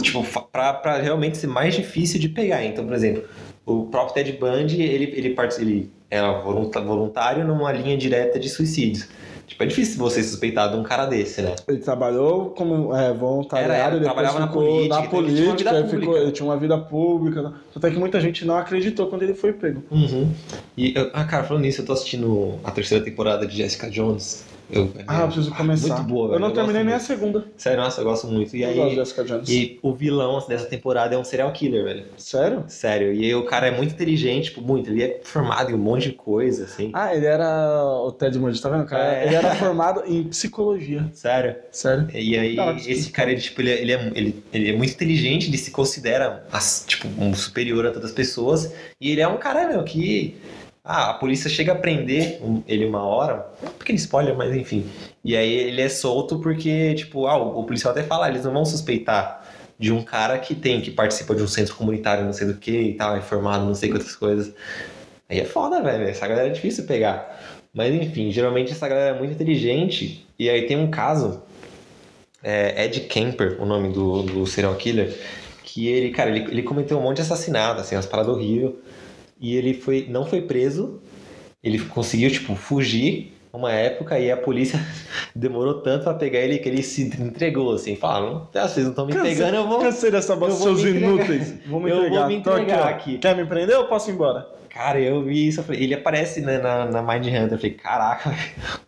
tipo, 0.00 0.24
pra 0.50 0.96
realmente 1.02 1.36
ser 1.36 1.46
mais 1.48 1.74
difícil 1.74 2.18
de 2.18 2.28
pegar. 2.28 2.64
Então, 2.64 2.84
por 2.86 2.94
exemplo, 2.94 3.24
o 3.66 3.84
próprio 3.84 4.14
Ted 4.14 4.32
Bundy, 4.32 4.82
ele, 4.82 5.04
ele, 5.14 5.36
ele 5.58 5.90
era 6.10 6.32
voluntário 6.40 7.46
numa 7.46 7.70
linha 7.72 7.96
direta 7.96 8.38
de 8.38 8.48
suicídios. 8.48 9.08
Tipo, 9.46 9.64
é 9.64 9.66
difícil 9.66 9.98
você 9.98 10.22
suspeitar 10.22 10.70
de 10.70 10.76
um 10.76 10.82
cara 10.84 11.06
desse, 11.06 11.42
né? 11.42 11.56
Ele 11.66 11.78
trabalhou 11.78 12.50
como 12.50 12.94
é, 12.94 13.12
voluntariado, 13.12 13.72
Era, 13.72 13.90
depois 13.90 14.04
trabalhava 14.04 14.38
na 14.38 14.46
política, 14.46 14.94
na 14.94 15.04
então 15.04 15.18
ele 15.18 15.34
tinha 15.34 15.42
política, 15.44 15.76
ele, 15.76 15.88
ficou- 15.88 16.16
ele 16.16 16.30
tinha 16.32 16.46
uma 16.48 16.56
vida 16.56 16.78
pública. 16.78 17.52
Até 17.74 17.90
que 17.90 17.98
muita 17.98 18.20
gente 18.20 18.44
não 18.44 18.56
acreditou 18.56 19.08
quando 19.08 19.24
ele 19.24 19.34
foi 19.34 19.52
pego. 19.52 19.82
Uhum. 19.90 20.30
E, 20.76 20.94
eu- 20.96 21.10
ah, 21.12 21.24
cara, 21.24 21.42
falando 21.42 21.64
nisso, 21.64 21.80
eu 21.80 21.84
tô 21.84 21.92
assistindo 21.92 22.60
a 22.62 22.70
terceira 22.70 23.04
temporada 23.04 23.44
de 23.44 23.56
Jessica 23.56 23.90
Jones. 23.90 24.44
Eu, 24.72 24.92
Ah, 25.06 25.20
eu 25.22 25.26
preciso 25.26 25.54
começar. 25.54 25.94
Muito 25.96 26.08
boa, 26.08 26.34
Eu 26.34 26.38
não 26.40 26.48
eu 26.48 26.54
terminei 26.54 26.84
nem 26.84 26.94
a 26.94 26.98
segunda. 27.00 27.44
Sério, 27.56 27.80
nossa, 27.82 28.00
eu 28.00 28.04
gosto 28.04 28.26
muito. 28.28 28.56
E 28.56 28.62
eu 28.62 28.68
gosto 28.68 28.82
de 28.84 28.90
aí, 28.90 28.94
Jessica 28.96 29.24
Jones. 29.24 29.48
e 29.48 29.78
o 29.82 29.92
vilão 29.92 30.36
assim, 30.36 30.48
dessa 30.48 30.66
temporada 30.66 31.14
é 31.14 31.18
um 31.18 31.24
serial 31.24 31.52
killer, 31.52 31.84
velho. 31.84 32.04
Sério? 32.16 32.64
Sério. 32.68 33.12
E 33.12 33.24
aí 33.24 33.34
o 33.34 33.44
cara 33.44 33.66
é 33.66 33.70
muito 33.70 33.92
inteligente, 33.94 34.44
tipo, 34.46 34.60
muito. 34.60 34.90
Ele 34.90 35.02
é 35.02 35.20
formado 35.24 35.70
em 35.70 35.74
um 35.74 35.78
monte 35.78 36.10
de 36.10 36.12
coisa, 36.12 36.64
assim. 36.64 36.90
Ah, 36.92 37.14
ele 37.14 37.26
era 37.26 37.82
o 37.84 38.12
Ted 38.12 38.38
Bundy, 38.38 38.60
tá 38.60 38.68
vendo, 38.68 38.86
cara? 38.86 39.14
É. 39.16 39.26
Ele 39.26 39.34
era 39.34 39.54
formado 39.56 40.02
em 40.06 40.24
psicologia. 40.24 41.06
Sério. 41.12 41.56
Sério. 41.72 42.08
E 42.14 42.38
aí, 42.38 42.56
esse 42.86 43.10
cara, 43.10 43.30
ele, 43.32 43.40
tipo, 43.40 43.60
ele, 43.60 43.70
é- 43.70 43.80
ele, 43.80 43.92
é, 43.92 44.12
ele, 44.14 44.44
ele 44.52 44.70
é 44.70 44.76
muito 44.76 44.92
inteligente, 44.92 45.48
ele 45.48 45.58
se 45.58 45.70
considera, 45.70 46.44
tipo, 46.86 47.08
um 47.18 47.34
superior 47.34 47.86
a 47.86 47.90
todas 47.90 48.10
as 48.10 48.14
pessoas. 48.16 48.72
E 49.00 49.10
ele 49.10 49.20
é 49.20 49.28
um 49.28 49.36
cara, 49.38 49.68
meu, 49.68 49.82
que... 49.84 50.36
Ah, 50.82 51.10
a 51.10 51.14
polícia 51.14 51.50
chega 51.50 51.72
a 51.72 51.74
prender 51.74 52.40
ele 52.66 52.86
uma 52.86 53.02
hora, 53.02 53.46
um 53.62 53.68
pequeno 53.68 53.98
spoiler, 53.98 54.36
mas 54.36 54.54
enfim. 54.54 54.86
E 55.22 55.36
aí 55.36 55.52
ele 55.52 55.82
é 55.82 55.88
solto 55.88 56.38
porque, 56.38 56.94
tipo, 56.94 57.26
ah, 57.26 57.36
o, 57.36 57.60
o 57.60 57.64
policial 57.64 57.92
até 57.92 58.02
fala, 58.02 58.28
eles 58.28 58.44
não 58.44 58.52
vão 58.52 58.64
suspeitar 58.64 59.44
de 59.78 59.92
um 59.92 60.02
cara 60.02 60.38
que 60.38 60.54
tem, 60.54 60.80
que 60.80 60.90
participa 60.90 61.34
de 61.34 61.42
um 61.42 61.48
centro 61.48 61.74
comunitário, 61.74 62.24
não 62.24 62.32
sei 62.32 62.46
do 62.46 62.54
que 62.54 62.70
e 62.70 62.94
tal, 62.94 63.16
é 63.16 63.20
formado, 63.20 63.64
não 63.64 63.74
sei 63.74 63.90
quantas 63.90 64.14
coisas. 64.14 64.52
Aí 65.28 65.40
é 65.40 65.44
foda, 65.44 65.82
velho. 65.82 66.04
Essa 66.04 66.26
galera 66.26 66.48
é 66.48 66.52
difícil 66.52 66.84
pegar. 66.84 67.40
Mas 67.72 67.94
enfim, 67.94 68.30
geralmente 68.30 68.72
essa 68.72 68.88
galera 68.88 69.16
é 69.16 69.18
muito 69.18 69.32
inteligente. 69.32 70.26
E 70.38 70.50
aí 70.50 70.66
tem 70.66 70.76
um 70.76 70.90
caso, 70.90 71.42
é 72.42 72.84
Ed 72.84 73.00
Kemper, 73.02 73.56
o 73.60 73.64
nome 73.64 73.92
do, 73.92 74.22
do 74.22 74.46
serial 74.46 74.74
killer, 74.74 75.16
que 75.62 75.86
ele, 75.88 76.10
cara, 76.10 76.30
ele, 76.30 76.50
ele 76.50 76.62
cometeu 76.62 76.98
um 76.98 77.02
monte 77.02 77.16
de 77.16 77.22
assassinato, 77.22 77.80
assim, 77.80 77.94
umas 77.94 78.06
paradas 78.06 78.34
horríveis. 78.34 78.74
E 79.40 79.56
ele 79.56 79.74
foi, 79.74 80.06
não 80.08 80.26
foi 80.26 80.42
preso, 80.42 81.00
ele 81.62 81.78
conseguiu, 81.78 82.30
tipo, 82.30 82.54
fugir 82.54 83.36
uma 83.52 83.72
época 83.72 84.18
e 84.18 84.30
a 84.30 84.36
polícia 84.36 84.78
demorou 85.34 85.80
tanto 85.80 86.04
pra 86.04 86.14
pegar 86.14 86.38
ele 86.40 86.58
que 86.58 86.68
ele 86.68 86.82
se 86.82 87.02
entregou, 87.20 87.72
assim, 87.74 87.96
falando, 87.96 88.46
ah, 88.54 88.68
vocês 88.68 88.84
não 88.84 88.92
estão 88.92 89.06
me 89.06 89.12
Cansei- 89.12 89.34
pegando, 89.34 89.54
eu 89.56 89.66
vou... 89.66 89.80
Cansei 89.80 90.10
dessa 90.10 90.36
voz, 90.36 90.52
eu 90.52 90.58
vou 90.58 90.68
seus 90.76 90.84
me 90.84 90.90
entregar. 90.90 91.08
inúteis. 91.14 91.54
Vou 91.66 91.80
me 91.80 91.90
Eu 91.90 91.96
vou 91.96 92.06
entregar. 92.06 92.28
me 92.28 92.40
Tô 92.42 92.52
entregar 92.58 92.82
ó. 92.82 92.88
aqui. 92.88 93.18
Quer 93.18 93.36
me 93.36 93.44
prender 93.46 93.76
ou 93.76 93.86
posso 93.86 94.10
ir 94.10 94.14
embora? 94.14 94.46
Cara, 94.68 95.00
eu 95.00 95.24
vi 95.24 95.48
isso, 95.48 95.60
eu 95.60 95.64
falei, 95.64 95.82
ele 95.82 95.94
aparece 95.94 96.40
né, 96.42 96.58
na, 96.58 96.84
na 96.86 97.02
Mind 97.02 97.26
Hunter, 97.26 97.52
eu 97.52 97.58
falei, 97.58 97.72
caraca, 97.72 98.30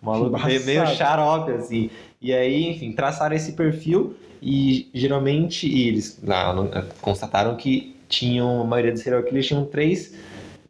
o 0.00 0.06
maluco 0.06 0.38
meio, 0.46 0.64
meio 0.64 0.86
xarope, 0.86 1.50
assim. 1.52 1.90
E 2.20 2.32
aí, 2.32 2.68
enfim, 2.70 2.92
traçaram 2.92 3.34
esse 3.34 3.52
perfil 3.54 4.14
e 4.40 4.88
geralmente 4.94 5.66
eles 5.66 6.20
lá, 6.22 6.52
no- 6.54 6.70
constataram 7.00 7.56
que 7.56 7.96
tinham, 8.08 8.60
a 8.60 8.64
maioria 8.64 8.92
dos 8.92 9.00
serial 9.02 9.24
killers 9.24 9.46
tinham 9.46 9.64
três, 9.64 10.14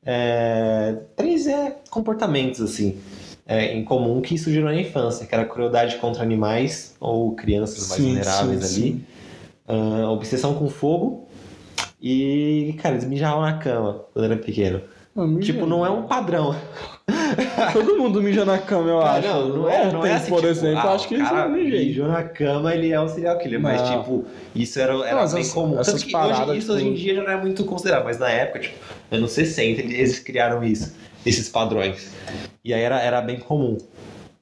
é, 0.05 0.97
três 1.17 1.47
é, 1.47 1.77
comportamentos, 1.91 2.61
assim, 2.61 2.99
é, 3.47 3.75
em 3.75 3.85
comum 3.85 4.21
que 4.21 4.37
surgiram 4.39 4.67
na 4.67 4.75
infância, 4.75 5.27
que 5.27 5.35
era 5.35 5.45
crueldade 5.45 5.97
contra 5.97 6.23
animais 6.23 6.95
ou 7.01 7.33
crianças 7.33 7.89
mais 7.89 8.03
vulneráveis 8.03 8.77
ali, 8.77 9.05
ah, 9.67 10.11
obsessão 10.11 10.55
com 10.55 10.69
fogo 10.69 11.29
e, 12.01 12.75
cara, 12.83 12.97
eles 12.97 13.07
mijavam 13.07 13.43
na 13.43 13.59
cama 13.59 14.05
quando 14.13 14.25
era 14.25 14.37
pequeno. 14.37 14.83
Mija. 15.15 15.53
Tipo, 15.53 15.67
não 15.67 15.87
é 15.87 15.91
um 15.91 16.03
padrão. 16.05 16.57
Todo 17.73 17.97
mundo 17.99 18.23
mija 18.23 18.45
na 18.45 18.59
cama, 18.59 18.89
eu 18.89 19.01
acho. 19.01 19.27
não, 19.29 19.49
não 19.49 19.71
é, 19.71 19.91
não 19.93 20.01
Ontem, 20.01 20.11
é 20.11 20.15
assim, 20.15 20.29
por 20.31 20.37
tipo, 20.41 20.49
exemplo, 20.51 20.79
ah, 20.89 20.93
acho 20.95 21.09
que 21.09 21.15
isso 21.17 21.35
eu 21.35 21.49
mijei. 21.49 21.87
mijou 21.87 22.09
na 22.09 22.23
cama, 22.25 22.75
ele 22.75 22.93
é 22.93 23.01
um 23.01 23.09
serial 23.09 23.39
killer. 23.39 23.61
Mas, 23.61 23.81
Não. 23.83 23.99
tipo, 23.99 24.25
isso 24.55 24.79
era, 24.81 24.93
era 24.93 25.01
Não, 25.25 25.33
bem 25.33 25.41
essas- 25.41 25.53
comum. 25.53 25.81
essas 25.81 25.95
Tanto 25.95 26.07
que 26.07 26.13
paradas, 26.13 26.49
hoje, 26.49 26.59
isso 26.59 26.73
hoje 26.73 26.85
em 26.85 26.89
tipo- 26.95 26.99
dia 27.05 27.15
já 27.17 27.23
não 27.23 27.31
é 27.31 27.37
muito 27.37 27.65
considerado. 27.65 28.05
Mas 28.05 28.19
na 28.19 28.29
época, 28.31 28.61
tipo, 28.61 28.75
anos 29.11 29.31
60, 29.33 29.81
eles 29.81 30.19
criaram 30.19 30.63
isso. 30.65 30.95
Esses 31.25 31.49
padrões. 31.49 32.11
E 32.65 32.75
aí 32.75 32.81
era, 32.83 33.01
era 33.01 33.21
bem 33.21 33.39
comum. 33.39 33.79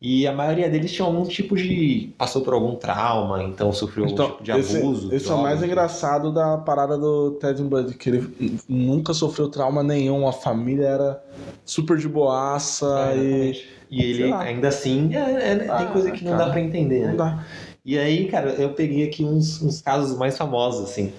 E 0.02 0.26
a 0.26 0.32
maioria 0.32 0.68
deles 0.70 0.90
tinha 0.92 1.04
algum 1.04 1.24
tipo 1.26 1.54
de... 1.54 2.08
Passou 2.16 2.40
por 2.40 2.54
algum 2.54 2.74
trauma, 2.74 3.42
então 3.42 3.70
sofreu 3.70 4.04
algum 4.04 4.14
Então, 4.14 4.30
tipo 4.30 4.42
de 4.42 4.50
esse, 4.52 4.76
abuso. 4.78 5.14
esse 5.14 5.30
é 5.30 5.34
o 5.34 5.42
mais 5.42 5.62
engraçado 5.62 6.32
da 6.32 6.56
parada 6.56 6.96
do 6.96 7.32
Ted 7.32 7.62
Bundy, 7.62 7.94
que 7.94 8.08
ele 8.08 8.58
nunca 8.66 9.12
sofreu 9.12 9.48
trauma 9.50 9.82
nenhum, 9.82 10.26
a 10.26 10.32
família 10.32 10.86
era 10.86 11.22
super 11.66 11.98
de 11.98 12.08
boaça 12.08 12.86
É, 13.12 13.16
e. 13.18 13.80
E 13.90 14.02
ele, 14.04 14.32
ainda 14.32 14.68
assim, 14.68 15.10
é- 15.14 15.50
é- 15.52 15.56
tem 15.56 15.68
Ah, 15.68 15.90
coisa 15.92 16.10
que 16.12 16.24
não 16.24 16.32
cara, 16.32 16.44
dá 16.44 16.50
pra 16.50 16.60
entender, 16.60 17.00
né? 17.00 17.08
não 17.08 17.16
dá. 17.16 17.44
E 17.84 17.98
aí, 17.98 18.26
cara, 18.28 18.50
eu 18.52 18.70
peguei 18.70 19.04
aqui 19.06 19.24
uns, 19.24 19.60
uns 19.60 19.82
casos 19.82 20.16
mais 20.16 20.38
famosos, 20.38 20.88
assim. 20.88 21.12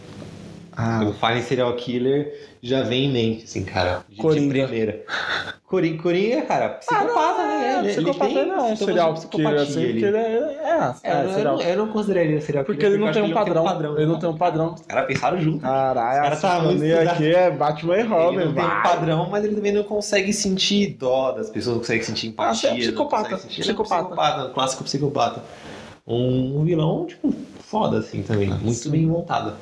Ah, 0.72 1.04
O 1.04 1.13
Fine 1.13 1.41
Serial 1.44 1.76
Killer 1.76 2.34
já 2.63 2.82
vem 2.82 3.06
em 3.08 3.12
mente, 3.12 3.44
assim, 3.44 3.63
cara. 3.65 4.06
De, 4.10 4.15
de 4.15 4.48
primeira. 4.48 5.04
Coringa, 5.72 6.04
Coringa, 6.04 6.42
cara, 6.42 6.70
psicopata, 6.70 7.48
né? 7.48 7.80
Ele- 7.80 7.88
ele 7.88 7.94
psicopata 8.04 8.34
tem 8.34 8.46
não, 8.46 8.56
um 8.72 8.76
sintomas 8.76 8.80
de 8.80 8.86
serial 8.86 9.14
killer 9.14 9.62
assim, 9.62 9.88
porque 9.92 10.06
ele 10.06 10.18
é, 10.18 10.22
é, 10.22 10.94
É, 11.04 11.12
é, 11.12 11.14
eu, 11.24 11.28
eu 11.30 11.34
serial 11.34 11.56
não, 11.58 11.62
eu 11.64 11.78
não 11.78 11.88
consideraria 11.88 12.42
serial 12.42 12.66
killer 12.66 12.76
Porque 12.78 12.86
ele 12.86 12.96
eu 12.96 13.00
não 13.06 13.12
tem 13.14 13.24
um 13.24 13.34
padrão. 13.34 13.96
Ele 13.96 14.06
não 14.06 14.14
né? 14.16 14.20
tem 14.20 14.30
um 14.30 14.38
padrão. 14.38 14.74
Os 14.76 14.82
caras 14.82 15.08
pensaram 15.08 15.40
junto. 15.42 15.60
Caralho, 15.62 16.12
Os 16.12 16.18
a 16.20 16.22
caras 16.24 16.42
tavam 16.42 16.64
muito 16.66 16.74
sintonia 16.74 16.96
estudado. 16.98 17.16
aqui 17.16 17.34
é 17.36 17.52
Batman 17.52 17.96
e 17.96 18.00
ele 18.02 18.10
Robin, 18.10 18.36
não 18.38 18.42
tem 18.42 18.50
um 18.52 18.54
vai. 18.68 18.84
padrão, 18.84 19.30
mas 19.32 19.46
ele 19.46 19.56
também 19.56 19.72
não 19.72 19.84
consegue 19.86 20.34
sentir 20.34 20.88
dó 21.00 21.32
das 21.32 21.50
pessoas, 21.50 21.76
não 21.76 21.80
consegue 21.82 22.04
sentir 22.04 22.28
empatia. 22.28 22.70
Ah, 22.70 22.74
é 22.74 22.78
psicopata, 22.78 23.30
não 23.30 23.38
sentir- 23.38 23.62
ele 23.62 23.70
é 23.70 23.74
um 23.74 23.76
psicopata. 23.78 24.04
psicopata, 24.04 24.46
um 24.50 24.54
clássico 24.54 24.84
psicopata. 24.84 25.44
Um, 26.06 26.60
um 26.60 26.66
vilão, 26.66 27.06
tipo, 27.06 27.34
foda, 27.62 28.00
assim, 28.00 28.24
também. 28.24 28.52
Ah, 28.52 28.56
muito 28.62 28.90
bem 28.90 29.06
montado. 29.06 29.54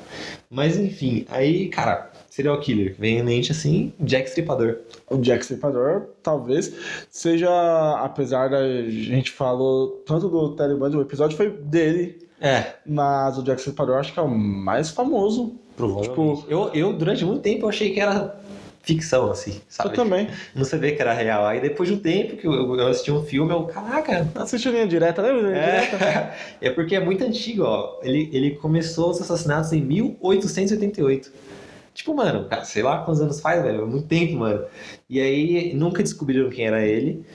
Mas, 0.50 0.76
enfim, 0.78 1.26
aí, 1.30 1.68
cara, 1.68 2.10
serial 2.40 2.60
killer. 2.60 2.96
Vem 2.98 3.20
em 3.20 3.24
mente, 3.24 3.52
assim, 3.52 3.92
Jack 4.00 4.30
Stripador. 4.30 4.78
O 5.10 5.18
Jack 5.18 5.42
Stripador 5.44 6.04
talvez 6.24 6.74
seja, 7.10 7.50
apesar 8.02 8.50
da 8.50 8.66
gente 8.90 9.32
falou 9.32 10.02
tanto 10.06 10.30
do 10.30 10.50
Bundy, 10.78 10.96
o 10.96 11.02
episódio 11.02 11.36
foi 11.36 11.50
dele, 11.50 12.28
É, 12.42 12.76
mas 12.86 13.38
o 13.38 13.44
Jack 13.44 13.60
Stripador 13.60 13.98
acho 13.98 14.14
que 14.14 14.20
é 14.20 14.24
o 14.24 14.30
mais 14.30 14.90
famoso. 14.90 15.56
provavelmente. 15.76 16.46
eu, 16.50 16.72
eu, 16.74 16.94
durante 16.94 17.26
muito 17.26 17.42
tempo, 17.42 17.68
achei 17.68 17.92
que 17.94 18.00
era 18.00 18.40
ficção, 18.82 19.30
assim, 19.30 19.60
sabe? 19.68 19.90
Eu 19.90 19.94
também. 19.94 20.28
Não 20.56 20.64
sabia 20.64 20.96
que 20.96 21.02
era 21.02 21.14
real. 21.14 21.46
Aí, 21.46 21.60
depois 21.60 21.90
de 21.90 21.96
um 21.96 22.00
tempo 22.00 22.38
que 22.38 22.48
eu, 22.48 22.76
eu 22.76 22.88
assisti 22.88 23.12
um 23.12 23.24
filme, 23.24 23.52
eu, 23.52 23.64
caraca, 23.64 24.28
Assistiu 24.36 24.72
linha 24.72 24.88
direta, 24.88 25.22
lembra? 25.22 25.42
Linha 25.42 25.62
direta? 25.62 26.06
É, 26.06 26.34
é 26.68 26.70
porque 26.72 26.96
é 26.96 27.00
muito 27.00 27.24
antigo, 27.24 27.64
ó. 27.64 28.00
Ele, 28.02 28.30
ele 28.32 28.52
começou 28.56 29.12
os 29.12 29.22
assassinatos 29.22 29.74
em 29.74 29.82
1888. 29.82 31.32
Tipo, 31.94 32.14
mano, 32.14 32.48
cara, 32.48 32.64
sei 32.64 32.84
lá 32.84 33.00
quantos 33.00 33.22
anos 33.22 33.40
faz, 33.42 33.62
velho. 33.64 33.82
É 33.82 33.86
muito 33.86 34.08
tempo, 34.08 34.34
mano. 34.36 34.64
E 35.10 35.20
aí 35.20 35.74
nunca 35.74 36.04
descobriram 36.04 36.50
quem 36.50 36.66
era 36.66 36.86
ele. 36.86 37.26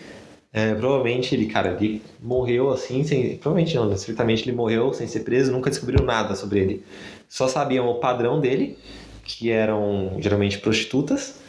É, 0.53 0.73
provavelmente 0.75 1.35
ele, 1.35 1.47
cara, 1.47 1.77
ele 1.81 2.01
morreu 2.23 2.71
assim, 2.71 3.03
sem. 3.05 3.37
Provavelmente 3.39 3.75
não, 3.75 3.87
né? 3.89 3.97
certamente 3.97 4.49
ele 4.49 4.57
morreu 4.57 4.93
sem 4.93 5.07
ser 5.09 5.21
preso, 5.21 5.51
nunca 5.51 5.69
descobriram 5.69 6.05
nada 6.05 6.37
sobre 6.37 6.61
ele. 6.61 6.85
Só 7.29 7.49
sabiam 7.49 7.89
o 7.89 7.97
padrão 7.97 8.41
dele, 8.41 8.79
que 9.25 9.51
eram 9.51 10.17
geralmente 10.21 10.59
prostitutas, 10.59 11.41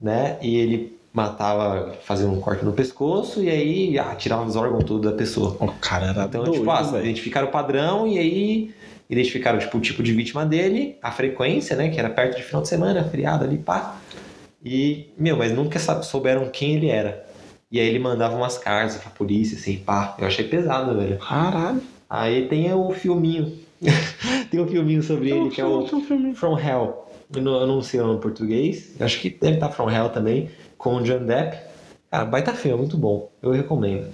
né? 0.00 0.38
E 0.40 0.56
ele 0.56 0.96
matava, 1.12 1.96
fazia 2.02 2.28
um 2.28 2.40
corte 2.40 2.64
no 2.64 2.72
pescoço 2.74 3.42
e 3.42 3.48
aí 3.48 3.98
ah, 3.98 4.14
tirava 4.14 4.44
os 4.44 4.54
órgãos 4.54 4.84
tudo 4.84 5.10
da 5.10 5.16
pessoa. 5.16 5.56
O 5.58 5.72
cara 5.80 6.08
era 6.08 6.24
Então, 6.26 6.44
doido, 6.44 6.58
tipo, 6.58 6.70
ah, 6.70 7.00
identificaram 7.00 7.48
o 7.48 7.50
padrão 7.50 8.06
e 8.06 8.18
aí 8.18 8.74
identificaram 9.08 9.58
tipo, 9.58 9.78
o 9.78 9.80
tipo 9.80 10.02
de 10.02 10.12
vítima 10.12 10.44
dele, 10.44 10.96
a 11.02 11.10
frequência, 11.10 11.76
né? 11.76 11.88
Que 11.88 11.98
era 11.98 12.10
perto 12.10 12.36
de 12.36 12.42
final 12.42 12.62
de 12.62 12.68
semana, 12.68 13.04
feriado 13.04 13.44
ali, 13.44 13.58
pá. 13.58 13.98
E, 14.64 15.10
meu, 15.18 15.36
mas 15.36 15.52
nunca 15.52 15.78
souberam 16.02 16.48
quem 16.48 16.74
ele 16.74 16.88
era. 16.88 17.24
E 17.70 17.80
aí 17.80 17.86
ele 17.86 17.98
mandava 17.98 18.36
umas 18.36 18.58
cartas 18.58 18.96
pra 18.96 19.10
polícia, 19.10 19.56
assim, 19.56 19.78
pá. 19.78 20.16
Eu 20.18 20.26
achei 20.26 20.46
pesado, 20.46 20.96
velho. 20.96 21.18
Caralho. 21.18 21.82
Aí 22.08 22.46
tem 22.48 22.72
o 22.72 22.92
filminho 22.92 23.66
Tem 24.50 24.60
um 24.60 24.66
filminho 24.66 25.02
sobre 25.02 25.30
ele 25.30 25.50
que 25.50 25.60
é 25.60 25.64
o 25.64 25.80
um. 25.80 26.34
From 26.34 26.58
Hell. 26.58 27.06
Eu 27.34 27.42
não, 27.42 27.60
eu 27.60 27.66
não 27.66 27.82
sei 27.82 28.00
o 28.00 28.04
nome 28.04 28.18
em 28.18 28.22
português. 28.22 28.94
Eu 28.98 29.06
acho 29.06 29.20
que 29.20 29.30
deve 29.30 29.54
estar 29.54 29.70
From 29.70 29.90
Hell 29.90 30.08
também, 30.10 30.50
com 30.78 30.96
o 30.96 31.02
John 31.02 31.24
Depp. 31.24 31.58
Cara, 32.10 32.24
baita 32.24 32.54
filme, 32.54 32.78
muito 32.78 32.96
bom. 32.96 33.30
Eu 33.42 33.50
recomendo. 33.50 34.08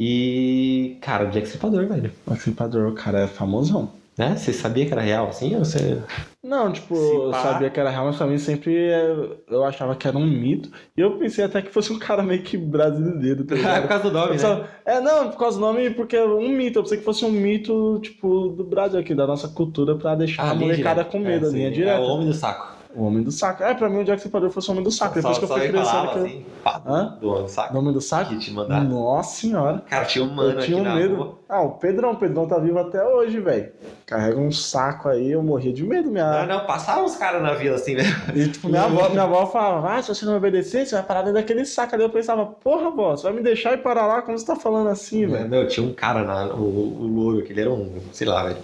E, 0.00 0.96
cara, 1.02 1.26
o 1.26 1.30
Jack 1.30 1.46
Stripador, 1.46 1.86
velho. 1.86 2.10
O 2.26 2.32
Stripador, 2.34 2.88
o 2.88 2.94
cara 2.94 3.20
é 3.20 3.26
famosão. 3.26 3.92
Né? 4.16 4.36
Você 4.36 4.52
sabia 4.52 4.84
que 4.84 4.92
era 4.92 5.00
real 5.00 5.28
assim? 5.28 5.54
Ou 5.56 5.64
você... 5.64 5.98
Não, 6.42 6.70
tipo, 6.72 6.94
eu 6.94 7.32
sabia 7.32 7.70
que 7.70 7.78
era 7.78 7.90
real, 7.90 8.06
mas 8.06 8.16
pra 8.16 8.26
mim 8.26 8.36
sempre 8.38 8.76
é, 8.76 9.14
eu 9.48 9.64
achava 9.64 9.94
que 9.94 10.06
era 10.08 10.16
um 10.18 10.26
mito. 10.26 10.70
E 10.96 11.00
eu 11.00 11.16
pensei 11.18 11.44
até 11.44 11.62
que 11.62 11.70
fosse 11.70 11.92
um 11.92 11.98
cara 11.98 12.22
meio 12.22 12.42
que 12.42 12.56
brasileiro, 12.56 13.44
tá 13.44 13.54
É 13.78 13.80
por 13.80 13.88
causa 13.88 14.04
do 14.04 14.10
nome, 14.10 14.36
Eu 14.36 14.56
né? 14.56 14.68
É, 14.84 15.00
não, 15.00 15.30
por 15.30 15.38
causa 15.38 15.58
do 15.58 15.60
nome, 15.64 15.90
porque 15.90 16.16
é 16.16 16.24
um 16.24 16.48
mito. 16.48 16.78
Eu 16.78 16.82
pensei 16.82 16.98
que 16.98 17.04
fosse 17.04 17.24
um 17.24 17.30
mito, 17.30 17.98
tipo, 18.02 18.48
do 18.48 18.64
Brasil 18.64 18.98
aqui, 18.98 19.14
da 19.14 19.26
nossa 19.26 19.48
cultura, 19.48 19.94
pra 19.96 20.14
deixar 20.14 20.50
a 20.50 20.54
linha 20.54 20.66
molecada 20.72 21.02
direta. 21.04 21.10
com 21.10 21.18
medo, 21.24 21.46
É, 21.46 21.48
a 21.48 21.52
linha 21.52 21.68
sim, 21.68 21.74
direta. 21.74 21.98
É 21.98 22.00
o 22.00 22.04
homem 22.04 22.26
do 22.26 22.34
saco. 22.34 22.69
O 22.94 23.04
homem 23.04 23.22
do 23.22 23.30
saco. 23.30 23.62
É, 23.62 23.72
pra 23.72 23.88
mim 23.88 24.00
o 24.00 24.04
Jack 24.04 24.18
Stripador 24.18 24.50
fosse 24.50 24.68
o 24.68 24.72
homem 24.72 24.82
do 24.82 24.90
saco. 24.90 25.14
Depois 25.14 25.36
só, 25.36 25.46
que 25.46 25.52
eu 25.52 25.56
fui 25.56 25.68
crescendo 25.68 26.08
que 26.08 26.18
eu... 26.18 26.24
assim, 26.24 26.46
pá, 26.64 26.82
Hã? 26.84 27.18
do 27.20 27.28
homem 27.30 27.42
do 27.44 27.48
saco. 27.48 27.74
O 27.74 27.78
homem 27.78 27.92
do 27.92 28.00
saco? 28.00 28.30
Que 28.30 28.38
te 28.38 28.50
mandar. 28.52 28.82
Nossa 28.84 29.40
senhora. 29.40 29.82
Cara, 29.88 30.04
tinha 30.04 30.24
um 30.24 30.34
mano 30.34 30.58
eu 30.58 30.64
tinha 30.64 30.80
aqui 30.80 30.88
um 30.88 30.90
na 30.90 30.96
medo. 30.96 31.14
rua. 31.14 31.38
Ah, 31.48 31.62
o 31.62 31.70
Pedrão, 31.72 32.12
o 32.12 32.16
Pedrão 32.16 32.46
tá 32.46 32.58
vivo 32.58 32.78
até 32.78 33.04
hoje, 33.04 33.40
velho. 33.40 33.70
Carrega 34.06 34.38
um 34.38 34.50
saco 34.50 35.08
aí, 35.08 35.30
eu 35.32 35.42
morria 35.42 35.72
de 35.72 35.84
medo, 35.84 36.10
minha. 36.10 36.46
Não, 36.46 36.58
não, 36.58 36.66
passava 36.66 37.02
uns 37.02 37.16
caras 37.16 37.42
na 37.42 37.54
vila 37.54 37.76
assim, 37.76 37.96
velho. 37.96 38.08
E 38.34 38.48
tipo, 38.48 38.68
minha 38.68 38.82
avó, 38.84 39.08
minha 39.08 39.22
avó 39.22 39.46
falava, 39.46 39.94
ah, 39.94 40.02
se 40.02 40.08
você 40.14 40.24
não 40.24 40.36
obedecer, 40.36 40.86
você 40.86 40.94
vai 40.96 41.04
parar 41.04 41.22
dentro 41.22 41.34
daquele 41.34 41.64
saco 41.64 41.94
ali. 41.94 42.04
Eu 42.04 42.10
pensava, 42.10 42.44
porra, 42.46 42.88
avó, 42.88 43.16
você 43.16 43.24
vai 43.24 43.32
me 43.32 43.42
deixar 43.42 43.72
ir 43.72 43.78
parar 43.78 44.06
lá? 44.06 44.22
Como 44.22 44.36
você 44.38 44.46
tá 44.46 44.56
falando 44.56 44.88
assim, 44.88 45.26
velho? 45.26 45.48
Meu, 45.48 45.66
tinha 45.68 45.86
um 45.86 45.92
cara, 45.92 46.24
na, 46.24 46.54
o, 46.54 46.60
o 46.60 47.06
louro, 47.06 47.42
que 47.42 47.52
ele 47.52 47.60
era 47.60 47.70
um, 47.70 48.00
sei 48.12 48.26
lá, 48.26 48.44
velho. 48.44 48.58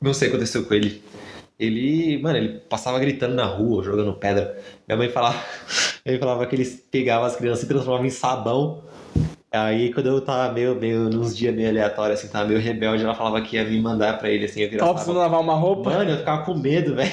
Não 0.00 0.12
sei 0.12 0.28
o 0.28 0.30
que 0.30 0.36
aconteceu 0.36 0.64
com 0.64 0.74
ele. 0.74 1.02
Ele, 1.58 2.20
mano, 2.20 2.36
ele 2.36 2.48
passava 2.68 2.98
gritando 2.98 3.34
na 3.34 3.44
rua, 3.44 3.82
jogando 3.82 4.12
pedra. 4.14 4.58
Minha 4.88 4.98
mãe 4.98 5.08
falava, 5.08 5.42
ele 6.04 6.18
falava 6.18 6.46
que 6.46 6.56
ele 6.56 6.64
pegava 6.90 7.26
as 7.26 7.36
crianças 7.36 7.64
e 7.64 7.68
transformava 7.68 8.06
em 8.06 8.10
sabão. 8.10 8.82
Aí 9.52 9.92
quando 9.92 10.06
eu 10.08 10.20
tava 10.20 10.52
meio, 10.52 10.74
meio, 10.74 11.08
nos 11.08 11.36
dias 11.36 11.54
meio 11.54 11.68
aleatórios, 11.68 12.18
assim, 12.18 12.28
tava 12.28 12.48
meio 12.48 12.58
rebelde, 12.58 13.04
ela 13.04 13.14
falava 13.14 13.40
que 13.40 13.54
ia 13.54 13.64
me 13.64 13.80
mandar 13.80 14.18
pra 14.18 14.28
ele, 14.28 14.46
assim, 14.46 14.62
eu 14.62 14.68
virar 14.68 14.80
Tava 14.80 14.94
precisando 14.94 15.18
lavar 15.18 15.40
uma 15.40 15.54
roupa. 15.54 15.90
Mano, 15.90 16.10
eu 16.10 16.18
ficava 16.18 16.42
com 16.44 16.54
medo, 16.54 16.94
velho. 16.96 17.12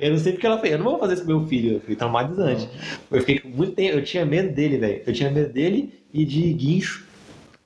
Eu 0.00 0.12
não 0.12 0.18
sei 0.18 0.32
porque 0.32 0.46
ela 0.46 0.58
fez. 0.58 0.72
Eu 0.72 0.78
não 0.78 0.84
vou 0.84 0.98
fazer 1.00 1.14
isso 1.14 1.22
com 1.24 1.28
meu 1.28 1.46
filho. 1.48 1.74
Eu 1.74 1.80
fui 1.80 1.96
traumatizante. 1.96 2.68
Eu 3.10 3.18
fiquei 3.18 3.40
com 3.40 3.48
muito 3.48 3.72
tempo. 3.72 3.98
Eu 3.98 4.04
tinha 4.04 4.24
medo 4.24 4.54
dele, 4.54 4.78
velho. 4.78 5.02
Eu 5.04 5.12
tinha 5.12 5.28
medo 5.28 5.52
dele 5.52 5.92
e 6.14 6.24
de 6.24 6.52
guincho. 6.52 7.04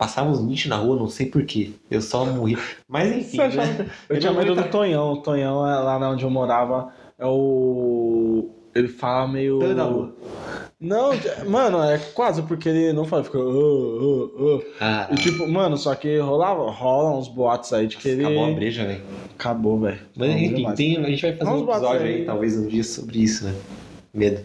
Passava 0.04 0.28
uns 0.28 0.40
guinchos 0.44 0.66
na 0.68 0.76
rua, 0.76 0.96
não 0.96 1.08
sei 1.08 1.24
porquê. 1.24 1.70
Eu 1.90 2.02
só 2.02 2.26
morri. 2.26 2.58
Mas 2.86 3.10
enfim, 3.10 3.40
achava 3.40 3.66
né? 3.72 3.90
Eu 4.06 4.20
tinha 4.20 4.32
medo 4.34 4.54
do 4.54 4.64
Tonhão. 4.64 5.14
O 5.14 5.22
Tonhão, 5.22 5.66
é 5.66 5.78
lá 5.78 6.10
onde 6.10 6.22
eu 6.24 6.30
morava, 6.30 6.92
é 7.18 7.24
o. 7.24 8.50
Ele 8.74 8.88
fala 8.88 9.26
meio. 9.26 9.60
Tonho 9.60 9.74
da 9.74 9.84
rua. 9.84 10.14
Não, 10.78 11.12
mano, 11.46 11.82
é 11.82 11.96
quase 12.12 12.42
porque 12.42 12.68
ele 12.68 12.92
não 12.92 13.06
fala, 13.06 13.24
fica. 13.24 13.38
"Ô, 13.38 13.42
ô, 13.48 14.56
ô". 14.56 14.62
Ah, 14.78 15.08
E 15.10 15.14
tipo, 15.14 15.48
mano, 15.48 15.78
só 15.78 15.94
que 15.94 16.18
rolava, 16.18 16.70
rola 16.70 17.16
uns 17.18 17.28
boatos 17.28 17.72
aí 17.72 17.86
de 17.86 17.96
que 17.96 18.06
ele. 18.06 18.26
acabou 18.26 18.44
a 18.44 18.50
breja, 18.52 18.84
velho. 18.84 19.02
Acabou, 19.38 19.80
velho. 19.80 20.00
Mas 20.14 20.30
enfim, 20.36 20.70
tem, 20.74 20.98
a 21.02 21.08
gente 21.08 21.22
vai 21.22 21.32
fazer 21.34 21.50
um 21.50 21.62
episódio 21.62 22.02
aí. 22.06 22.14
aí, 22.16 22.24
talvez 22.26 22.58
um 22.58 22.66
dia, 22.66 22.84
sobre 22.84 23.22
isso, 23.22 23.46
né? 23.46 23.54
Medo. 24.12 24.42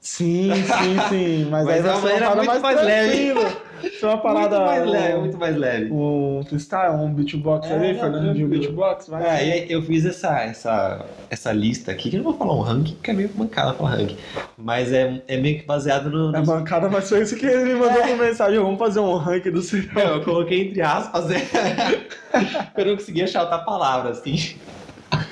Sim, 0.00 0.50
sim, 0.54 0.96
sim. 1.08 1.48
Mas, 1.50 1.64
Mas 1.66 1.86
aí 1.86 2.12
é 2.16 2.18
parada 2.20 2.36
muito 2.36 2.46
mais, 2.46 2.62
mais 2.62 2.82
leve. 2.84 3.34
Isso 3.82 4.04
é 4.06 4.08
uma 4.08 4.18
parada. 4.18 4.58
muito 4.58 4.66
mais 4.66 4.86
um- 4.86 4.90
leve, 4.90 5.18
muito 5.20 5.38
mais 5.38 5.56
leve. 5.56 5.92
Um 5.92 6.42
freestyle, 6.48 6.92
um 6.94 7.12
beatbox 7.12 7.68
É, 7.70 7.74
ali, 7.74 7.94
Fernando, 7.98 8.34
de 8.34 8.44
um 8.44 8.48
beatbox, 8.48 9.08
vai. 9.08 9.24
É, 9.24 9.66
e 9.66 9.72
eu 9.72 9.82
fiz 9.82 10.04
essa, 10.04 10.40
essa, 10.42 11.04
essa 11.30 11.52
lista 11.52 11.90
aqui, 11.92 12.10
que 12.10 12.16
eu 12.16 12.22
não 12.22 12.30
vou 12.30 12.38
falar 12.38 12.54
um 12.54 12.60
ranking, 12.60 12.94
porque 12.94 13.10
é 13.10 13.14
meio 13.14 13.30
mancada 13.34 13.72
falar 13.74 13.90
ranking. 13.90 14.16
Mas 14.56 14.92
é, 14.92 15.22
é 15.28 15.36
meio 15.36 15.58
que 15.60 15.66
baseado 15.66 16.10
no. 16.10 16.34
É 16.36 16.40
bancada, 16.42 16.88
mas 16.88 17.08
foi 17.08 17.22
isso 17.22 17.36
que 17.36 17.46
ele 17.46 17.64
me 17.64 17.74
mandou 17.74 18.02
por 18.02 18.16
mensagem. 18.16 18.58
Vamos 18.58 18.78
fazer 18.78 19.00
um 19.00 19.16
ranking 19.16 19.50
do 19.50 19.56
Não, 19.56 19.62
serial. 19.62 20.16
eu 20.16 20.24
coloquei 20.24 20.68
entre 20.68 20.82
aspas, 20.82 21.30
é. 21.30 21.36
eu 22.76 22.84
não 22.86 22.96
consegui 22.96 23.22
achar 23.22 23.42
outra 23.42 23.58
palavra, 23.58 24.10
assim. 24.10 24.56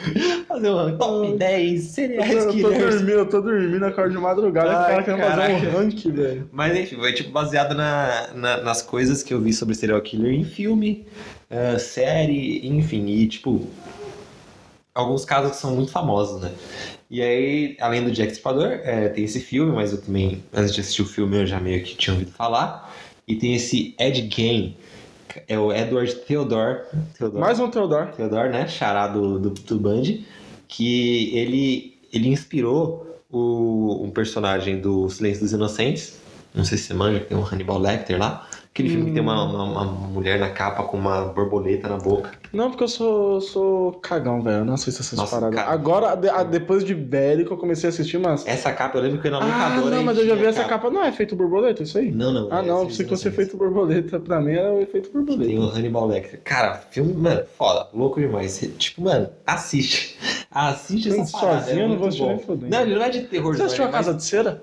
Fazer 0.49 0.71
um 0.71 0.97
top 0.99 1.37
10 1.39 1.83
cereais 1.83 2.31
Eu 2.33 2.47
tô 2.47 2.53
killers. 2.53 2.79
dormindo, 2.95 3.11
eu 3.19 3.29
tô 3.29 3.41
dormindo, 3.41 3.85
acordo 3.85 4.13
de 4.15 4.19
madrugada, 4.21 4.69
e 4.69 4.75
o 4.75 4.79
Ai, 4.79 4.87
cara 4.87 5.03
querendo 5.03 5.21
fazer 5.21 5.53
um 5.53 5.73
ranking, 5.73 6.11
velho. 6.13 6.49
Mas 6.53 6.77
enfim, 6.79 6.97
foi 6.97 7.13
tipo 7.13 7.31
baseado 7.31 7.75
na, 7.75 8.29
na- 8.35 8.57
nas 8.63 8.83
coisas 8.83 9.23
que 9.23 9.33
eu 9.35 9.41
vi 9.41 9.53
sobre 9.53 9.75
serial 9.75 10.01
killer 10.01 10.33
em 10.35 10.45
filme, 10.45 11.07
eh, 11.51 11.79
série, 11.79 12.67
enfim, 12.67 13.07
e 13.07 13.27
tipo. 13.27 13.67
Alguns 14.95 15.25
casos 15.25 15.53
que 15.53 15.57
são 15.57 15.75
muito 15.75 15.91
famosos, 15.91 16.41
né? 16.41 16.53
E 17.11 17.21
aí, 17.21 17.77
além 17.81 18.05
do 18.05 18.13
Jack 18.13 18.31
Stripador, 18.31 18.79
eh, 18.85 19.09
tem 19.09 19.25
esse 19.25 19.41
filme, 19.41 19.73
mas 19.73 19.91
eu 19.93 20.01
também, 20.01 20.45
antes 20.53 20.73
de 20.73 20.81
assistir 20.81 21.03
o 21.03 21.07
filme, 21.07 21.37
eu 21.39 21.47
já 21.47 21.59
meio 21.59 21.83
que 21.83 21.97
tinha 21.97 22.15
ouvido 22.15 22.31
falar. 22.31 22.95
E 23.27 23.35
tem 23.35 23.55
esse 23.57 23.95
Ed 23.99 24.29
Gein, 24.33 24.77
é 25.49 25.59
o 25.59 25.73
Edward 25.73 26.15
Theodore. 26.27 26.83
Theodore 27.17 27.41
Mais 27.41 27.61
um 27.61 27.71
Theodore. 27.71 28.13
Theodore, 28.13 28.49
né? 28.51 28.69
Chará 28.69 29.09
do, 29.09 29.39
do, 29.39 29.51
do 29.51 29.79
Band, 29.79 30.03
que 30.69 31.37
ele, 31.37 31.99
ele 32.13 32.29
inspirou 32.29 33.21
o, 33.31 34.03
um 34.05 34.11
personagem 34.11 34.81
do 34.81 35.09
Silêncio 35.09 35.43
dos 35.43 35.53
Inocentes. 35.53 36.19
Não 36.55 36.65
sei 36.65 36.79
se 36.79 36.85
você 36.85 36.95
manja, 36.95 37.21
tem 37.21 37.37
um 37.37 37.45
Hannibal 37.45 37.79
Lecter 37.79 38.19
lá. 38.19 38.49
Aquele 38.75 38.89
filme 38.89 39.05
que 39.05 39.13
tem 39.13 39.23
uma, 39.23 39.41
uma, 39.45 39.63
uma 39.63 39.85
mulher 39.85 40.37
na 40.37 40.51
capa 40.51 40.83
com 40.83 40.97
uma 40.97 41.27
borboleta 41.27 41.89
na 41.89 41.97
boca. 41.97 42.33
Não, 42.53 42.71
porque 42.71 42.83
eu 42.83 42.89
sou, 42.89 43.41
sou 43.41 43.93
cagão, 44.03 44.43
velho. 44.43 44.57
Eu 44.59 44.65
não 44.65 44.75
assisto 44.75 45.01
essas 45.01 45.17
Nossa, 45.17 45.37
paradas. 45.37 45.61
cara. 45.61 45.71
Agora, 45.73 46.09
a- 46.11 46.43
depois 46.43 46.83
de 46.83 46.93
Bélico, 46.93 47.55
eu 47.55 47.57
comecei 47.57 47.89
a 47.89 47.91
assistir, 47.93 48.19
mas. 48.19 48.45
Essa 48.45 48.73
capa 48.73 48.99
eu 48.99 49.03
lembro 49.03 49.21
que 49.21 49.29
eu 49.29 49.31
na 49.31 49.39
Ah, 49.39 49.77
não, 49.81 50.03
mas 50.03 50.19
eu 50.19 50.27
já 50.27 50.35
vi 50.35 50.47
essa 50.47 50.65
capa. 50.65 50.91
Não 50.91 51.05
é 51.05 51.09
efeito 51.09 51.37
borboleta, 51.37 51.85
isso 51.85 51.97
aí? 51.99 52.11
Não, 52.11 52.33
não. 52.33 52.49
Ah, 52.51 52.59
é 52.65 52.67
não, 52.67 52.79
Silêncio 52.79 52.87
pensei 52.89 53.05
que 53.05 53.11
fosse 53.11 53.29
efeito 53.29 53.57
borboleta. 53.57 54.19
Pra 54.19 54.41
mim 54.41 54.55
era 54.55 54.73
o 54.73 54.81
efeito 54.81 55.09
Tem 55.09 55.21
borboleta. 55.25 55.61
o 55.61 55.69
Hannibal 55.69 56.07
Lecter. 56.09 56.41
Cara, 56.43 56.75
filme, 56.91 57.13
mano, 57.15 57.45
foda, 57.57 57.89
louco 57.95 58.19
demais. 58.19 58.59
Tipo, 58.77 59.03
mano, 59.03 59.29
assiste. 59.47 60.19
Assiste 60.51 61.11
essa 61.11 61.19
Gente, 61.19 61.31
parada. 61.31 61.61
sozinho 61.63 61.81
é 61.81 61.85
eu 61.85 61.89
não 61.91 61.97
vou 61.97 62.09
assistir 62.09 62.27
nem 62.27 62.39
fodendo. 62.41 62.71
Não, 62.73 62.81
ele 62.81 62.95
não 62.97 63.03
é 63.05 63.09
de 63.09 63.21
terror, 63.23 63.55
Você 63.57 63.63
assistiu 63.63 63.85
é 63.85 63.89
a 63.89 63.91
Casa 63.93 64.15
de 64.15 64.25
Cera? 64.25 64.61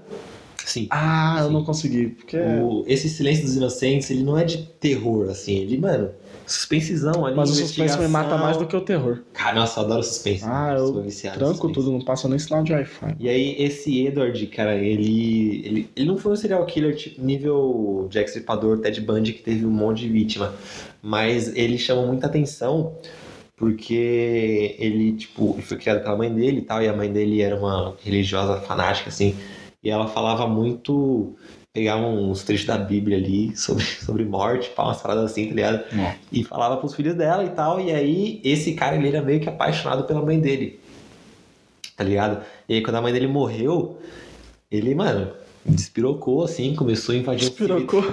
Sim. 0.71 0.87
Ah, 0.89 1.37
eu 1.41 1.47
Sim. 1.47 1.53
não 1.53 1.63
consegui. 1.65 2.07
Porque. 2.07 2.37
O- 2.37 2.85
esse 2.87 3.09
Silêncio 3.09 3.43
dos 3.43 3.57
Inocentes, 3.57 4.09
ele 4.09 4.23
não 4.23 4.37
é 4.37 4.45
de 4.45 4.59
terror, 4.79 5.29
assim. 5.29 5.57
Ele, 5.57 5.77
mano, 5.77 6.11
suspensezão 6.47 7.25
ali. 7.25 7.35
Mas 7.35 7.49
o 7.49 7.55
suspense 7.55 7.99
me 7.99 8.07
mata 8.07 8.37
mais 8.37 8.55
do 8.55 8.65
que 8.65 8.75
o 8.75 8.79
terror. 8.79 9.19
Cara, 9.33 9.59
nossa, 9.59 9.81
eu 9.81 9.85
adoro 9.85 10.01
suspense. 10.01 10.45
Ah, 10.45 10.75
eu 10.77 11.05
tranco 11.33 11.69
tudo, 11.73 11.91
não 11.91 12.01
passa 12.01 12.29
nem 12.29 12.39
sinal 12.39 12.63
de 12.63 12.71
Wi-Fi. 12.71 13.15
E 13.19 13.27
aí, 13.27 13.55
esse 13.59 14.05
Edward, 14.07 14.47
cara, 14.47 14.75
ele, 14.75 15.61
ele. 15.65 15.89
Ele 15.93 16.07
não 16.07 16.17
foi 16.17 16.31
um 16.31 16.35
serial 16.37 16.65
killer 16.65 16.95
tipo 16.95 17.21
nível 17.21 18.07
Jack 18.09 18.29
Stripador, 18.29 18.77
Ted 18.79 19.01
Bundy, 19.01 19.33
que 19.33 19.41
teve 19.43 19.65
um 19.65 19.71
monte 19.71 20.01
de 20.01 20.09
vítima. 20.09 20.53
Mas 21.01 21.53
ele 21.53 21.77
chamou 21.77 22.07
muita 22.07 22.27
atenção 22.27 22.95
porque 23.57 24.75
ele, 24.79 25.11
tipo, 25.13 25.53
ele 25.53 25.61
foi 25.61 25.77
criado 25.77 26.01
pela 26.01 26.17
mãe 26.17 26.33
dele 26.33 26.59
e 26.59 26.61
tal, 26.61 26.81
e 26.81 26.87
a 26.87 26.93
mãe 26.95 27.11
dele 27.11 27.41
era 27.41 27.55
uma 27.55 27.93
religiosa 28.03 28.59
fanática, 28.61 29.09
assim. 29.09 29.35
E 29.83 29.89
ela 29.89 30.07
falava 30.07 30.47
muito. 30.47 31.35
Pegava 31.73 32.05
uns 32.05 32.43
trechos 32.43 32.65
da 32.65 32.77
Bíblia 32.77 33.17
ali 33.17 33.55
sobre, 33.55 33.83
sobre 34.03 34.25
morte, 34.25 34.69
pá, 34.71 34.83
umas 34.83 35.01
paradas 35.01 35.31
assim, 35.31 35.47
tá 35.47 35.55
ligado? 35.55 35.83
Ó. 35.97 36.11
E 36.31 36.43
falava 36.43 36.77
pros 36.77 36.93
filhos 36.93 37.15
dela 37.15 37.43
e 37.45 37.49
tal. 37.49 37.79
E 37.79 37.91
aí, 37.91 38.41
esse 38.43 38.73
cara, 38.73 38.95
ele 38.95 39.07
era 39.07 39.21
meio 39.21 39.39
que 39.39 39.49
apaixonado 39.49 40.03
pela 40.03 40.21
mãe 40.21 40.39
dele. 40.39 40.79
Tá 41.95 42.03
ligado? 42.03 42.43
E 42.67 42.75
aí, 42.75 42.83
quando 42.83 42.95
a 42.97 43.01
mãe 43.01 43.13
dele 43.13 43.27
morreu, 43.27 43.99
ele, 44.69 44.93
mano, 44.93 45.31
despirocou 45.65 46.43
assim, 46.43 46.75
começou 46.75 47.13
a 47.13 47.17
invadir 47.17 47.47
o 47.47 47.49
Despirocou. 47.49 48.03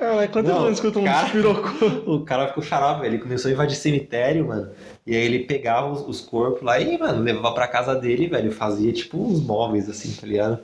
É, 0.00 0.26
quantas 0.26 0.52
Não, 0.52 0.62
vezes 0.64 0.78
escuta 0.78 0.98
um 0.98 1.04
cara- 1.04 1.22
despirocou? 1.24 1.88
O 2.14 2.20
cara 2.24 2.48
ficou 2.48 2.62
xarope, 2.62 3.06
ele 3.06 3.18
começou 3.18 3.48
a 3.50 3.52
invadir 3.52 3.76
cemitério, 3.76 4.46
mano. 4.46 4.68
E 5.06 5.14
aí 5.16 5.22
ele 5.24 5.40
pegava 5.40 5.90
os, 5.90 6.00
os 6.06 6.20
corpos 6.20 6.62
lá 6.62 6.78
e, 6.80 6.98
mano, 6.98 7.22
levava 7.22 7.52
pra 7.54 7.66
casa 7.66 7.94
dele, 7.94 8.26
velho. 8.26 8.52
Fazia 8.52 8.92
tipo 8.92 9.16
uns 9.18 9.40
móveis 9.42 9.88
assim, 9.88 10.12
tá 10.12 10.26
ligado? 10.26 10.58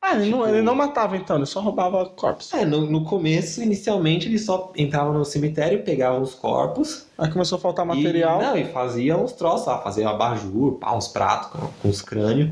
Ah, 0.00 0.16
ele, 0.16 0.30
não, 0.30 0.40
Tipo- 0.40 0.50
ele 0.50 0.62
não 0.62 0.74
matava 0.74 1.16
então, 1.16 1.36
ele 1.36 1.46
só 1.46 1.60
roubava 1.60 2.04
corpos. 2.06 2.52
É, 2.52 2.64
no, 2.66 2.82
no 2.90 3.04
começo, 3.04 3.62
inicialmente, 3.62 4.28
ele 4.28 4.38
só 4.38 4.70
entrava 4.76 5.10
no 5.12 5.24
cemitério, 5.24 5.82
pegava 5.82 6.18
os 6.20 6.34
corpos. 6.34 7.06
Aí 7.16 7.30
começou 7.30 7.56
a 7.56 7.60
faltar 7.60 7.86
material. 7.86 8.40
E, 8.40 8.44
não, 8.44 8.56
e 8.56 8.64
fazia 8.66 9.16
uns 9.16 9.32
troços 9.32 9.66
lá, 9.66 9.78
fazia 9.78 10.08
abajur, 10.10 10.72
pá, 10.78 10.94
uns 10.94 11.08
pratos 11.08 11.48
com, 11.50 11.68
com 11.82 11.88
os 11.88 12.02
crânios. 12.02 12.50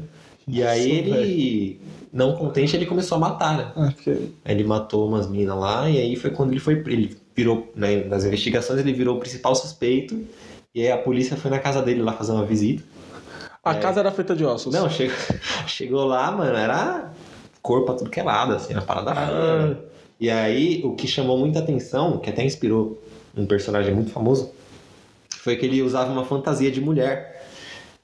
E 0.48 0.60
Nossa, 0.60 0.72
aí 0.72 0.90
ele, 0.90 1.80
não 2.12 2.34
contente, 2.36 2.76
ele 2.76 2.84
começou 2.86 3.16
a 3.16 3.18
matar, 3.20 3.56
né? 3.56 3.72
Ah. 3.74 3.92
Aí 4.44 4.54
ele 4.54 4.64
matou 4.64 5.08
umas 5.08 5.28
minas 5.28 5.56
lá, 5.58 5.88
e 5.88 5.98
aí 5.98 6.14
foi 6.16 6.30
quando 6.30 6.50
ele 6.50 6.60
foi. 6.60 6.74
Ele 6.86 7.16
virou, 7.34 7.72
né, 7.74 8.04
nas 8.04 8.24
investigações, 8.24 8.78
ele 8.80 8.92
virou 8.92 9.16
o 9.16 9.20
principal 9.20 9.54
suspeito. 9.54 10.22
E 10.74 10.82
aí 10.82 10.90
a 10.92 10.98
polícia 10.98 11.36
foi 11.36 11.50
na 11.50 11.58
casa 11.58 11.80
dele 11.82 12.02
lá 12.02 12.12
fazer 12.12 12.32
uma 12.32 12.44
visita. 12.44 12.82
A 13.64 13.74
É. 13.74 13.78
casa 13.78 14.00
era 14.00 14.10
feita 14.10 14.34
de 14.34 14.44
ossos. 14.44 14.74
Não, 14.74 14.88
chegou, 14.90 15.16
chegou 15.66 16.04
lá, 16.04 16.30
mano, 16.32 16.56
era 16.56 17.10
corpo 17.62 17.86
pra 17.86 17.94
tudo 17.94 18.10
que 18.10 18.18
é 18.20 18.22
lado, 18.22 18.54
assim, 18.54 18.74
a 18.74 18.82
parada 18.82 19.12
Ah. 19.12 19.14
feia? 19.26 19.78
E 20.20 20.30
aí, 20.30 20.82
o 20.84 20.94
que 20.94 21.06
chamou 21.08 21.36
muita 21.38 21.58
atenção, 21.60 22.18
que 22.18 22.28
até 22.30 22.44
inspirou 22.44 23.02
um 23.36 23.46
personagem 23.46 23.94
muito 23.94 24.10
famoso, 24.10 24.52
foi 25.38 25.56
que 25.56 25.66
ele 25.66 25.82
usava 25.82 26.12
uma 26.12 26.24
fantasia 26.24 26.70
de 26.70 26.80
mulher. 26.80 27.44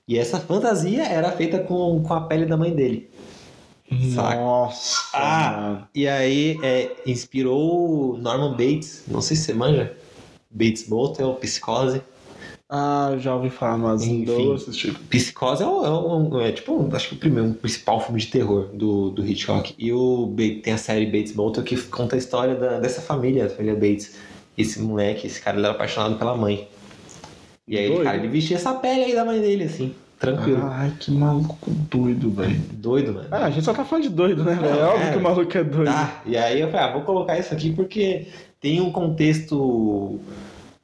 E 0.06 0.18
essa 0.18 0.40
fantasia 0.40 1.04
era 1.04 1.30
feita 1.32 1.58
com, 1.58 2.02
com 2.02 2.14
a 2.14 2.22
pele 2.22 2.46
da 2.46 2.56
mãe 2.56 2.74
dele. 2.74 3.10
Nossa. 3.90 5.08
Ah. 5.14 5.50
mano. 5.60 5.88
E 5.94 6.06
aí 6.08 6.58
é, 6.62 6.90
inspirou 7.06 8.12
o 8.14 8.16
Norman 8.18 8.52
Bates, 8.52 9.04
não 9.08 9.20
sei 9.20 9.36
se 9.36 9.44
você 9.44 9.54
manja. 9.54 9.96
Bates 10.50 10.88
Motel, 10.88 11.34
Psicose. 11.34 12.02
Ah, 12.70 13.16
já 13.18 13.34
ouvi 13.34 13.48
falar, 13.48 13.78
mas 13.78 14.02
Enfim. 14.02 14.26
não 14.26 14.36
deu 14.36 14.52
assistir. 14.54 14.92
Psicose 15.08 15.62
é, 15.62 15.66
um- 15.66 16.38
é 16.40 16.48
é 16.48 16.52
tipo, 16.52 16.88
acho 16.94 17.08
que 17.08 17.14
o 17.14 17.18
primeiro, 17.18 17.48
um 17.48 17.54
principal 17.54 17.98
filme 18.00 18.20
de 18.20 18.26
terror 18.26 18.68
do, 18.74 19.08
do 19.10 19.26
Hitchcock. 19.26 19.74
E 19.78 19.90
o 19.92 20.34
tem 20.62 20.74
a 20.74 20.78
série 20.78 21.06
Bates 21.06 21.34
Motel 21.34 21.64
que 21.64 21.76
conta 21.84 22.14
a 22.14 22.18
história 22.18 22.54
da- 22.54 22.78
dessa 22.78 23.00
família, 23.00 23.46
a 23.46 23.48
família 23.48 23.74
Bates. 23.74 24.16
Esse 24.56 24.80
moleque, 24.82 25.26
esse 25.26 25.40
cara, 25.40 25.56
ele 25.56 25.64
era 25.64 25.74
apaixonado 25.74 26.18
pela 26.18 26.36
mãe. 26.36 26.68
E 27.66 27.78
aí, 27.78 27.88
Doido. 27.88 28.02
cara, 28.04 28.16
ele 28.18 28.28
vestia 28.28 28.56
essa 28.56 28.74
pele 28.74 29.04
aí 29.04 29.14
da 29.14 29.24
mãe 29.24 29.40
dele, 29.40 29.64
assim, 29.64 29.94
tranquilo. 30.18 30.62
Ai, 30.64 30.92
que 30.98 31.10
maluco 31.10 31.70
doido, 31.90 32.30
velho. 32.30 32.60
Doido, 32.72 33.14
mano. 33.14 33.28
Ah, 33.30 33.46
a 33.46 33.50
gente 33.50 33.64
só 33.64 33.72
tá 33.72 33.84
falando 33.84 34.04
de 34.04 34.10
doido, 34.10 34.44
né, 34.44 34.54
velho? 34.54 34.78
É 34.80 34.84
óbvio 34.84 35.06
é. 35.06 35.12
que 35.12 35.18
o 35.18 35.22
maluco 35.22 35.58
é 35.58 35.64
doido. 35.64 35.86
Tá, 35.92 36.22
e 36.26 36.36
aí 36.36 36.60
eu 36.60 36.70
falei, 36.70 36.86
ah, 36.86 36.92
vou 36.92 37.02
colocar 37.02 37.38
isso 37.38 37.52
aqui 37.52 37.72
porque 37.72 38.26
tem 38.60 38.80
um 38.80 38.90
contexto 38.90 40.18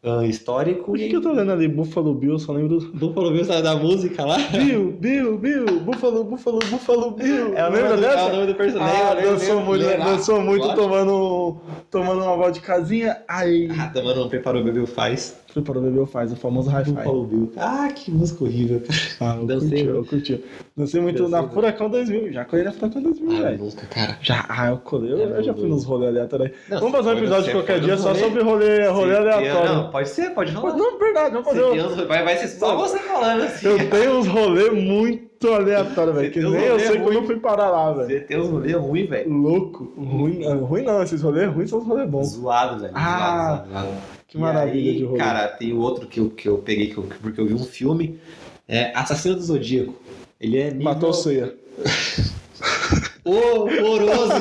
ah, 0.06 0.26
histórico 0.26 0.84
Por 0.84 0.98
que, 0.98 1.06
e 1.06 1.08
que 1.08 1.16
eu 1.16 1.22
tô 1.22 1.32
lendo 1.32 1.50
ali 1.50 1.66
Buffalo 1.66 2.14
Bill? 2.14 2.32
Eu 2.32 2.38
só 2.38 2.52
lembro 2.52 2.78
do. 2.78 2.92
Buffalo 2.92 3.30
Bill 3.30 3.44
sabe 3.44 3.62
da 3.62 3.74
música 3.74 4.22
lá? 4.22 4.36
Bill, 4.52 4.92
Bill, 4.92 5.38
Bill, 5.38 5.80
Buffalo, 5.80 6.24
Buffalo, 6.24 6.58
Buffalo 6.58 7.10
Bill. 7.12 7.56
É 7.56 7.62
o 7.62 7.70
nome 7.70 7.82
Lembra 7.82 7.96
do, 7.96 8.02
dessa? 8.02 8.18
é 8.18 8.24
o 8.26 8.32
nome 8.34 8.46
do 8.46 8.54
personagem. 8.54 9.00
Ah, 9.00 9.14
dançou 9.14 9.60
muito, 9.62 9.84
dançou 9.84 10.40
muito 10.42 10.66
Lógico. 10.66 10.82
tomando, 10.82 11.56
tomando 11.90 12.22
uma 12.22 12.36
vodkazinha. 12.36 13.16
Aí, 13.26 13.70
Ah, 13.78 13.90
tomando 13.94 14.26
um 14.26 14.28
preparou 14.28 14.62
bebeu 14.62 14.86
faz. 14.86 15.42
Preparou 15.54 15.82
o 15.82 15.86
bebê 15.90 16.06
faz 16.06 16.32
o 16.32 16.36
famoso 16.36 16.68
high 16.70 16.84
five. 16.84 16.96
Buffalo 16.96 17.24
Bill. 17.26 17.52
Ah, 17.56 17.88
que 17.94 18.10
música 18.10 18.44
horrível. 18.44 18.82
Ah, 19.20 19.36
eu 19.40 19.46
Dancei, 19.46 19.68
curti, 19.68 19.84
né? 19.84 19.92
eu 19.98 20.04
curti. 20.04 20.44
Dancei 20.76 21.00
muito 21.00 21.18
Dancei, 21.22 21.30
na 21.32 21.42
né? 21.42 21.48
Furacão 21.52 21.88
2000, 21.88 22.32
já 22.32 22.44
colei 22.44 22.64
na 22.64 22.72
Furacão 22.72 23.02
2000, 23.02 23.30
Ah, 23.30 23.40
velho. 23.42 23.72
cara. 23.90 24.18
Já, 24.20 24.44
ah, 24.48 24.68
eu 24.70 24.78
colei, 24.78 25.12
eu, 25.12 25.18
É 25.34 25.38
eu 25.38 25.42
já 25.42 25.54
fui 25.54 25.68
nos 25.68 25.84
rolês 25.84 26.10
aleatórios 26.10 26.50
Vamos 26.68 26.90
fazer 26.90 27.08
um 27.10 27.18
episódio 27.18 27.52
qualquer 27.52 27.80
dia 27.80 27.96
só 27.96 28.14
sobre 28.14 28.42
rolê, 28.42 28.86
rolê 28.88 29.16
aleatório. 29.16 29.72
Não, 29.74 29.90
pode 29.90 30.08
ser, 30.08 30.30
pode 30.30 30.52
rolar. 30.52 30.76
Não, 30.76 30.98
verdade, 30.98 31.30
vamos 31.32 31.48
fazer 31.48 31.64
um... 31.64 32.06
vai, 32.06 32.24
vai 32.24 32.36
ser 32.36 32.48
só 32.48 32.76
você 32.76 32.98
falando 32.98 33.42
assim. 33.42 33.66
Eu 33.66 33.90
tenho 33.90 34.18
uns 34.18 34.26
rolês 34.26 34.72
muito 34.72 35.48
aleatórios, 35.52 36.14
velho. 36.16 36.30
Que 36.32 36.40
nem 36.40 36.64
eu 36.64 36.80
sei 36.80 36.98
como 36.98 37.12
eu 37.12 37.24
fui 37.24 37.38
parar 37.38 37.70
lá, 37.70 37.92
velho. 37.92 38.08
Você 38.08 38.20
tem 38.20 38.40
uns 38.40 38.48
rolês 38.48 38.74
ruins, 38.76 39.08
velho. 39.08 39.30
Louco. 39.32 39.92
Ruim, 39.96 40.44
ah, 40.46 40.54
ruim 40.54 40.82
não, 40.82 41.02
esses 41.02 41.22
rolês 41.22 41.52
ruins 41.52 41.70
são 41.70 41.78
os 41.80 41.86
rolês 41.86 42.08
bons. 42.08 42.28
Zoado, 42.34 42.80
velho. 42.80 42.92
Ah, 42.96 43.64
zoado, 43.66 43.68
zoado, 43.70 43.86
zoado. 43.86 43.96
Que 44.34 44.40
maravilha 44.40 44.90
aí, 44.90 44.96
de 44.98 45.04
rolê. 45.04 45.16
Cara, 45.18 45.46
tem 45.46 45.72
o 45.72 45.78
outro 45.78 46.08
que 46.08 46.18
eu, 46.18 46.28
que 46.28 46.48
eu 46.48 46.58
peguei, 46.58 46.88
que 46.88 46.98
eu- 46.98 47.06
porque 47.22 47.40
eu 47.40 47.46
vi 47.46 47.54
um 47.54 47.62
filme. 47.62 48.18
É 48.66 48.90
Assassino 48.92 49.36
do 49.36 49.42
Zodíaco. 49.42 49.94
Ele 50.40 50.58
é 50.58 50.72
nível... 50.72 50.82
Matou 50.82 51.10
o 51.10 51.12
ceia. 51.12 51.54
horroroso. 53.24 54.32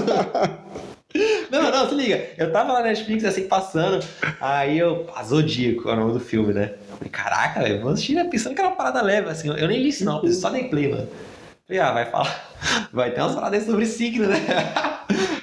Não, 1.52 1.70
não, 1.70 1.88
se 1.88 1.94
liga. 1.94 2.28
Eu 2.40 2.52
tava 2.52 2.74
lá 2.74 2.80
na 2.80 2.88
Netflix 2.88 3.24
assim 3.24 3.48
passando, 3.48 4.04
aí 4.42 4.80
eu. 4.80 5.08
A 5.16 5.24
Zodíaco 5.24 5.88
é 5.88 5.94
o 5.94 5.96
nome 5.96 6.14
do 6.14 6.20
filme, 6.20 6.54
né? 6.54 6.74
Eu 6.90 6.98
falei, 6.98 7.12
caraca, 7.12 7.62
velho, 7.62 7.82
vou 7.82 7.92
assistir 7.92 8.16
né, 8.16 8.24
pensando 8.24 8.56
que 8.56 8.62
era 8.62 8.70
uma 8.70 8.76
parada 8.76 9.00
leve, 9.00 9.30
assim. 9.30 9.48
Eu 9.50 9.68
nem 9.68 9.80
li 9.80 9.90
isso, 9.90 10.04
não, 10.04 10.26
só 10.34 10.50
dei 10.50 10.70
play, 10.70 10.88
mano. 10.88 11.08
Falei, 11.68 11.80
ah, 11.80 11.92
vai 11.92 12.06
falar. 12.10 12.50
Vai 12.92 13.12
ter 13.12 13.22
umas 13.22 13.36
paradas 13.36 13.66
sobre 13.66 13.86
signo, 13.86 14.26
né? 14.26 14.38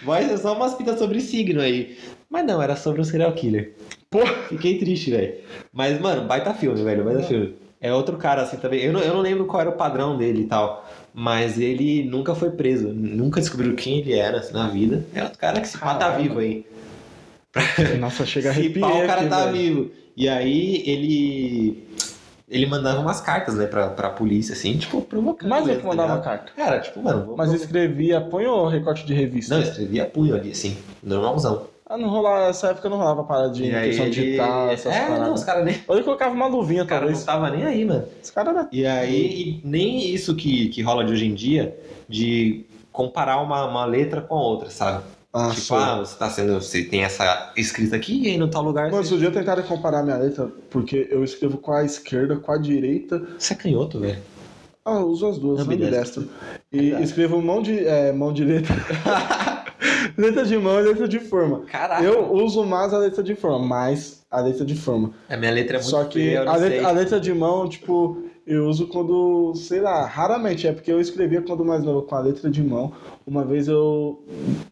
Vai 0.04 0.26
ser 0.28 0.38
só 0.38 0.54
umas 0.54 0.74
pitas 0.74 0.98
sobre 0.98 1.20
signo 1.20 1.60
aí. 1.60 1.96
Mas 2.28 2.44
não, 2.46 2.62
era 2.62 2.76
sobre 2.76 3.00
um 3.00 3.04
serial 3.04 3.32
killer. 3.32 3.74
Pô, 4.08 4.24
Fiquei 4.48 4.78
triste, 4.78 5.10
velho. 5.10 5.34
Mas, 5.72 6.00
mano, 6.00 6.26
baita 6.26 6.52
filme, 6.54 6.82
velho, 6.82 7.04
baita 7.04 7.22
filme. 7.22 7.54
É 7.80 7.92
outro 7.94 8.16
cara 8.18 8.42
assim 8.42 8.56
também. 8.58 8.80
Eu 8.80 8.92
não, 8.92 9.00
eu 9.00 9.14
não 9.14 9.20
lembro 9.20 9.46
qual 9.46 9.60
era 9.62 9.70
o 9.70 9.74
padrão 9.76 10.16
dele 10.18 10.42
e 10.42 10.46
tal. 10.46 10.86
Mas 11.14 11.58
ele 11.58 12.04
nunca 12.04 12.34
foi 12.34 12.50
preso. 12.50 12.88
Nunca 12.88 13.40
descobriram 13.40 13.74
quem 13.74 13.98
ele 14.00 14.12
era 14.14 14.38
assim, 14.38 14.52
na 14.52 14.68
vida. 14.68 15.04
É 15.14 15.22
outro 15.22 15.38
cara 15.38 15.60
que 15.60 15.68
se 15.68 15.78
pá 15.78 15.94
tá 15.94 16.10
Caramba. 16.10 16.22
vivo 16.22 16.38
aí. 16.40 16.66
nossa, 17.98 18.24
chega 18.26 18.50
a 18.50 18.54
Se 18.54 18.68
pá, 18.70 18.86
o 18.88 19.06
cara 19.06 19.20
aqui, 19.22 19.30
tá 19.30 19.46
velho. 19.46 19.56
vivo. 19.56 19.90
E 20.16 20.28
aí 20.28 20.82
ele. 20.86 21.84
Ele 22.50 22.66
mandava 22.66 23.00
umas 23.00 23.20
cartas, 23.20 23.54
né, 23.54 23.66
pra, 23.66 23.88
pra 23.90 24.10
polícia, 24.10 24.52
assim, 24.54 24.76
tipo, 24.76 25.00
provocando. 25.02 25.48
Mas 25.48 25.68
eu 25.68 25.76
que 25.76 25.82
tá 25.82 25.88
mandava 25.88 26.08
ligado? 26.14 26.24
carta. 26.24 26.52
Cara, 26.56 26.80
tipo, 26.80 27.00
mano, 27.00 27.24
vou, 27.26 27.36
Mas 27.36 27.52
escrevia, 27.52 28.20
põe 28.20 28.44
o 28.44 28.66
recorte 28.66 29.06
de 29.06 29.14
revista. 29.14 29.54
Não, 29.54 29.62
escrevia 29.62 30.04
punho 30.04 30.34
ali, 30.34 30.50
assim, 30.50 30.76
normalzão. 31.02 31.66
Ah, 31.86 31.96
não 31.96 32.08
rolava, 32.08 32.46
nessa 32.46 32.68
época 32.68 32.88
não 32.88 32.98
rolava 32.98 33.24
parada 33.24 33.50
de 33.50 33.62
questão 33.62 34.06
ele... 34.06 34.14
digital, 34.14 34.70
essas 34.70 34.94
É, 34.94 35.00
paradas. 35.00 35.26
não, 35.26 35.34
os 35.34 35.44
caras 35.44 35.64
nem. 35.64 35.76
Ou 35.88 35.94
ele 35.96 36.04
colocava 36.04 36.34
uma 36.34 36.46
luvinha, 36.46 36.82
Os 36.82 36.88
caras 36.88 37.02
talvez. 37.02 37.18
não 37.20 37.26
tava 37.26 37.50
nem 37.50 37.66
aí, 37.66 37.84
mano. 37.84 38.04
Os 38.22 38.30
caras 38.30 38.54
era... 38.56 38.68
E 38.70 38.86
aí, 38.86 39.26
e 39.42 39.60
nem 39.64 40.12
isso 40.12 40.34
que, 40.36 40.68
que 40.68 40.82
rola 40.82 41.04
de 41.04 41.12
hoje 41.12 41.26
em 41.26 41.34
dia, 41.34 41.76
de 42.08 42.64
comparar 42.92 43.40
uma, 43.40 43.64
uma 43.66 43.84
letra 43.84 44.20
com 44.20 44.34
a 44.36 44.40
outra, 44.42 44.70
sabe? 44.70 45.02
Ah, 45.32 45.52
tipo, 45.54 45.74
ah, 45.74 45.98
você 45.98 46.18
tá 46.18 46.28
sendo. 46.28 46.54
Você 46.54 46.82
tem 46.82 47.04
essa 47.04 47.52
escrita 47.56 47.94
aqui 47.94 48.20
e 48.24 48.30
aí 48.30 48.38
no 48.38 48.48
tal 48.48 48.62
lugar. 48.62 48.90
Mas 48.90 49.06
você... 49.06 49.14
outro 49.14 49.18
dia 49.18 49.30
tentaram 49.30 49.62
comparar 49.62 50.02
minha 50.02 50.16
letra, 50.16 50.50
porque 50.68 51.06
eu 51.10 51.22
escrevo 51.22 51.58
com 51.58 51.72
a 51.72 51.84
esquerda, 51.84 52.36
com 52.36 52.50
a 52.50 52.58
direita. 52.58 53.22
Você 53.38 53.52
é 53.52 53.56
canhoto, 53.56 54.00
velho. 54.00 54.18
Ah, 54.84 54.94
eu 54.94 55.06
uso 55.06 55.28
as 55.28 55.38
duas, 55.38 55.60
Ambidestro. 55.60 56.22
destro. 56.22 56.28
E 56.72 56.88
Exato. 56.88 57.02
escrevo 57.04 57.40
mão 57.40 57.62
de, 57.62 57.86
é, 57.86 58.12
mão 58.12 58.32
de 58.32 58.44
letra. 58.44 58.74
letra 60.18 60.44
de 60.44 60.58
mão 60.58 60.80
e 60.80 60.82
letra 60.82 61.06
de 61.06 61.20
forma. 61.20 61.60
Caraca. 61.60 62.02
Eu 62.02 62.32
uso 62.32 62.64
mais 62.64 62.92
a 62.92 62.98
letra 62.98 63.22
de 63.22 63.34
forma, 63.36 63.64
mais 63.64 64.22
a 64.30 64.40
letra 64.40 64.64
de 64.64 64.74
forma. 64.74 65.12
A 65.28 65.36
minha 65.36 65.52
letra 65.52 65.76
é 65.76 65.80
muito 65.80 65.90
Só 65.90 66.04
que 66.04 66.18
feia, 66.18 66.42
a, 66.42 66.56
letra, 66.56 66.88
a 66.88 66.90
letra 66.90 67.20
de 67.20 67.32
mão, 67.32 67.68
tipo, 67.68 68.24
eu 68.50 68.66
uso 68.66 68.88
quando, 68.88 69.54
sei 69.54 69.80
lá, 69.80 70.04
raramente. 70.04 70.66
É 70.66 70.72
porque 70.72 70.90
eu 70.90 71.00
escrevia 71.00 71.40
quando 71.40 71.64
mais 71.64 71.84
novo 71.84 72.02
com 72.02 72.16
a 72.16 72.20
letra 72.20 72.50
de 72.50 72.60
mão. 72.60 72.92
Uma 73.24 73.44
vez 73.44 73.68
eu 73.68 74.24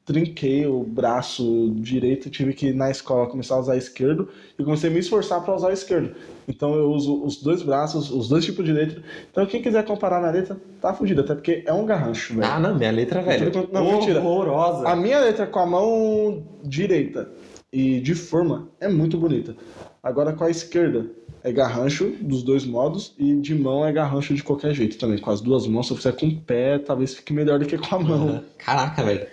trinquei 0.04 0.66
o 0.66 0.82
braço 0.82 1.70
direito, 1.76 2.28
tive 2.28 2.52
que 2.52 2.68
ir 2.68 2.74
na 2.74 2.90
escola 2.90 3.28
começar 3.28 3.54
a 3.54 3.60
usar 3.60 3.76
esquerdo 3.76 4.28
e 4.58 4.64
comecei 4.64 4.90
a 4.90 4.92
me 4.92 4.98
esforçar 4.98 5.44
para 5.44 5.54
usar 5.54 5.72
esquerdo. 5.72 6.12
Então 6.48 6.74
eu 6.74 6.90
uso 6.90 7.22
os 7.22 7.40
dois 7.40 7.62
braços, 7.62 8.10
os 8.10 8.28
dois 8.28 8.44
tipos 8.44 8.64
de 8.64 8.72
letra. 8.72 9.00
Então 9.30 9.46
quem 9.46 9.62
quiser 9.62 9.84
comparar 9.84 10.18
minha 10.18 10.32
letra, 10.32 10.56
tá 10.80 10.92
fudido, 10.92 11.20
até 11.20 11.36
porque 11.36 11.62
é 11.64 11.72
um 11.72 11.86
garrancho, 11.86 12.34
velho. 12.34 12.50
Ah, 12.50 12.58
não, 12.58 12.74
minha 12.74 12.90
letra, 12.90 13.22
velho. 13.22 13.68
Não, 13.72 13.92
mentira. 13.92 14.20
horrorosa. 14.20 14.88
A 14.88 14.96
minha 14.96 15.20
letra 15.20 15.46
com 15.46 15.60
a 15.60 15.66
mão 15.66 16.42
direita 16.64 17.30
e 17.72 18.00
de 18.00 18.16
forma 18.16 18.68
é 18.80 18.88
muito 18.88 19.16
bonita. 19.16 19.54
Agora 20.02 20.32
com 20.32 20.42
a 20.42 20.50
esquerda 20.50 21.17
é 21.44 21.52
garrancho 21.52 22.12
dos 22.20 22.42
dois 22.42 22.64
modos 22.64 23.12
e 23.18 23.34
de 23.34 23.54
mão 23.54 23.86
é 23.86 23.92
garrancho 23.92 24.34
de 24.34 24.42
qualquer 24.42 24.74
jeito 24.74 24.98
também. 24.98 25.18
Com 25.18 25.30
as 25.30 25.40
duas 25.40 25.66
mãos, 25.66 25.86
se 25.86 25.92
eu 25.92 25.96
fizer 25.96 26.12
com 26.12 26.26
o 26.26 26.36
pé, 26.36 26.78
talvez 26.78 27.14
fique 27.14 27.32
melhor 27.32 27.58
do 27.58 27.66
que 27.66 27.76
com 27.78 27.94
a 27.94 27.98
mão. 27.98 28.42
Caraca, 28.58 29.02
velho. 29.04 29.26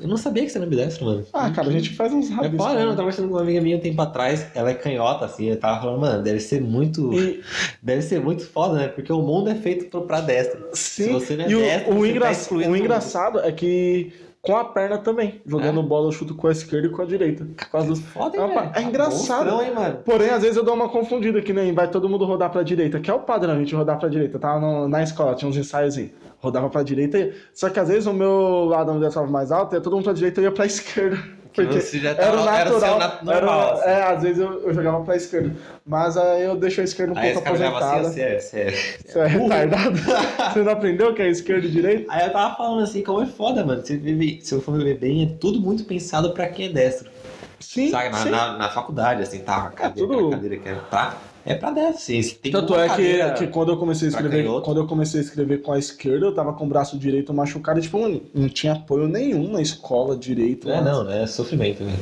Eu 0.00 0.08
não 0.08 0.16
sabia 0.16 0.42
que 0.44 0.48
você 0.50 0.56
era 0.56 0.66
ambidestro, 0.66 1.04
mano. 1.04 1.24
Ah, 1.34 1.50
cara, 1.50 1.68
a 1.68 1.72
gente 1.72 1.90
faz 1.94 2.10
uns 2.12 2.30
É 2.30 2.34
rabiscos. 2.34 2.58
fora, 2.66 2.74
eu 2.80 2.84
né? 2.84 2.90
tava 2.92 2.96
conversando 3.02 3.28
com 3.28 3.34
uma 3.34 3.42
amiga 3.42 3.60
minha 3.60 3.76
um 3.76 3.80
tempo 3.80 4.00
atrás, 4.00 4.46
ela 4.54 4.70
é 4.70 4.74
canhota, 4.74 5.26
assim, 5.26 5.50
eu 5.50 5.58
tava 5.60 5.80
falando, 5.82 6.00
mano, 6.00 6.22
deve 6.22 6.40
ser 6.40 6.60
muito. 6.62 7.12
E, 7.12 7.42
Deve 7.82 8.00
ser 8.02 8.20
muito 8.20 8.44
foda, 8.46 8.74
né? 8.74 8.88
Porque 8.88 9.12
o 9.12 9.20
mundo 9.22 9.50
é 9.50 9.54
feito 9.54 9.86
pro- 9.86 10.02
pra 10.02 10.20
destra. 10.22 10.60
sim, 10.72 11.12
você 11.12 11.36
não 11.36 11.44
é 11.44 11.48
e 11.50 11.54
o, 11.54 11.58
destro, 11.60 11.94
o, 11.94 12.06
engra- 12.06 12.34
tá 12.34 12.54
o 12.70 12.76
engraçado 12.76 13.38
é 13.40 13.52
que 13.52 14.12
com 14.46 14.56
a 14.56 14.64
perna 14.64 14.98
também. 14.98 15.40
Jogando 15.44 15.80
É? 15.80 15.82
bola, 15.82 16.08
eu 16.08 16.12
chuto 16.12 16.34
com 16.34 16.46
a 16.46 16.52
esquerda 16.52 16.86
e 16.86 16.90
com 16.90 17.02
a 17.02 17.04
direita. 17.04 17.46
Causa 17.70 17.88
do- 17.88 17.96
Foda, 17.96 18.36
É 18.38 18.46
velho? 18.46 18.70
é 18.74 18.82
engraçado. 18.82 19.50
Hein? 19.62 19.72
Porém, 20.04 20.30
às 20.30 20.42
vezes 20.42 20.56
eu 20.56 20.62
dou 20.64 20.74
uma 20.74 20.88
confundida, 20.88 21.42
que 21.42 21.52
nem 21.52 21.72
vai 21.74 21.90
todo 21.90 22.08
mundo 22.08 22.24
rodar 22.24 22.50
pra 22.50 22.62
direita, 22.62 23.00
que 23.00 23.10
é 23.10 23.14
o 23.14 23.20
padrão, 23.20 23.54
a 23.54 23.58
gente 23.58 23.74
rodar 23.74 23.98
pra 23.98 24.08
direita. 24.08 24.36
Eu 24.36 24.40
tava 24.40 24.60
no- 24.60 24.88
na 24.88 25.02
escola, 25.02 25.34
tinha 25.34 25.48
uns 25.48 25.56
ensaios 25.56 25.96
aí. 25.98 26.12
Rodava 26.38 26.68
pra 26.70 26.82
direita, 26.82 27.32
só 27.52 27.68
que 27.70 27.80
às 27.80 27.88
vezes 27.88 28.06
o 28.06 28.12
meu 28.12 28.66
lado 28.66 28.92
onde 28.92 29.02
eu 29.02 29.08
estava 29.08 29.26
mais 29.26 29.50
alto, 29.50 29.74
ia 29.74 29.80
todo 29.80 29.94
mundo 29.94 30.04
pra 30.04 30.12
direita 30.12 30.40
e 30.40 30.44
eu 30.44 30.50
ia 30.50 30.54
pra 30.54 30.66
esquerda. 30.66 31.18
Porque 31.56 31.80
Você 31.80 31.98
já 31.98 32.10
era 32.10 32.16
tava- 32.18 32.56
era 32.58 32.70
o 32.70 32.72
natural. 32.74 32.98
nat- 32.98 33.22
era- 33.22 33.24
normal, 33.40 33.72
assim. 33.72 33.88
é, 33.88 34.02
às 34.02 34.22
vezes 34.22 34.38
eu, 34.38 34.60
eu 34.68 34.74
jogava 34.74 35.02
pra 35.04 35.16
esquerda. 35.16 35.56
Mas 35.84 36.16
aí 36.16 36.42
eu 36.44 36.54
deixo 36.56 36.80
a 36.80 36.84
esquerda 36.84 37.14
um 37.14 37.18
Aí 37.18 37.32
pouco 37.32 37.50
olhava 37.52 37.78
aposentada. 37.78 38.08
assim, 38.08 38.20
você 38.20 38.20
é, 38.22 38.38
você 38.38 38.60
é. 38.60 38.70
Você 39.12 39.18
é 39.18 39.26
retardado? 39.26 39.96
Você 40.52 40.62
não 40.62 40.72
aprendeu 40.72 41.14
que 41.14 41.22
é 41.22 41.28
esquerda 41.28 41.66
e 41.66 41.70
direita? 41.70 42.12
Aí 42.12 42.26
eu 42.26 42.32
tava 42.32 42.54
falando 42.56 42.82
assim, 42.82 43.02
como 43.02 43.22
é 43.22 43.26
foda, 43.26 43.64
mano. 43.64 43.84
Você 43.84 43.96
vive, 43.96 44.40
se 44.42 44.54
eu 44.54 44.60
for 44.60 44.76
ver 44.78 44.98
bem, 44.98 45.22
é 45.24 45.38
tudo 45.40 45.60
muito 45.60 45.84
pensado 45.84 46.30
pra 46.32 46.46
quem 46.48 46.66
é 46.66 46.68
destro. 46.68 47.10
Sim, 47.58 47.90
sabe? 47.90 48.10
Na, 48.10 48.18
sim. 48.18 48.30
na, 48.30 48.58
na 48.58 48.68
faculdade, 48.68 49.22
assim, 49.22 49.38
tá? 49.40 49.56
A 49.66 49.70
cadeira, 49.70 50.08
tudo- 50.12 50.30
cadeira 50.30 50.56
que 50.58 50.68
é 50.68 50.74
pra, 50.90 51.14
é 51.46 51.54
pra 51.54 51.70
destro, 51.70 52.02
sim. 52.02 52.20
Se 52.20 52.34
tem 52.34 52.50
Tanto 52.50 52.74
é 52.74 52.88
que, 52.88 53.32
que 53.38 53.46
quando 53.46 53.70
eu 53.70 53.76
comecei 53.78 54.08
a 54.08 54.10
escrever, 54.10 54.44
quando 54.62 54.80
eu 54.80 54.86
comecei 54.86 55.20
a 55.20 55.22
escrever 55.22 55.62
com 55.62 55.72
a 55.72 55.78
esquerda, 55.78 56.26
eu 56.26 56.34
tava 56.34 56.52
com 56.52 56.64
o 56.64 56.68
braço 56.68 56.98
direito 56.98 57.32
machucado 57.32 57.78
e 57.78 57.82
tipo, 57.82 58.00
mano, 58.00 58.20
não 58.34 58.48
tinha 58.48 58.72
apoio 58.72 59.06
nenhum 59.06 59.52
na 59.52 59.62
escola 59.62 60.16
direito. 60.16 60.68
É, 60.68 60.82
não, 60.82 61.04
né? 61.04 61.22
É 61.22 61.26
sofrimento, 61.26 61.84
velho. 61.84 61.96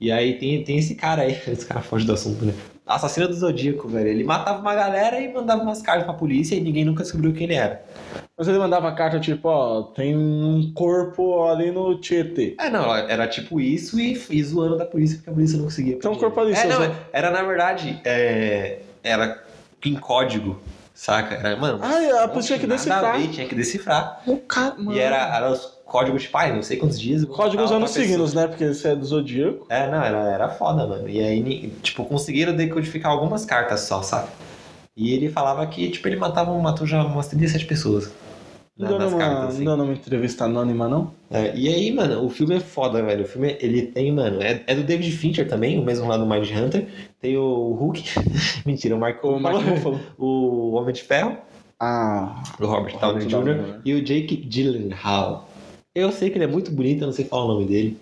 E 0.00 0.10
aí 0.10 0.38
tem, 0.38 0.64
tem 0.64 0.78
esse 0.78 0.96
cara 0.96 1.22
aí, 1.22 1.32
esse 1.46 1.64
cara 1.64 1.80
foge 1.80 2.04
do 2.04 2.12
assunto, 2.12 2.44
né? 2.44 2.52
Assassino 2.84 3.28
do 3.28 3.34
Zodíaco, 3.34 3.86
velho. 3.86 4.08
Ele 4.08 4.24
matava 4.24 4.60
uma 4.60 4.74
galera 4.74 5.20
e 5.20 5.32
mandava 5.32 5.62
umas 5.62 5.82
cartas 5.82 6.04
pra 6.04 6.14
polícia 6.14 6.56
e 6.56 6.60
ninguém 6.60 6.86
nunca 6.86 7.02
descobriu 7.02 7.34
quem 7.34 7.44
ele 7.44 7.54
era. 7.54 7.84
Mas 8.36 8.48
ele 8.48 8.58
mandava 8.58 8.90
carta 8.92 9.20
tipo, 9.20 9.46
ó, 9.46 9.82
tem 9.82 10.16
um 10.16 10.72
corpo 10.74 11.44
ali 11.44 11.70
no 11.70 12.00
Tietê. 12.00 12.56
É, 12.58 12.70
não, 12.70 12.94
era 12.94 13.28
tipo 13.28 13.60
isso 13.60 14.00
e, 14.00 14.18
e 14.30 14.42
zoando 14.42 14.78
da 14.78 14.86
polícia, 14.86 15.18
porque 15.18 15.28
a 15.28 15.32
polícia 15.34 15.58
não 15.58 15.64
conseguia. 15.64 15.98
Tem 15.98 16.10
um 16.10 16.14
corpo 16.14 16.40
ali, 16.40 16.54
É, 16.54 16.66
não, 16.66 16.94
era 17.12 17.30
na 17.30 17.42
verdade, 17.42 18.00
é, 18.04 18.78
era 19.08 19.42
em 19.84 19.94
código, 19.94 20.60
saca? 20.94 21.34
Era, 21.34 21.56
mano, 21.56 21.80
Ah, 21.82 21.96
a 22.24 22.26
não 22.26 22.34
pessoa 22.34 22.42
tinha 22.42 22.58
que 22.58 22.64
a 22.66 22.68
decifrar. 22.68 23.18
ver, 23.18 23.28
tinha 23.28 23.46
que 23.48 23.54
decifrar. 23.54 24.22
O 24.26 24.36
cara, 24.38 24.74
mano. 24.76 24.92
E 24.94 24.98
era, 25.00 25.36
era 25.36 25.50
os 25.50 25.78
códigos 25.84 26.22
tipo, 26.22 26.36
ai, 26.36 26.52
não 26.54 26.62
sei 26.62 26.76
quantos 26.76 27.00
dias. 27.00 27.22
eu 27.22 27.28
vou 27.28 27.36
Código 27.36 27.62
matar 27.62 27.74
usando 27.74 27.82
outra 27.86 28.02
signos, 28.02 28.34
né? 28.34 28.46
Porque 28.46 28.66
você 28.74 28.88
é 28.88 28.96
do 28.96 29.04
zodíaco. 29.06 29.66
É, 29.70 29.90
não, 29.90 30.02
era, 30.02 30.18
era 30.30 30.48
foda, 30.50 30.86
mano. 30.86 31.08
E 31.08 31.20
aí, 31.22 31.72
tipo, 31.82 32.04
conseguiram 32.04 32.54
decodificar 32.54 33.10
algumas 33.10 33.44
cartas 33.44 33.80
só, 33.80 34.02
sabe? 34.02 34.28
E 34.96 35.14
ele 35.14 35.30
falava 35.30 35.66
que, 35.66 35.88
tipo, 35.90 36.06
ele 36.08 36.16
matava, 36.16 36.52
matou 36.58 36.86
já 36.86 37.02
umas 37.04 37.28
37 37.28 37.64
pessoas. 37.66 38.10
Não 38.78 38.92
na- 38.92 38.98
nas 38.98 39.12
numa, 39.12 39.18
cartas, 39.24 39.54
assim. 39.56 39.64
não 39.64 39.76
numa 39.76 39.92
entrevista 39.92 40.44
anônima, 40.44 40.88
não? 40.88 41.10
É, 41.30 41.52
e 41.56 41.68
aí, 41.68 41.92
mano, 41.92 42.24
o 42.24 42.28
filme 42.30 42.54
é 42.54 42.60
foda, 42.60 43.02
velho. 43.02 43.24
O 43.24 43.26
filme, 43.26 43.56
ele 43.60 43.82
tem, 43.82 44.12
mano, 44.12 44.40
é, 44.40 44.62
é 44.66 44.74
do 44.74 44.84
David 44.84 45.10
Fincher 45.16 45.48
também, 45.48 45.78
o 45.78 45.84
mesmo 45.84 46.06
lá 46.06 46.16
do 46.16 46.24
Mind 46.26 46.48
Hunter. 46.50 46.86
Tem 47.20 47.36
o 47.36 47.72
Hulk, 47.72 48.04
mentira, 48.64 48.94
o 48.94 48.98
Mark, 49.00 49.22
O 49.24 49.36
Ruffalo. 49.38 50.00
o 50.16 50.72
Homem 50.74 50.92
de 50.94 51.02
Ferro, 51.02 51.36
Ah. 51.80 52.40
o 52.60 52.66
Robert 52.66 52.96
O 52.96 53.00
Downey 53.00 53.26
Jr. 53.26 53.30
Downey 53.30 53.56
e 53.84 53.94
o 53.94 54.02
Jake 54.02 54.36
Gyllenhaal. 54.36 55.48
Eu 55.94 56.12
sei 56.12 56.30
que 56.30 56.36
ele 56.38 56.44
é 56.44 56.48
muito 56.48 56.70
bonito, 56.70 57.02
eu 57.02 57.06
não 57.06 57.12
sei 57.12 57.24
falar 57.24 57.44
o 57.46 57.48
nome 57.54 57.66
dele. 57.66 57.98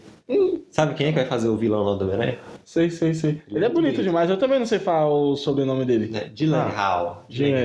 Sabe 0.70 0.92
quem 0.94 1.06
é 1.06 1.10
que 1.10 1.16
vai 1.18 1.26
fazer 1.26 1.48
o 1.48 1.56
vilão 1.56 1.82
lá 1.84 1.94
do 1.94 2.04
Homem-Aranha? 2.04 2.38
Sei, 2.64 2.90
sei, 2.90 3.14
sei. 3.14 3.30
Ele 3.48 3.58
Ele 3.58 3.64
é 3.64 3.68
é 3.68 3.70
bonito 3.70 3.92
bonito. 3.94 4.02
demais. 4.02 4.28
Eu 4.28 4.36
também 4.36 4.58
não 4.58 4.66
sei 4.66 4.78
falar 4.78 5.08
o 5.08 5.34
sobrenome 5.36 5.86
dele. 5.86 6.10
É, 6.14 6.28
Gyllenhaal. 6.28 7.24
Dinha, 7.30 7.58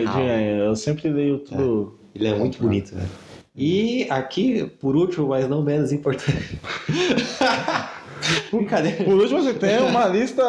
eu 0.60 0.74
sempre 0.76 1.10
leio 1.10 1.40
tudo. 1.40 2.00
Ele 2.14 2.28
é 2.28 2.36
muito 2.36 2.60
bonito, 2.62 2.96
velho. 2.96 3.10
E 3.56 4.08
aqui, 4.10 4.66
por 4.80 4.96
último, 4.96 5.28
mas 5.28 5.48
não 5.48 5.62
menos 5.62 5.92
importante. 5.92 6.60
Brincadeira. 8.52 9.04
Por 9.04 9.16
último, 9.16 9.42
você 9.42 9.54
tem 9.54 9.80
uma 9.80 10.08
lista. 10.08 10.44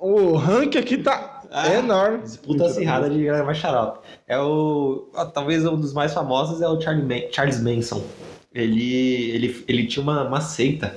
O 0.00 0.36
ranking 0.36 0.78
aqui 0.78 0.98
tá 0.98 1.42
Ah, 1.50 1.72
enorme. 1.74 2.18
Disputa 2.22 2.66
acirrada 2.66 3.08
de 3.08 3.24
galera 3.24 3.44
mais 3.44 3.58
xarope. 3.58 4.00
É 4.26 4.38
o. 4.38 5.08
ó, 5.14 5.24
Talvez 5.26 5.64
um 5.64 5.76
dos 5.80 5.92
mais 5.92 6.12
famosos 6.12 6.60
é 6.60 6.68
o 6.68 6.80
Charles 6.80 7.60
Manson. 7.60 8.04
Ele, 8.54 9.30
ele, 9.32 9.64
ele 9.66 9.86
tinha 9.86 10.02
uma, 10.02 10.22
uma 10.26 10.40
seita, 10.40 10.94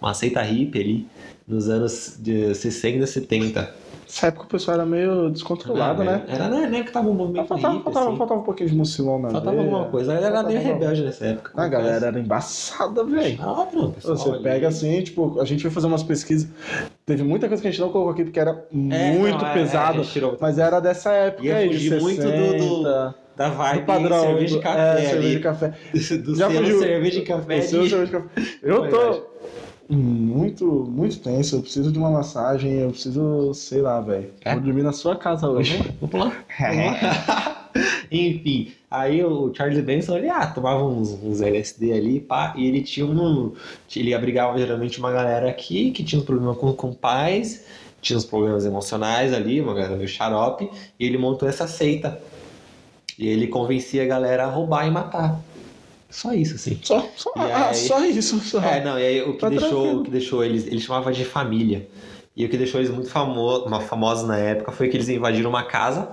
uma 0.00 0.12
seita 0.12 0.42
hippie 0.42 0.78
ali, 0.80 1.06
nos 1.46 1.68
anos 1.70 2.16
de 2.18 2.54
60 2.54 3.04
e 3.04 3.06
70. 3.06 3.74
Nessa 4.08 4.28
época 4.28 4.44
o 4.46 4.48
pessoal 4.48 4.76
era 4.76 4.86
meio 4.86 5.28
descontrolado, 5.28 6.00
Ah, 6.00 6.04
né? 6.06 6.22
Era 6.28 6.44
época 6.46 6.82
que 6.84 6.92
tava 6.92 7.10
um 7.10 7.12
movimento 7.12 7.46
Faltava, 7.46 7.74
hippie, 7.74 7.84
faltava, 7.84 8.08
assim. 8.08 8.16
faltava 8.16 8.40
um 8.40 8.42
pouquinho 8.42 8.70
de 8.70 8.74
mucilão 8.74 9.18
na 9.18 9.28
Faltava 9.28 9.50
veia. 9.54 9.62
alguma 9.68 9.84
coisa. 9.84 10.14
Ele 10.14 10.24
era 10.24 10.42
meio 10.42 10.60
rebelde 10.62 11.02
nessa 11.04 11.26
época. 11.26 11.50
A 11.54 11.68
galera 11.68 12.06
era 12.06 12.18
embaçada, 12.18 13.04
velho. 13.04 13.38
Ah, 13.42 13.66
não, 13.70 13.90
pessoal, 13.90 14.16
Você 14.16 14.30
ali- 14.30 14.42
pega 14.42 14.68
assim, 14.68 15.02
tipo, 15.02 15.38
a 15.38 15.44
gente 15.44 15.60
foi 15.60 15.70
fazer 15.70 15.86
umas 15.88 16.02
pesquisas. 16.02 16.48
Teve 17.04 17.22
muita 17.22 17.48
coisa 17.48 17.60
que 17.60 17.68
a 17.68 17.70
gente 17.70 17.80
não 17.82 17.90
colocou 17.90 18.12
aqui 18.12 18.24
porque 18.24 18.40
era 18.40 18.52
É, 18.52 19.12
muito 19.12 19.42
não, 19.44 19.50
é, 19.50 19.52
pesado. 19.52 20.02
tirou- 20.02 20.38
Mas 20.40 20.58
era 20.58 20.80
dessa 20.80 21.12
época 21.12 21.46
Ia 21.46 21.56
aí, 21.56 21.68
de 21.68 21.74
fugir 21.74 21.88
60, 22.00 22.02
muito 22.02 22.22
do- 22.22 22.82
do- 22.82 23.14
Da 23.36 23.50
vibe 23.50 23.80
do 23.80 23.86
padrão. 23.86 24.20
cerveja 24.22 24.46
de 24.46 24.54
do- 24.54 24.60
café 24.62 24.80
é, 24.80 24.90
ali. 24.96 25.06
cerveja 25.06 25.36
de 25.36 25.40
café. 25.42 25.74
Do 26.24 26.34
Já 26.34 26.48
selo 26.50 26.60
fugiu. 26.64 26.78
cerveja 26.80 27.20
de 27.20 27.26
café. 27.26 27.58
O 27.58 27.62
seu 27.62 27.82
de- 27.82 27.90
cerveja 27.90 28.06
de 28.06 28.12
café. 28.24 28.42
Eu 28.62 28.88
tô 28.88 29.22
muito, 29.88 30.64
muito 30.66 31.18
tenso. 31.20 31.56
Eu 31.56 31.62
preciso 31.62 31.90
de 31.90 31.98
uma 31.98 32.10
massagem. 32.10 32.72
Eu 32.72 32.90
preciso, 32.90 33.52
sei 33.54 33.80
lá, 33.80 34.00
velho. 34.00 34.30
É? 34.44 34.52
Vou 34.52 34.62
dormir 34.62 34.82
na 34.82 34.92
sua 34.92 35.16
casa 35.16 35.48
hoje. 35.48 35.78
Vamos 36.00 36.18
lá. 36.26 37.58
Enfim, 38.10 38.72
aí 38.90 39.22
o 39.22 39.52
Charles 39.54 39.84
Benson, 39.84 40.16
ele 40.16 40.28
ah, 40.28 40.46
tomava 40.46 40.82
uns, 40.82 41.10
uns 41.22 41.40
LSD 41.40 41.92
ali, 41.92 42.20
pá, 42.20 42.54
e 42.56 42.66
ele 42.66 42.82
tinha 42.82 43.06
um. 43.06 43.52
Ele 43.94 44.14
abrigava 44.14 44.58
geralmente 44.58 44.98
uma 44.98 45.12
galera 45.12 45.48
aqui 45.48 45.90
que 45.90 46.02
tinha 46.02 46.20
um 46.20 46.24
problema 46.24 46.54
com, 46.54 46.72
com 46.72 46.92
pais, 46.92 47.66
tinha 48.00 48.16
uns 48.16 48.24
problemas 48.24 48.64
emocionais 48.64 49.32
ali, 49.32 49.60
uma 49.60 49.74
galera 49.74 49.96
meio 49.96 50.08
xarope, 50.08 50.70
e 50.98 51.04
ele 51.04 51.18
montou 51.18 51.48
essa 51.48 51.66
seita. 51.66 52.20
E 53.18 53.28
ele 53.28 53.48
convencia 53.48 54.02
a 54.02 54.06
galera 54.06 54.44
a 54.44 54.46
roubar 54.46 54.86
e 54.86 54.90
matar. 54.90 55.40
Só 56.10 56.32
isso, 56.32 56.54
assim. 56.54 56.78
Só, 56.82 57.06
só, 57.16 57.32
ah, 57.36 57.68
aí- 57.68 57.74
só 57.74 58.04
isso. 58.04 58.38
Só. 58.40 58.60
É, 58.62 58.82
não, 58.82 58.98
e 58.98 59.02
aí 59.06 59.22
o 59.22 59.34
que, 59.34 59.38
Tá 59.40 59.48
deixou, 59.50 59.70
tranquilo. 59.70 60.00
o 60.00 60.04
que 60.04 60.10
deixou 60.10 60.44
eles, 60.44 60.66
ele 60.66 60.80
chamava 60.80 61.12
de 61.12 61.24
família. 61.24 61.88
E 62.36 62.44
o 62.44 62.48
que 62.48 62.56
deixou 62.56 62.80
eles 62.80 62.90
muito 62.92 63.10
famo 63.10 63.68
famosos 63.80 64.26
na 64.26 64.36
época 64.38 64.72
foi 64.72 64.88
que 64.88 64.96
eles 64.96 65.08
invadiram 65.08 65.50
uma 65.50 65.64
casa, 65.64 66.08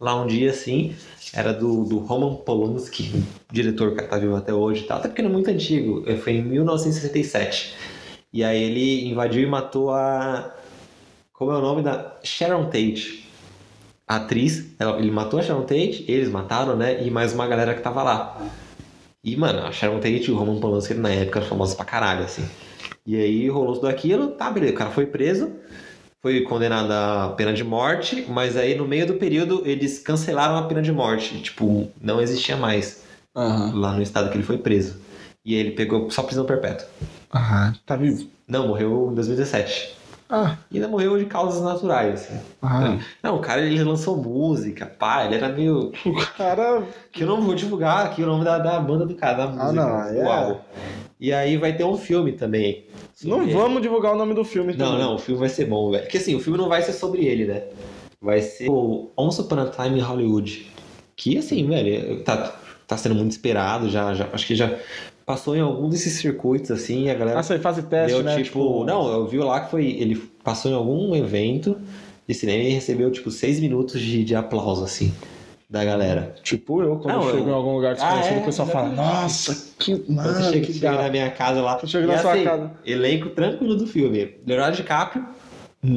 lá 0.00 0.20
um 0.20 0.26
dia 0.26 0.50
assim, 0.50 0.94
era 1.32 1.52
do, 1.54 1.84
do 1.84 1.98
Roman 1.98 2.34
Polanski, 2.36 3.22
diretor 3.52 3.94
que 3.94 4.02
tá 4.02 4.18
vivo 4.18 4.34
até 4.36 4.52
hoje 4.52 4.82
e 4.82 4.86
tal, 4.86 4.98
até 4.98 5.08
porque 5.08 5.20
ele 5.22 5.28
é 5.28 5.32
muito 5.32 5.48
antigo, 5.48 6.02
eh, 6.06 6.16
foi 6.16 6.34
em 6.34 6.42
1967. 6.42 7.74
E 8.32 8.44
aí 8.44 8.62
ele 8.62 9.08
invadiu 9.08 9.42
e 9.42 9.46
matou 9.46 9.90
a. 9.90 10.54
Como 11.32 11.50
é 11.52 11.56
o 11.56 11.60
nome 11.60 11.82
da. 11.82 12.16
Sharon 12.22 12.64
Tate. 12.66 13.28
A 14.06 14.16
atriz, 14.16 14.66
ela- 14.78 14.98
ele 14.98 15.10
matou 15.10 15.38
a 15.38 15.42
Sharon 15.42 15.62
Tate, 15.62 16.04
eles 16.08 16.28
mataram, 16.28 16.76
né? 16.76 17.04
E 17.04 17.10
mais 17.10 17.32
uma 17.32 17.46
galera 17.46 17.74
que 17.74 17.80
tava 17.80 18.02
lá. 18.02 18.40
E, 19.22 19.36
mano, 19.36 19.60
a 19.66 19.72
Sharon 19.72 19.96
Tate 19.96 20.28
e 20.28 20.30
o 20.30 20.36
Roman 20.36 20.58
Polanski 20.58 20.94
na 20.94 21.10
época 21.10 21.40
eram 21.40 21.48
famosos 21.48 21.74
pra 21.74 21.84
caralho, 21.84 22.24
assim. 22.24 22.48
E 23.06 23.16
aí 23.16 23.48
rolou 23.48 23.74
tudo 23.74 23.88
aquilo, 23.88 24.28
tá, 24.28 24.50
beleza. 24.50 24.72
O 24.72 24.76
cara 24.76 24.90
foi 24.90 25.04
preso, 25.06 25.52
foi 26.22 26.40
condenado 26.42 26.90
à 26.90 27.34
pena 27.36 27.52
de 27.52 27.62
morte, 27.62 28.24
mas 28.28 28.56
aí 28.56 28.74
no 28.74 28.86
meio 28.88 29.06
do 29.06 29.14
período 29.14 29.62
eles 29.66 29.98
cancelaram 29.98 30.56
a 30.56 30.62
pena 30.62 30.80
de 30.80 30.90
morte. 30.90 31.38
Tipo, 31.42 31.88
não 32.00 32.20
existia 32.20 32.56
mais 32.56 33.02
Aham. 33.36 33.72
lá 33.74 33.92
no 33.92 34.02
estado 34.02 34.30
que 34.30 34.36
ele 34.36 34.44
foi 34.44 34.56
preso. 34.58 34.98
E 35.44 35.54
aí 35.54 35.60
ele 35.60 35.70
pegou 35.72 36.10
só 36.10 36.22
prisão 36.22 36.44
perpétua. 36.46 36.88
Aham. 37.34 37.74
Tá 37.84 37.96
vivo? 37.96 38.26
Não, 38.48 38.68
morreu 38.68 39.10
em 39.12 39.14
2017. 39.14 39.96
Ah. 40.30 40.56
E 40.70 40.76
ainda 40.76 40.86
morreu 40.86 41.18
de 41.18 41.24
causas 41.24 41.60
naturais, 41.60 42.20
assim. 42.20 42.40
Ah. 42.62 42.98
Não, 43.22 43.36
o 43.36 43.40
cara 43.40 43.62
ele 43.62 43.82
lançou 43.82 44.16
música, 44.16 44.86
pá, 44.86 45.24
ele 45.24 45.34
era 45.34 45.48
meio. 45.48 45.92
O 46.06 46.14
cara. 46.36 46.84
Que 47.10 47.24
eu 47.24 47.26
não 47.26 47.42
vou 47.42 47.54
divulgar 47.54 48.06
aqui 48.06 48.22
o 48.22 48.26
nome 48.26 48.44
da, 48.44 48.58
da 48.58 48.78
banda 48.78 49.04
do 49.04 49.14
cara, 49.14 49.38
da 49.38 49.46
música. 49.48 49.64
Ah, 49.64 49.72
não, 49.72 50.12
do 50.12 50.20
é. 50.20 50.26
álbum. 50.26 50.60
E 51.18 51.32
aí 51.32 51.56
vai 51.56 51.76
ter 51.76 51.84
um 51.84 51.96
filme 51.96 52.32
também. 52.32 52.86
Não 53.24 53.42
ele. 53.42 53.52
vamos 53.52 53.82
divulgar 53.82 54.14
o 54.14 54.16
nome 54.16 54.32
do 54.32 54.44
filme 54.44 54.72
Não, 54.74 54.92
também. 54.92 55.00
não, 55.00 55.14
o 55.16 55.18
filme 55.18 55.40
vai 55.40 55.48
ser 55.48 55.66
bom, 55.66 55.90
velho. 55.90 56.04
Porque 56.04 56.16
assim, 56.16 56.34
o 56.34 56.40
filme 56.40 56.58
não 56.58 56.68
vai 56.68 56.80
ser 56.80 56.92
sobre 56.92 57.26
ele, 57.26 57.44
né? 57.44 57.64
Vai 58.20 58.40
ser 58.40 58.70
o 58.70 59.10
Once 59.18 59.40
Upon 59.40 59.58
a 59.60 59.66
Time 59.66 59.98
in 59.98 60.02
Hollywood. 60.02 60.70
Que 61.16 61.36
assim, 61.36 61.66
velho, 61.66 62.22
tá, 62.22 62.54
tá 62.86 62.96
sendo 62.96 63.14
muito 63.14 63.32
esperado, 63.32 63.90
já, 63.90 64.14
já. 64.14 64.28
Acho 64.32 64.46
que 64.46 64.54
já 64.54 64.74
passou 65.30 65.56
em 65.56 65.60
algum 65.60 65.88
desses 65.88 66.14
circuitos, 66.14 66.72
assim, 66.72 67.04
e 67.04 67.10
a 67.10 67.14
galera 67.14 67.38
Ah, 67.38 67.42
você 67.42 67.56
faz 67.60 67.76
teste, 67.84 68.14
deu 68.16 68.22
né? 68.24 68.42
tipo, 68.42 68.84
Não, 68.84 69.08
eu 69.12 69.26
vi 69.28 69.38
lá 69.38 69.60
que 69.60 69.70
foi. 69.70 69.86
Ele 69.86 70.16
passou 70.42 70.68
em 70.70 70.74
algum 70.74 71.14
evento 71.14 71.76
de 72.26 72.34
cinema 72.34 72.64
e 72.64 72.70
recebeu, 72.70 73.10
tipo, 73.12 73.30
seis 73.30 73.60
minutos 73.60 74.00
de, 74.00 74.24
de 74.24 74.34
aplauso, 74.34 74.82
assim, 74.82 75.14
da 75.68 75.84
galera. 75.84 76.34
Tipo 76.42 76.82
eu, 76.82 76.96
quando 76.96 77.14
Não, 77.14 77.22
eu 77.22 77.30
chego 77.30 77.44
eu- 77.48 77.52
em 77.52 77.54
algum 77.54 77.74
lugar 77.76 77.94
desconhecido, 77.94 78.32
Ah, 78.32 78.38
é, 78.38 78.42
o 78.42 78.44
pessoal 78.44 78.68
fala, 78.68 78.88
nossa, 78.88 79.72
que 79.78 79.94
mano, 80.10 80.52
que 80.60 80.72
chega 80.72 80.96
da... 80.96 81.02
na 81.02 81.10
minha 81.10 81.30
casa 81.30 81.62
lá. 81.62 81.78
Eu 81.80 81.88
chego 81.88 82.04
e 82.04 82.06
na 82.08 82.18
sua 82.18 82.32
assim, 82.32 82.42
casa. 82.44 82.72
Elenco 82.84 83.30
tranquilo 83.30 83.76
do 83.76 83.86
filme. 83.86 84.34
Leonardo 84.44 84.76
DiCaprio, 84.76 85.24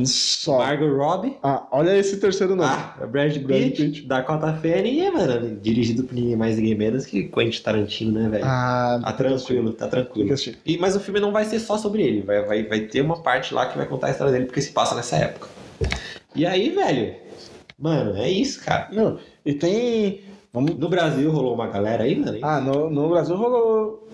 Só. 0.05 0.59
Margot 0.59 0.87
Robbie. 0.95 1.37
Ah, 1.43 1.67
olha 1.69 1.97
esse 1.97 2.17
terceiro 2.17 2.55
nome. 2.55 2.69
Ah, 2.71 3.05
Brad 3.05 3.33
Pitt, 3.33 3.45
Brad 3.45 3.71
Pitt. 3.75 4.07
Dakota 4.07 4.53
Fanning 4.53 5.01
e, 5.01 5.11
mano, 5.11 5.57
dirigido 5.61 6.05
por 6.05 6.13
ninguém 6.13 6.37
mais, 6.37 6.55
ninguém 6.55 6.75
menos 6.75 7.05
que 7.05 7.23
Quentin 7.23 7.61
Tarantino, 7.61 8.11
né, 8.19 8.29
velho? 8.29 8.45
Ah, 8.45 9.01
tá 9.03 9.13
tranquilo, 9.13 9.73
tá 9.73 9.87
tranquilo. 9.89 10.33
E, 10.65 10.77
mas 10.77 10.95
o 10.95 11.01
filme 11.01 11.19
não 11.19 11.33
vai 11.33 11.43
ser 11.43 11.59
só 11.59 11.77
sobre 11.77 12.01
ele, 12.01 12.21
vai, 12.21 12.45
vai, 12.45 12.63
vai 12.63 12.79
ter 12.81 13.01
uma 13.01 13.21
parte 13.21 13.53
lá 13.53 13.65
que 13.65 13.77
vai 13.77 13.85
contar 13.85 14.07
a 14.07 14.11
história 14.11 14.31
dele, 14.31 14.45
porque 14.45 14.61
se 14.61 14.71
passa 14.71 14.95
nessa 14.95 15.17
época. 15.17 15.49
E 16.33 16.45
aí, 16.45 16.69
velho, 16.69 17.15
mano, 17.77 18.15
é 18.15 18.29
isso, 18.29 18.63
cara. 18.63 18.87
Não, 18.91 19.19
e 19.45 19.53
tem. 19.53 20.21
Vamos. 20.53 20.75
No 20.77 20.87
Brasil 20.87 21.29
rolou 21.29 21.55
uma 21.55 21.67
galera 21.67 22.03
aí, 22.03 22.15
mano. 22.15 22.39
Ah, 22.41 22.61
no, 22.61 22.89
no 22.89 23.09
Brasil 23.09 23.35
rolou 23.35 24.07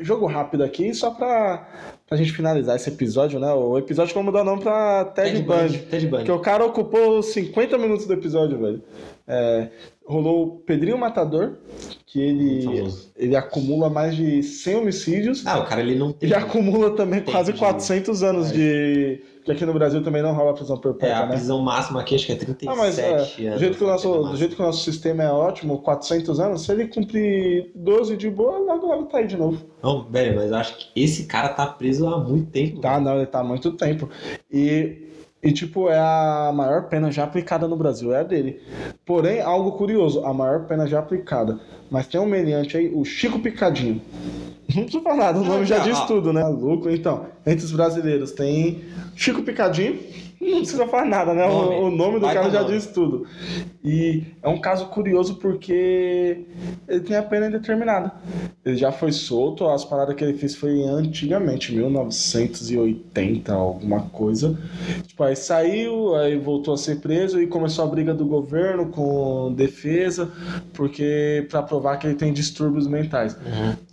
jogo 0.00 0.26
rápido 0.26 0.62
aqui, 0.64 0.92
só 0.92 1.10
pra, 1.10 1.66
pra 2.06 2.16
gente 2.18 2.32
finalizar 2.32 2.76
esse 2.76 2.88
episódio, 2.90 3.38
né? 3.40 3.52
O 3.52 3.78
episódio 3.78 4.08
que 4.12 4.14
vamos 4.18 4.26
mudar 4.32 4.42
o 4.42 4.44
nome 4.44 4.62
pra 4.62 5.04
Ted, 5.06 5.42
Bundy. 5.42 5.78
Ted 5.78 6.06
Bundy. 6.06 6.16
Porque 6.24 6.32
o 6.32 6.38
cara 6.40 6.64
ocupou 6.64 7.22
50 7.22 7.78
minutos 7.78 8.06
do 8.06 8.12
episódio, 8.12 8.58
velho. 8.58 8.82
É, 9.26 9.68
rolou 10.04 10.44
o 10.46 10.50
Pedrinho 10.60 10.98
Matador, 10.98 11.54
que 12.06 12.20
ele, 12.20 12.62
Famoso. 12.62 13.10
ele 13.16 13.34
acumula 13.34 13.88
mais 13.88 14.14
de 14.14 14.42
100 14.42 14.76
homicídios. 14.76 15.46
Ah, 15.46 15.60
o 15.60 15.64
cara 15.66 15.80
ele 15.80 15.94
não 15.94 16.12
tem. 16.12 16.28
E 16.28 16.34
acumula 16.34 16.90
também 16.90 17.20
Tempo 17.20 17.32
quase 17.32 17.52
de- 17.52 17.58
400 17.58 18.22
anos 18.22 18.52
de. 18.52 19.22
Que 19.44 19.52
aqui 19.52 19.66
no 19.66 19.74
Brasil 19.74 20.02
também 20.02 20.22
não 20.22 20.32
rola 20.32 20.54
prisão 20.54 20.76
É, 20.76 20.80
perpétua, 20.80 21.16
a 21.18 21.26
né? 21.26 21.34
prisão 21.36 21.60
máxima 21.60 22.00
aqui 22.00 22.14
acho 22.14 22.24
que 22.26 22.32
é 22.32 22.36
37 22.36 22.68
Ah, 22.72 22.74
mas 22.82 22.98
é, 22.98 23.10
anos. 23.14 23.28
do, 23.36 23.58
jeito 23.58 23.76
que 23.76 23.84
o 23.84 23.86
nosso, 23.86 24.10
pena 24.12 24.30
do 24.30 24.36
jeito 24.38 24.56
que 24.56 24.62
o 24.62 24.64
nosso 24.64 24.84
sistema 24.84 25.22
é 25.22 25.30
ótimo, 25.30 25.78
400 25.82 26.40
anos, 26.40 26.62
se 26.62 26.72
ele 26.72 26.88
cumprir 26.88 27.70
12 27.74 28.16
de 28.16 28.30
boa, 28.30 28.56
logo 28.58 28.86
logo 28.86 29.04
tá 29.04 29.18
aí 29.18 29.26
de 29.26 29.36
novo. 29.36 29.62
Não, 29.82 30.02
velho, 30.04 30.34
mas 30.36 30.50
eu 30.50 30.56
acho 30.56 30.78
que 30.78 30.88
esse 31.02 31.26
cara 31.26 31.50
tá 31.50 31.66
preso 31.66 32.06
há 32.08 32.18
muito 32.18 32.50
tempo. 32.50 32.80
Tá, 32.80 32.98
não, 32.98 33.16
ele 33.18 33.26
tá 33.26 33.40
há 33.40 33.44
muito 33.44 33.72
tempo. 33.72 34.08
E, 34.50 35.08
e, 35.44 35.52
tipo, 35.52 35.90
é 35.90 35.98
a 35.98 36.50
maior 36.54 36.88
pena 36.88 37.12
já 37.12 37.22
aplicada 37.22 37.68
no 37.68 37.76
Brasil, 37.76 38.14
é 38.14 38.20
a 38.20 38.22
dele. 38.22 38.62
Porém, 39.04 39.42
algo 39.42 39.72
curioso, 39.72 40.24
a 40.24 40.32
maior 40.32 40.66
pena 40.66 40.86
já 40.86 40.98
aplicada. 40.98 41.60
Mas 41.90 42.06
tem 42.06 42.18
um 42.18 42.24
meliante 42.24 42.78
aí, 42.78 42.90
o 42.94 43.04
Chico 43.04 43.38
Picadinho. 43.38 44.00
Não 44.74 44.84
preciso 44.84 45.04
falar 45.04 45.16
nada, 45.16 45.40
o 45.40 45.44
nome 45.44 45.66
já 45.66 45.78
diz 45.80 46.00
tudo, 46.06 46.32
né? 46.32 46.42
Louco. 46.44 46.88
Então, 46.88 47.26
entre 47.46 47.62
os 47.62 47.72
brasileiros 47.72 48.32
tem 48.32 48.84
Chico 49.14 49.42
Picadinho, 49.42 50.00
Não 50.50 50.58
precisa 50.58 50.86
falar 50.86 51.04
nada, 51.06 51.34
né? 51.34 51.46
Nome. 51.46 51.74
O, 51.76 51.82
o 51.86 51.90
nome 51.90 52.14
do 52.14 52.26
Vai 52.26 52.34
cara 52.34 52.50
já 52.50 52.62
nome. 52.62 52.74
diz 52.74 52.86
tudo. 52.86 53.26
E 53.84 54.22
é 54.42 54.48
um 54.48 54.60
caso 54.60 54.86
curioso 54.86 55.36
porque 55.36 56.44
ele 56.88 57.00
tem 57.00 57.16
a 57.16 57.22
pena 57.22 57.46
indeterminada. 57.48 58.12
Ele 58.64 58.76
já 58.76 58.90
foi 58.90 59.12
solto, 59.12 59.68
as 59.68 59.84
paradas 59.84 60.14
que 60.14 60.24
ele 60.24 60.34
fez 60.38 60.54
foi 60.56 60.82
antigamente, 60.84 61.74
1980, 61.74 63.52
alguma 63.52 64.02
coisa. 64.02 64.58
Tipo, 65.06 65.22
aí 65.24 65.36
saiu, 65.36 66.14
aí 66.16 66.36
voltou 66.38 66.74
a 66.74 66.78
ser 66.78 67.00
preso 67.00 67.40
e 67.40 67.46
começou 67.46 67.84
a 67.84 67.88
briga 67.88 68.14
do 68.14 68.24
governo 68.24 68.86
com 68.88 69.52
defesa, 69.52 70.30
porque 70.72 71.46
pra 71.50 71.62
provar 71.62 71.98
que 71.98 72.06
ele 72.06 72.14
tem 72.16 72.32
distúrbios 72.32 72.86
mentais. 72.86 73.36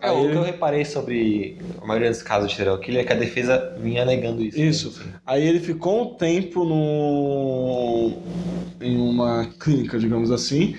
É, 0.01 0.07
Aí 0.07 0.27
o 0.27 0.31
que 0.31 0.37
eu 0.37 0.43
reparei 0.43 0.85
sobre 0.85 1.57
a 1.81 1.85
maioria 1.85 2.09
dos 2.09 2.21
casos 2.23 2.49
de 2.49 2.55
serial 2.55 2.79
killer 2.79 3.01
é 3.01 3.05
que 3.05 3.13
a 3.13 3.15
defesa 3.17 3.75
vinha 3.79 4.05
negando 4.05 4.41
isso. 4.41 4.59
Isso. 4.59 4.87
assim. 4.89 5.09
Aí 5.25 5.45
ele 5.45 5.59
ficou 5.59 6.01
um 6.01 6.15
tempo 6.15 6.40
no... 6.55 8.50
em 8.81 8.97
uma 8.97 9.45
clínica, 9.59 9.97
digamos 9.99 10.31
assim. 10.31 10.75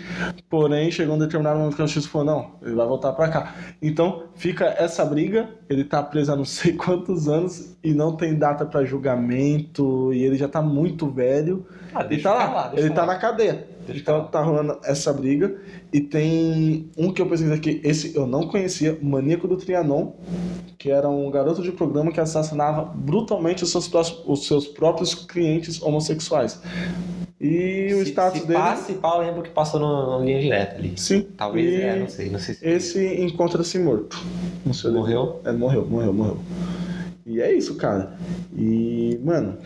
Porém, 0.49 0.91
chegou 0.91 1.15
um 1.17 1.19
determinado 1.19 1.59
momento 1.59 1.77
que 1.77 1.83
a 1.83 1.87
justiça 1.87 2.09
falou: 2.09 2.27
não, 2.27 2.51
ele 2.63 2.75
vai 2.75 2.87
voltar 2.87 3.13
pra 3.13 3.29
cá. 3.29 3.55
Então, 3.81 4.25
fica 4.35 4.67
essa 4.79 5.05
briga. 5.05 5.49
Ele 5.69 5.85
tá 5.85 6.03
preso 6.03 6.33
há 6.33 6.37
não 6.37 6.45
sei 6.45 6.73
quantos 6.77 7.29
anos 7.29 7.77
e 7.83 7.95
não 7.95 8.17
tem 8.17 8.35
data 8.39 8.67
pra 8.67 8.85
julgamento. 8.85 10.13
E 10.13 10.23
ele 10.23 10.37
já 10.37 10.49
tá 10.49 10.61
muito 10.61 11.11
velho. 11.11 11.67
Ah, 11.95 12.01
Ele 12.01 12.09
deixa 12.11 12.31
tá 12.31 12.45
eu 12.47 12.53
lá, 12.55 12.69
deixa 12.69 12.81
ele 12.87 12.89
tá 12.95 13.01
falar. 13.03 13.13
na 13.15 13.19
cadeia. 13.19 13.67
Deixa 13.87 14.01
então 14.01 14.27
tá 14.27 14.41
rolando 14.41 14.79
essa 14.85 15.13
briga. 15.13 15.57
E 15.93 16.01
tem 16.01 16.91
um 16.97 17.13
que 17.13 17.21
eu 17.21 17.27
pesquisei 17.29 17.57
aqui, 17.57 17.81
esse 17.85 18.15
eu 18.17 18.27
não 18.27 18.47
conhecia, 18.47 18.99
o 19.01 19.05
Maníaco 19.05 19.49
do 19.49 19.57
Trianon, 19.57 20.13
que 20.79 20.91
era 20.91 21.09
um 21.09 21.31
garoto 21.31 21.63
de 21.63 21.73
programa 21.73 22.13
que 22.13 22.21
assassinava 22.21 22.85
brutalmente 22.85 23.65
os 23.65 23.71
seus, 23.71 23.91
os 24.27 24.47
seus 24.47 24.67
próprios 24.69 25.15
clientes 25.15 25.83
homossexuais. 25.83 26.61
E 27.43 27.93
o 27.95 28.05
Se- 28.05 28.11
status 28.11 28.41
se 28.43 28.47
dele. 28.47 28.59
Passa, 28.61 28.85
se 28.85 28.93
pá, 28.95 29.17
eu 29.17 29.23
lembro 29.23 29.43
que 29.43 29.51
passou 29.51 29.81
no, 29.81 30.19
no 30.19 30.25
linha 30.25 30.41
direta 30.41 30.77
ali. 30.77 30.93
Sim. 30.97 31.27
Talvez, 31.37 31.67
e 31.73 31.83
é, 31.83 31.99
não 31.99 32.09
sei, 32.09 32.31
não 32.31 32.39
sei 32.39 32.55
se 32.55 32.65
Esse 32.69 33.21
encontra-se 33.21 33.79
morto. 33.81 34.17
Não 34.65 34.73
sei 34.73 34.91
onde- 34.91 34.99
morreu. 35.01 35.41
É, 35.45 35.51
morreu, 35.51 35.85
morreu, 35.85 36.13
morreu. 36.13 36.39
E 37.25 37.41
é 37.41 37.53
isso, 37.55 37.77
cara. 37.77 38.15
E, 38.57 39.19
mano, 39.23 39.57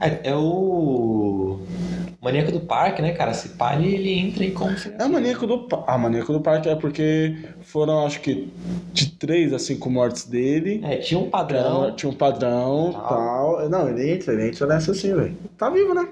É, 0.00 0.30
é 0.30 0.34
o 0.34 1.60
maníaco 2.20 2.50
do 2.50 2.60
parque, 2.60 3.02
né, 3.02 3.12
cara? 3.12 3.34
Se 3.34 3.50
pá, 3.50 3.74
ele, 3.76 3.94
ele 3.94 4.18
entra 4.18 4.44
em 4.44 4.50
como 4.50 4.76
se... 4.78 4.92
É 4.98 5.04
o 5.04 5.12
maníaco 5.12 5.46
do 5.46 5.58
parque. 5.68 5.84
Ah, 5.88 5.98
maníaco 5.98 6.32
do 6.32 6.40
parque 6.40 6.68
é 6.68 6.74
porque 6.74 7.36
foram, 7.60 8.06
acho 8.06 8.20
que, 8.20 8.48
de 8.92 9.10
três 9.12 9.52
a 9.52 9.58
cinco 9.58 9.90
mortes 9.90 10.24
dele. 10.24 10.80
É, 10.82 10.96
tinha 10.96 11.20
um 11.20 11.28
padrão. 11.28 11.84
era- 11.84 11.92
Tinha 11.92 12.10
um 12.10 12.14
padrão 12.14 12.90
Tal. 12.92 13.08
tal. 13.08 13.68
Não, 13.68 13.88
ele 13.88 14.10
entra, 14.12 14.32
ele 14.32 14.48
entra 14.48 14.66
nessa 14.66 14.92
assim, 14.92 15.14
velho. 15.14 15.36
Tá 15.58 15.68
vivo, 15.70 15.94
né? 15.94 16.08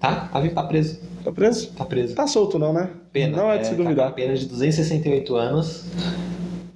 Tá, 0.00 0.28
tá, 0.32 0.40
vivo, 0.40 0.54
tá 0.54 0.64
preso. 0.64 0.98
Tá 1.24 1.30
preso? 1.30 1.72
Tá 1.72 1.84
preso. 1.84 2.14
Tá 2.16 2.26
solto, 2.26 2.58
não, 2.58 2.72
né? 2.72 2.90
Pena. 3.12 3.36
Não 3.36 3.50
é 3.52 3.58
de 3.58 3.66
se 3.68 3.76
Tá 3.76 3.82
duvidar. 3.82 4.12
pena 4.12 4.34
de 4.34 4.44
268 4.46 5.36
anos, 5.36 5.84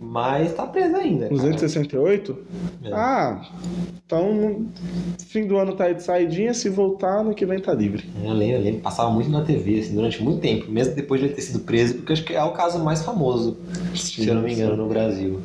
mas 0.07 0.55
tá 0.55 0.67
preso 0.67 0.97
ainda. 0.97 1.29
cara. 1.29 1.35
268? 1.35 2.39
É. 2.85 2.93
Ah, 2.93 3.43
então 4.05 4.67
fim 5.27 5.47
do 5.47 5.57
ano 5.59 5.75
tá 5.75 5.85
aí 5.85 5.95
de 5.95 6.03
saidinha, 6.03 6.55
se 6.55 6.69
voltar, 6.69 7.23
no 7.23 7.35
que 7.35 7.45
vem 7.45 7.61
tá 7.61 7.75
livre. 7.75 8.09
Eu 8.25 8.33
lembro, 8.33 8.57
eu 8.57 8.63
lembro, 8.63 8.81
passava 8.81 9.11
muito 9.11 9.29
na 9.31 9.43
TV, 9.43 9.81
assim, 9.81 9.95
durante 9.95 10.23
muito 10.23 10.41
tempo, 10.41 10.71
mesmo 10.71 10.95
depois 10.95 11.21
de 11.21 11.27
ele 11.27 11.35
ter 11.35 11.43
sido 11.43 11.61
preso, 11.61 11.95
porque 11.97 12.13
acho 12.13 12.25
que 12.25 12.35
é 12.35 12.43
o 12.43 12.53
caso 12.53 12.79
mais 12.83 13.03
famoso, 13.03 13.59
se 13.95 14.27
eu 14.27 14.35
não 14.35 14.43
me 14.43 14.53
engano, 14.53 14.77
no 14.77 14.89
Brasil, 14.89 15.41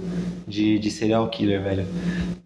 de, 0.48 0.80
de 0.80 0.92
serial 0.92 1.28
killer, 1.30 1.62
velho. 1.62 1.86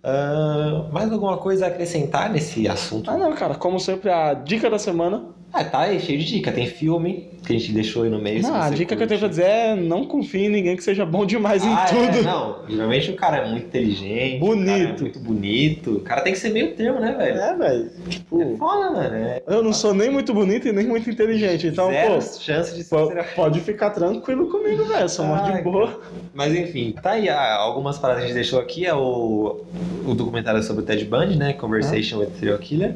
Ah, 0.03 0.88
mais 0.91 1.11
alguma 1.11 1.38
coisa 1.38 1.66
a 1.66 1.68
acrescentar 1.68 2.32
nesse 2.32 2.68
assunto? 2.68 3.09
Ah, 3.09 3.18
não, 3.18 3.34
cara, 3.34 3.55
como 3.55 3.80
sempre, 3.80 4.09
a 4.09 4.34
dica 4.34 4.70
da 4.70 4.80
semana. 4.80 5.24
Ah, 5.57 5.63
tá 5.63 5.79
aí, 5.81 5.99
cheio 6.01 6.19
de 6.19 6.25
dica. 6.25 6.51
Tem 6.51 6.67
filme 6.67 7.29
que 7.45 7.53
a 7.55 7.57
gente 7.57 7.71
deixou 7.71 8.03
aí 8.03 8.09
no 8.09 8.19
meio. 8.19 8.41
Não, 8.41 8.55
a 8.55 8.69
dica 8.69 8.95
que 8.95 9.01
eu 9.03 9.07
tenho 9.07 9.19
pra 9.19 9.29
curte. 9.29 9.41
dizer 9.41 9.49
é 9.49 9.75
não 9.75 10.05
confie 10.05 10.45
em 10.45 10.49
ninguém 10.49 10.75
que 10.75 10.83
seja 10.83 11.05
bom 11.05 11.25
demais 11.25 11.63
em 11.63 11.69
Ah, 11.69 11.85
é, 11.89 11.93
tudo. 12.11 12.23
não, 12.23 12.57
geralmente 12.67 13.11
o 13.11 13.15
cara 13.15 13.37
é 13.37 13.49
muito 13.49 13.67
inteligente, 13.67 14.39
Bonito. 14.39 14.63
o 14.63 14.65
cara 14.67 14.83
é 14.97 15.01
muito 15.01 15.19
bonito. 15.19 15.91
O 15.91 15.99
cara 16.01 16.21
tem 16.21 16.33
que 16.33 16.39
ser 16.39 16.49
meio 16.49 16.75
termo, 16.75 16.99
né, 16.99 17.13
velho? 17.13 17.39
É, 17.39 17.55
velho. 17.55 17.89
É 18.05 18.09
Tipo, 18.09 18.57
foda, 18.57 18.91
mano. 18.91 19.15
É 19.15 19.41
eu 19.47 19.63
não 19.63 19.71
sou 19.71 19.93
nem 19.93 20.09
muito 20.09 20.33
bonito 20.33 20.67
e 20.67 20.71
nem 20.73 20.85
muito 20.87 21.09
inteligente, 21.09 21.67
então, 21.67 21.89
zero 21.89 22.15
pô. 22.15 22.21
chance 22.21 22.75
de 22.75 22.83
ser 22.83 22.95
Pode 23.35 23.59
ficar 23.61 23.91
tranquilo 23.91 24.49
comigo, 24.49 24.83
velho. 24.85 25.07
Sou 25.07 25.25
Ai, 25.25 25.57
de 25.57 25.61
boa. 25.61 26.01
Mas 26.33 26.53
enfim, 26.53 26.93
tá 27.01 27.11
aí 27.11 27.29
ah, 27.29 27.55
algumas 27.55 27.97
paradas 27.97 28.23
que 28.23 28.25
a 28.25 28.27
gente 28.33 28.41
deixou 28.41 28.59
aqui. 28.59 28.85
É 28.85 28.93
o, 28.93 29.61
o 30.05 30.13
documentário 30.13 30.61
sobre 30.63 30.83
o 30.83 30.85
Ted 30.85 31.05
Bundy, 31.05 31.37
né? 31.37 31.53
Conversation 31.53 32.19
with 32.19 32.29
Serial 32.39 32.57
Killer. 32.57 32.95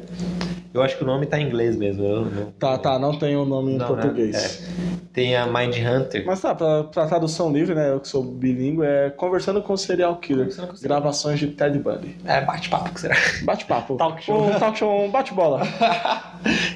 Eu 0.74 0.82
acho 0.84 0.97
que 0.97 1.03
o 1.03 1.07
nome 1.07 1.26
tá 1.26 1.39
em 1.39 1.45
inglês 1.47 1.76
mesmo. 1.76 2.03
eu 2.03 2.22
não- 2.26 2.49
Tá, 2.58 2.78
tá, 2.78 2.97
não 2.97 3.18
tem 3.18 3.36
o 3.36 3.45
nome 3.45 3.74
em 3.74 3.78
Não, 3.78 3.88
né? 3.95 4.02
português. 4.02 4.64
É. 4.66 5.00
Tem 5.14 5.36
a 5.36 5.45
Mind 5.47 5.76
Hunter. 5.76 6.24
Mas 6.26 6.39
tá, 6.41 6.54
pra, 6.56 6.84
pra 6.84 7.06
tradução 7.08 7.52
livre, 7.52 7.76
né? 7.76 7.91
Eu 7.91 8.00
que 8.00 8.08
sou 8.08 8.24
bilíngue, 8.24 8.84
é 8.86 9.10
Conversando 9.10 9.62
com 9.62 9.74
o 9.74 9.78
Serial 9.78 10.16
Killer. 10.18 10.56
Com 10.56 10.68
Gravações 10.82 11.39
de 11.39 11.47
Ted 11.47 11.78
Bundy. 11.80 12.16
É, 12.26 12.41
bate-papo, 12.41 12.93
que 12.93 13.02
será? 13.02 13.16
Bate-papo. 13.43 13.95
Talk 13.97 14.24
show. 14.24 14.45
Um 14.47 14.60
talk 14.60 14.78
show, 14.78 15.06
um 15.06 15.12
bate-bola. 15.12 15.62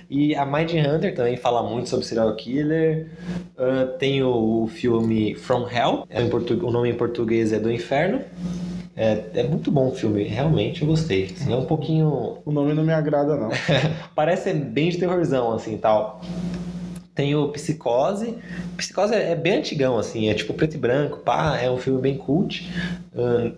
E 0.09 0.35
a 0.35 0.45
Mind 0.45 0.71
Hunter 0.73 1.15
também 1.15 1.37
fala 1.37 1.63
muito 1.63 1.87
sobre 1.89 2.05
serial 2.05 2.35
killer. 2.35 3.07
Ah, 3.57 3.87
tem 3.97 4.21
o, 4.21 4.63
o 4.63 4.67
filme 4.67 5.35
From 5.35 5.67
Hell. 5.69 6.05
É 6.09 6.21
em 6.21 6.29
portu- 6.29 6.65
o 6.65 6.69
nome 6.69 6.89
em 6.89 6.93
português 6.93 7.53
é 7.53 7.59
Do 7.59 7.71
Inferno. 7.71 8.19
É, 8.95 9.23
é 9.35 9.43
muito 9.43 9.71
bom 9.71 9.87
o 9.89 9.91
filme, 9.95 10.23
realmente 10.23 10.83
eu 10.83 10.87
gostei. 10.87 11.25
Assim, 11.25 11.51
é 11.51 11.55
um 11.55 11.65
pouquinho. 11.65 12.37
O 12.45 12.51
nome 12.51 12.73
não 12.73 12.83
me 12.83 12.93
agrada, 12.93 13.35
não. 13.35 13.49
Parece 14.15 14.53
bem 14.53 14.89
de 14.89 14.97
terrorzão, 14.97 15.51
assim 15.53 15.77
tal. 15.77 16.21
Tem 17.15 17.35
o 17.35 17.49
Psicose. 17.49 18.35
Psicose 18.77 19.13
é, 19.13 19.35
bem 19.35 19.57
antigão, 19.57 19.97
assim, 19.97 20.29
é 20.29 20.33
tipo 20.33 20.53
preto 20.53 20.75
e 20.75 20.77
branco, 20.77 21.17
pá, 21.19 21.59
é 21.59 21.69
um 21.69 21.77
filme 21.77 22.01
bem 22.01 22.17
cult. 22.17 22.71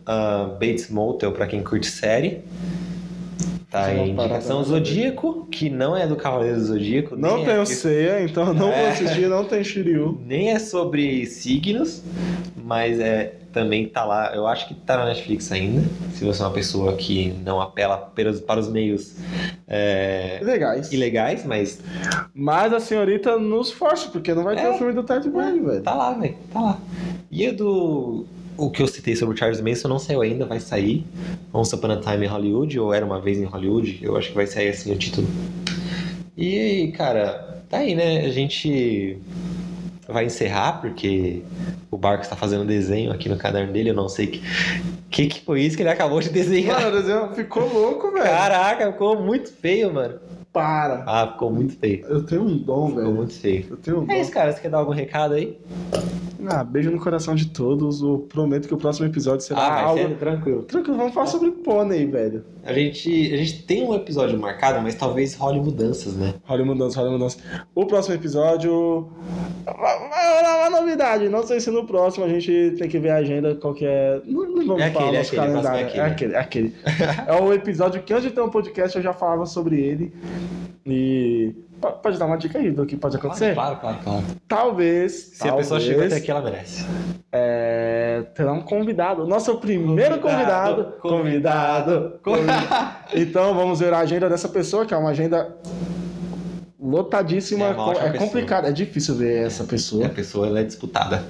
Ah, 0.06 0.50
Bates 0.60 0.90
Motel, 0.90 1.32
pra 1.32 1.48
quem 1.48 1.64
curte 1.64 1.88
série. 1.88 2.42
Tá 3.72 3.86
aí, 3.86 4.10
indicação. 4.10 4.64
Zodíaco, 4.64 5.48
que 5.52 5.70
não 5.70 5.98
é 5.98 6.08
do 6.08 6.16
Cavaleiro 6.16 6.58
do 6.58 6.66
Zodíaco. 6.66 7.16
Não 7.18 7.44
tem 7.44 7.56
é 7.56 7.60
o 7.60 7.66
Ceia, 7.66 8.24
então 8.24 8.46
não 8.54 8.68
vou 8.68 8.70
É. 8.72 8.90
assistir, 8.92 9.28
não 9.28 9.44
tem 9.44 9.64
Shiryu. 9.66 10.18
nem 10.26 10.52
é 10.52 10.60
sobre 10.60 11.26
signos, 11.26 12.02
mas 12.56 13.00
é 13.00 13.34
também 13.56 13.88
tá 13.88 14.04
lá. 14.04 14.36
Eu 14.36 14.46
acho 14.46 14.68
que 14.68 14.74
tá 14.76 14.98
na 14.98 15.06
Netflix 15.06 15.52
ainda. 15.52 15.82
Se 16.14 16.24
você 16.26 16.42
é 16.44 16.46
uma 16.46 16.52
pessoa 16.52 16.94
que 16.94 17.34
não 17.44 17.60
apela 17.62 17.98
pelos- 17.98 18.42
para 18.42 18.60
os 18.60 18.68
meios 18.70 19.16
é, 19.68 20.40
Legais. 20.44 20.92
ilegais, 20.92 21.44
mas 21.46 21.80
Mas 22.34 22.74
a 22.74 22.80
senhorita 22.82 23.40
nos 23.40 23.72
força, 23.72 24.10
porque 24.10 24.34
não 24.34 24.44
vai 24.44 24.56
ter 24.56 24.64
É. 24.64 24.70
o 24.70 24.78
filme 24.78 24.94
do 24.94 25.02
Ted 25.04 25.28
Bundy, 25.30 25.60
velho. 25.62 25.82
tá 25.82 25.94
lá, 25.96 26.12
velho. 26.14 26.36
Tá 26.54 26.60
lá. 26.62 26.80
E 27.32 27.48
o 27.48 27.56
do. 27.56 28.26
O 28.58 28.70
que 28.70 28.82
eu 28.82 28.88
citei 28.88 29.16
sobre 29.18 29.36
o 29.36 29.38
Charles 29.38 29.60
Manson 29.60 29.88
não 29.90 30.00
saiu 30.00 30.22
ainda, 30.22 30.46
vai 30.46 30.60
sair. 30.60 31.06
Once 31.54 31.74
Upon 31.76 31.92
a 31.92 31.98
Time 31.98 32.26
em 32.26 32.30
Hollywood, 32.30 32.80
ou 32.80 32.94
Era 32.94 33.06
Uma 33.06 33.20
Vez 33.20 33.38
em 33.38 33.44
Hollywood. 33.46 34.00
Eu 34.02 34.16
acho 34.16 34.30
que 34.30 34.36
vai 34.36 34.48
sair 34.48 34.70
assim 34.70 34.94
o 34.94 34.98
título. 34.98 35.28
E, 36.38 36.94
cara, 36.98 37.64
tá 37.70 37.78
aí, 37.80 37.96
né? 37.96 38.20
A 38.26 38.30
gente 38.30 39.18
vai 40.08 40.26
encerrar, 40.26 40.82
porque 40.82 41.42
o 41.92 41.98
Barco 41.98 42.24
está 42.24 42.36
fazendo 42.36 42.66
desenho 42.66 43.12
aqui 43.12 43.28
no 43.30 43.38
caderno 43.38 43.72
dele. 43.74 43.90
Eu 43.90 43.94
não 43.96 44.08
sei 44.10 44.28
que, 44.28 44.42
que, 45.10 45.28
que 45.28 45.42
foi 45.42 45.62
isso 45.62 45.76
que 45.76 45.84
ele 45.84 45.90
acabou 45.90 46.20
de 46.22 46.30
desenhar. 46.30 46.82
Mano, 46.82 46.98
o 46.98 47.02
desenho 47.02 47.34
ficou 47.34 47.68
louco, 47.72 48.12
velho. 48.12 48.26
Caraca, 48.26 48.92
ficou 48.92 49.22
muito 49.22 49.52
feio, 49.52 49.94
mano. 49.94 50.20
Para. 50.54 51.04
Ah, 51.06 51.32
ficou 51.34 51.52
muito 51.52 51.78
feio. 51.78 52.06
Eu 52.08 52.24
tenho 52.24 52.42
um 52.44 52.58
dom, 52.58 52.88
Ficou 52.88 53.04
velho. 53.04 53.16
muito 53.16 53.34
feio. 53.34 53.66
Eu 53.72 53.78
tenho 53.78 54.00
um 54.02 54.06
dom. 54.06 54.14
É 54.14 54.22
isso, 54.22 54.32
cara. 54.32 54.54
Você 54.54 54.62
quer 54.62 54.70
dar 54.70 54.78
algum 54.78 54.94
recado 54.94 55.34
aí? 55.34 55.58
Ah, 56.48 56.64
beijo 56.64 56.92
no 56.92 57.00
coração 57.00 57.34
de 57.36 57.48
todos. 57.48 58.02
Eu 58.02 58.20
prometo 58.30 58.68
que 58.68 58.74
o 58.74 58.78
próximo 58.78 59.08
episódio 59.08 59.42
será 59.46 59.60
Ah, 59.60 59.82
algo. 59.84 60.00
ser 60.02 60.16
tranquilo. 60.18 60.64
Tranquilo, 60.64 60.98
vamos 60.98 61.14
falar 61.14 61.28
sobre 61.28 61.52
pônei, 61.52 62.06
velho. 62.06 62.44
A 62.64 62.74
gente, 62.74 63.10
a 63.34 63.38
gente 63.38 63.64
tem 63.64 63.84
um 63.88 63.94
episódio 63.94 64.40
marcado, 64.40 64.82
mas 64.82 64.96
talvez 64.96 65.36
role 65.36 65.60
mudanças, 65.60 66.16
né? 66.16 66.34
Rola 66.44 66.66
mudança, 66.66 67.00
rola 67.00 67.12
mudança. 67.12 67.38
O 67.74 67.86
próximo 67.86 68.16
episódio. 68.16 69.08
Vai 69.66 70.38
rolar 70.38 70.68
uma 70.70 70.80
novidade. 70.82 71.30
Não 71.30 71.46
sei 71.46 71.60
se 71.60 71.70
no 71.72 71.86
próximo 71.86 72.26
a 72.26 72.30
gente 72.30 72.76
tem 72.78 72.90
que 72.90 73.00
ver 73.00 73.12
a 73.12 73.16
agenda 73.18 73.56
qual 73.56 73.74
que 73.74 73.86
é. 73.86 74.22
Não, 74.26 74.44
não 74.46 74.66
vamos 74.66 74.82
É 74.82 74.90
falar 74.92 75.06
aquele, 75.06 75.16
é 75.16 75.20
nosso 75.20 75.36
aquele, 75.36 75.48
o 75.48 75.62
próximo 75.62 75.64
calendário. 75.64 75.96
é 75.96 76.00
É 76.00 76.06
aquele, 76.06 76.34
é 76.34 76.40
aquele. 76.40 76.74
é 77.28 77.42
o 77.42 77.54
episódio 77.54 78.02
que 78.04 78.14
antes 78.14 78.26
de 78.26 78.32
ter 78.32 78.42
um 78.42 78.50
podcast 78.50 78.98
eu 78.98 79.04
já 79.04 79.14
falava 79.14 79.46
sobre 79.46 79.80
ele. 79.80 80.12
E. 80.86 81.54
po- 81.80 81.92
Pode 81.94 82.18
dar 82.18 82.26
uma 82.26 82.38
dica 82.38 82.58
aí 82.60 82.72
do 82.72 82.86
que 82.86 82.96
pode 82.96 83.16
acontecer? 83.18 83.54
Claro, 83.54 83.78
claro, 83.78 83.98
claro. 84.04 84.24
Talvez. 84.48 85.12
Se 85.14 85.40
talvez, 85.40 85.54
a 85.54 85.58
pessoa 85.58 85.80
chegou 85.80 86.06
até 86.06 86.16
aqui, 86.16 86.32
ela 86.32 86.42
merece. 86.42 86.86
É, 87.32 88.24
terá 88.34 88.54
um 88.54 88.62
convidado. 88.62 89.26
Nosso 89.28 89.58
primeiro 89.58 90.20
convidado. 90.20 90.94
Convidado, 91.02 91.02
Convidado. 91.02 92.20
convidado. 92.24 92.96
Então 93.14 93.54
vamos 93.56 93.80
ver 93.80 93.94
a 93.94 94.00
agenda 94.00 94.30
dessa 94.30 94.48
pessoa, 94.50 94.86
que 94.86 94.94
é 94.94 94.98
uma 94.98 95.10
agenda 95.10 95.56
lotadíssima. 96.80 97.66
É 97.66 98.08
É, 98.08 98.14
complicado, 98.18 98.66
é 98.68 98.72
difícil 98.72 99.16
ver 99.16 99.46
essa 99.46 99.64
pessoa. 99.64 100.06
a 100.06 100.10
pessoa 100.10 100.48
ela 100.48 100.60
é 100.60 100.64
disputada. 100.64 101.24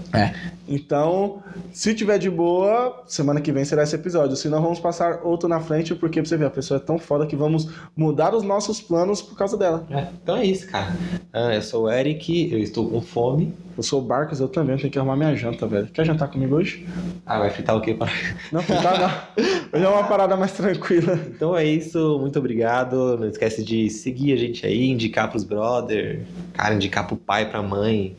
Então, 0.67 1.43
se 1.71 1.93
tiver 1.93 2.17
de 2.17 2.29
boa, 2.29 3.03
semana 3.07 3.39
que 3.39 3.51
vem 3.51 3.63
será 3.63 3.83
esse 3.83 3.95
episódio. 3.95 4.35
Se 4.35 4.49
não, 4.49 4.61
vamos 4.61 4.79
passar 4.79 5.21
outro 5.23 5.47
na 5.47 5.59
frente, 5.59 5.93
porque 5.95 6.21
pra 6.21 6.27
você 6.27 6.37
ver, 6.37 6.45
a 6.45 6.49
pessoa 6.49 6.79
é 6.79 6.83
tão 6.83 6.97
foda 6.97 7.25
que 7.25 7.35
vamos 7.35 7.69
mudar 7.95 8.33
os 8.33 8.43
nossos 8.43 8.81
planos 8.81 9.21
por 9.21 9.37
causa 9.37 9.55
dela. 9.57 9.85
É, 9.89 10.07
então 10.21 10.37
é 10.37 10.45
isso, 10.45 10.67
cara. 10.67 10.95
Ah, 11.31 11.53
eu 11.53 11.61
sou 11.61 11.83
o 11.83 11.91
Eric, 11.91 12.51
eu 12.51 12.59
estou 12.59 12.89
com 12.89 13.01
fome. 13.01 13.53
Eu 13.77 13.83
sou 13.83 14.01
o 14.01 14.05
Barcos, 14.05 14.39
eu 14.39 14.47
também 14.47 14.77
tenho 14.77 14.89
que 14.89 14.97
arrumar 14.97 15.17
minha 15.17 15.35
janta, 15.35 15.67
velho. 15.67 15.87
Quer 15.87 16.05
jantar 16.05 16.29
comigo 16.29 16.55
hoje? 16.55 16.87
Ah, 17.25 17.39
vai 17.39 17.49
fritar 17.49 17.75
o 17.75 17.81
quê? 17.81 17.93
Para... 17.93 18.09
Não, 18.51 18.61
fritar 18.61 18.99
não. 18.99 19.43
Hoje 19.73 19.83
é 19.83 19.89
uma 19.89 20.05
parada 20.05 20.37
mais 20.37 20.53
tranquila. 20.53 21.19
Então 21.27 21.57
é 21.57 21.65
isso, 21.65 22.17
muito 22.19 22.39
obrigado. 22.39 23.17
Não 23.17 23.27
esquece 23.27 23.61
de 23.61 23.89
seguir 23.89 24.31
a 24.31 24.37
gente 24.37 24.65
aí, 24.65 24.89
indicar 24.89 25.29
pros 25.29 25.43
brother, 25.43 26.25
cara, 26.53 26.75
indicar 26.75 27.05
pro 27.05 27.17
pai, 27.17 27.49
pra 27.49 27.61
mãe. 27.61 28.15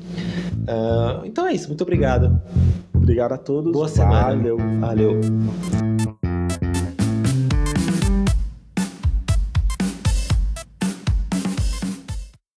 Ah, 0.68 1.22
então 1.24 1.46
é 1.46 1.54
isso, 1.54 1.68
muito 1.68 1.80
obrigado. 1.80 2.35
Obrigado 2.94 3.34
a 3.34 3.38
todos. 3.38 3.72
Boa 3.72 3.88
semana. 3.88 4.36
Valeu. 4.36 4.56
Valeu. 4.80 5.20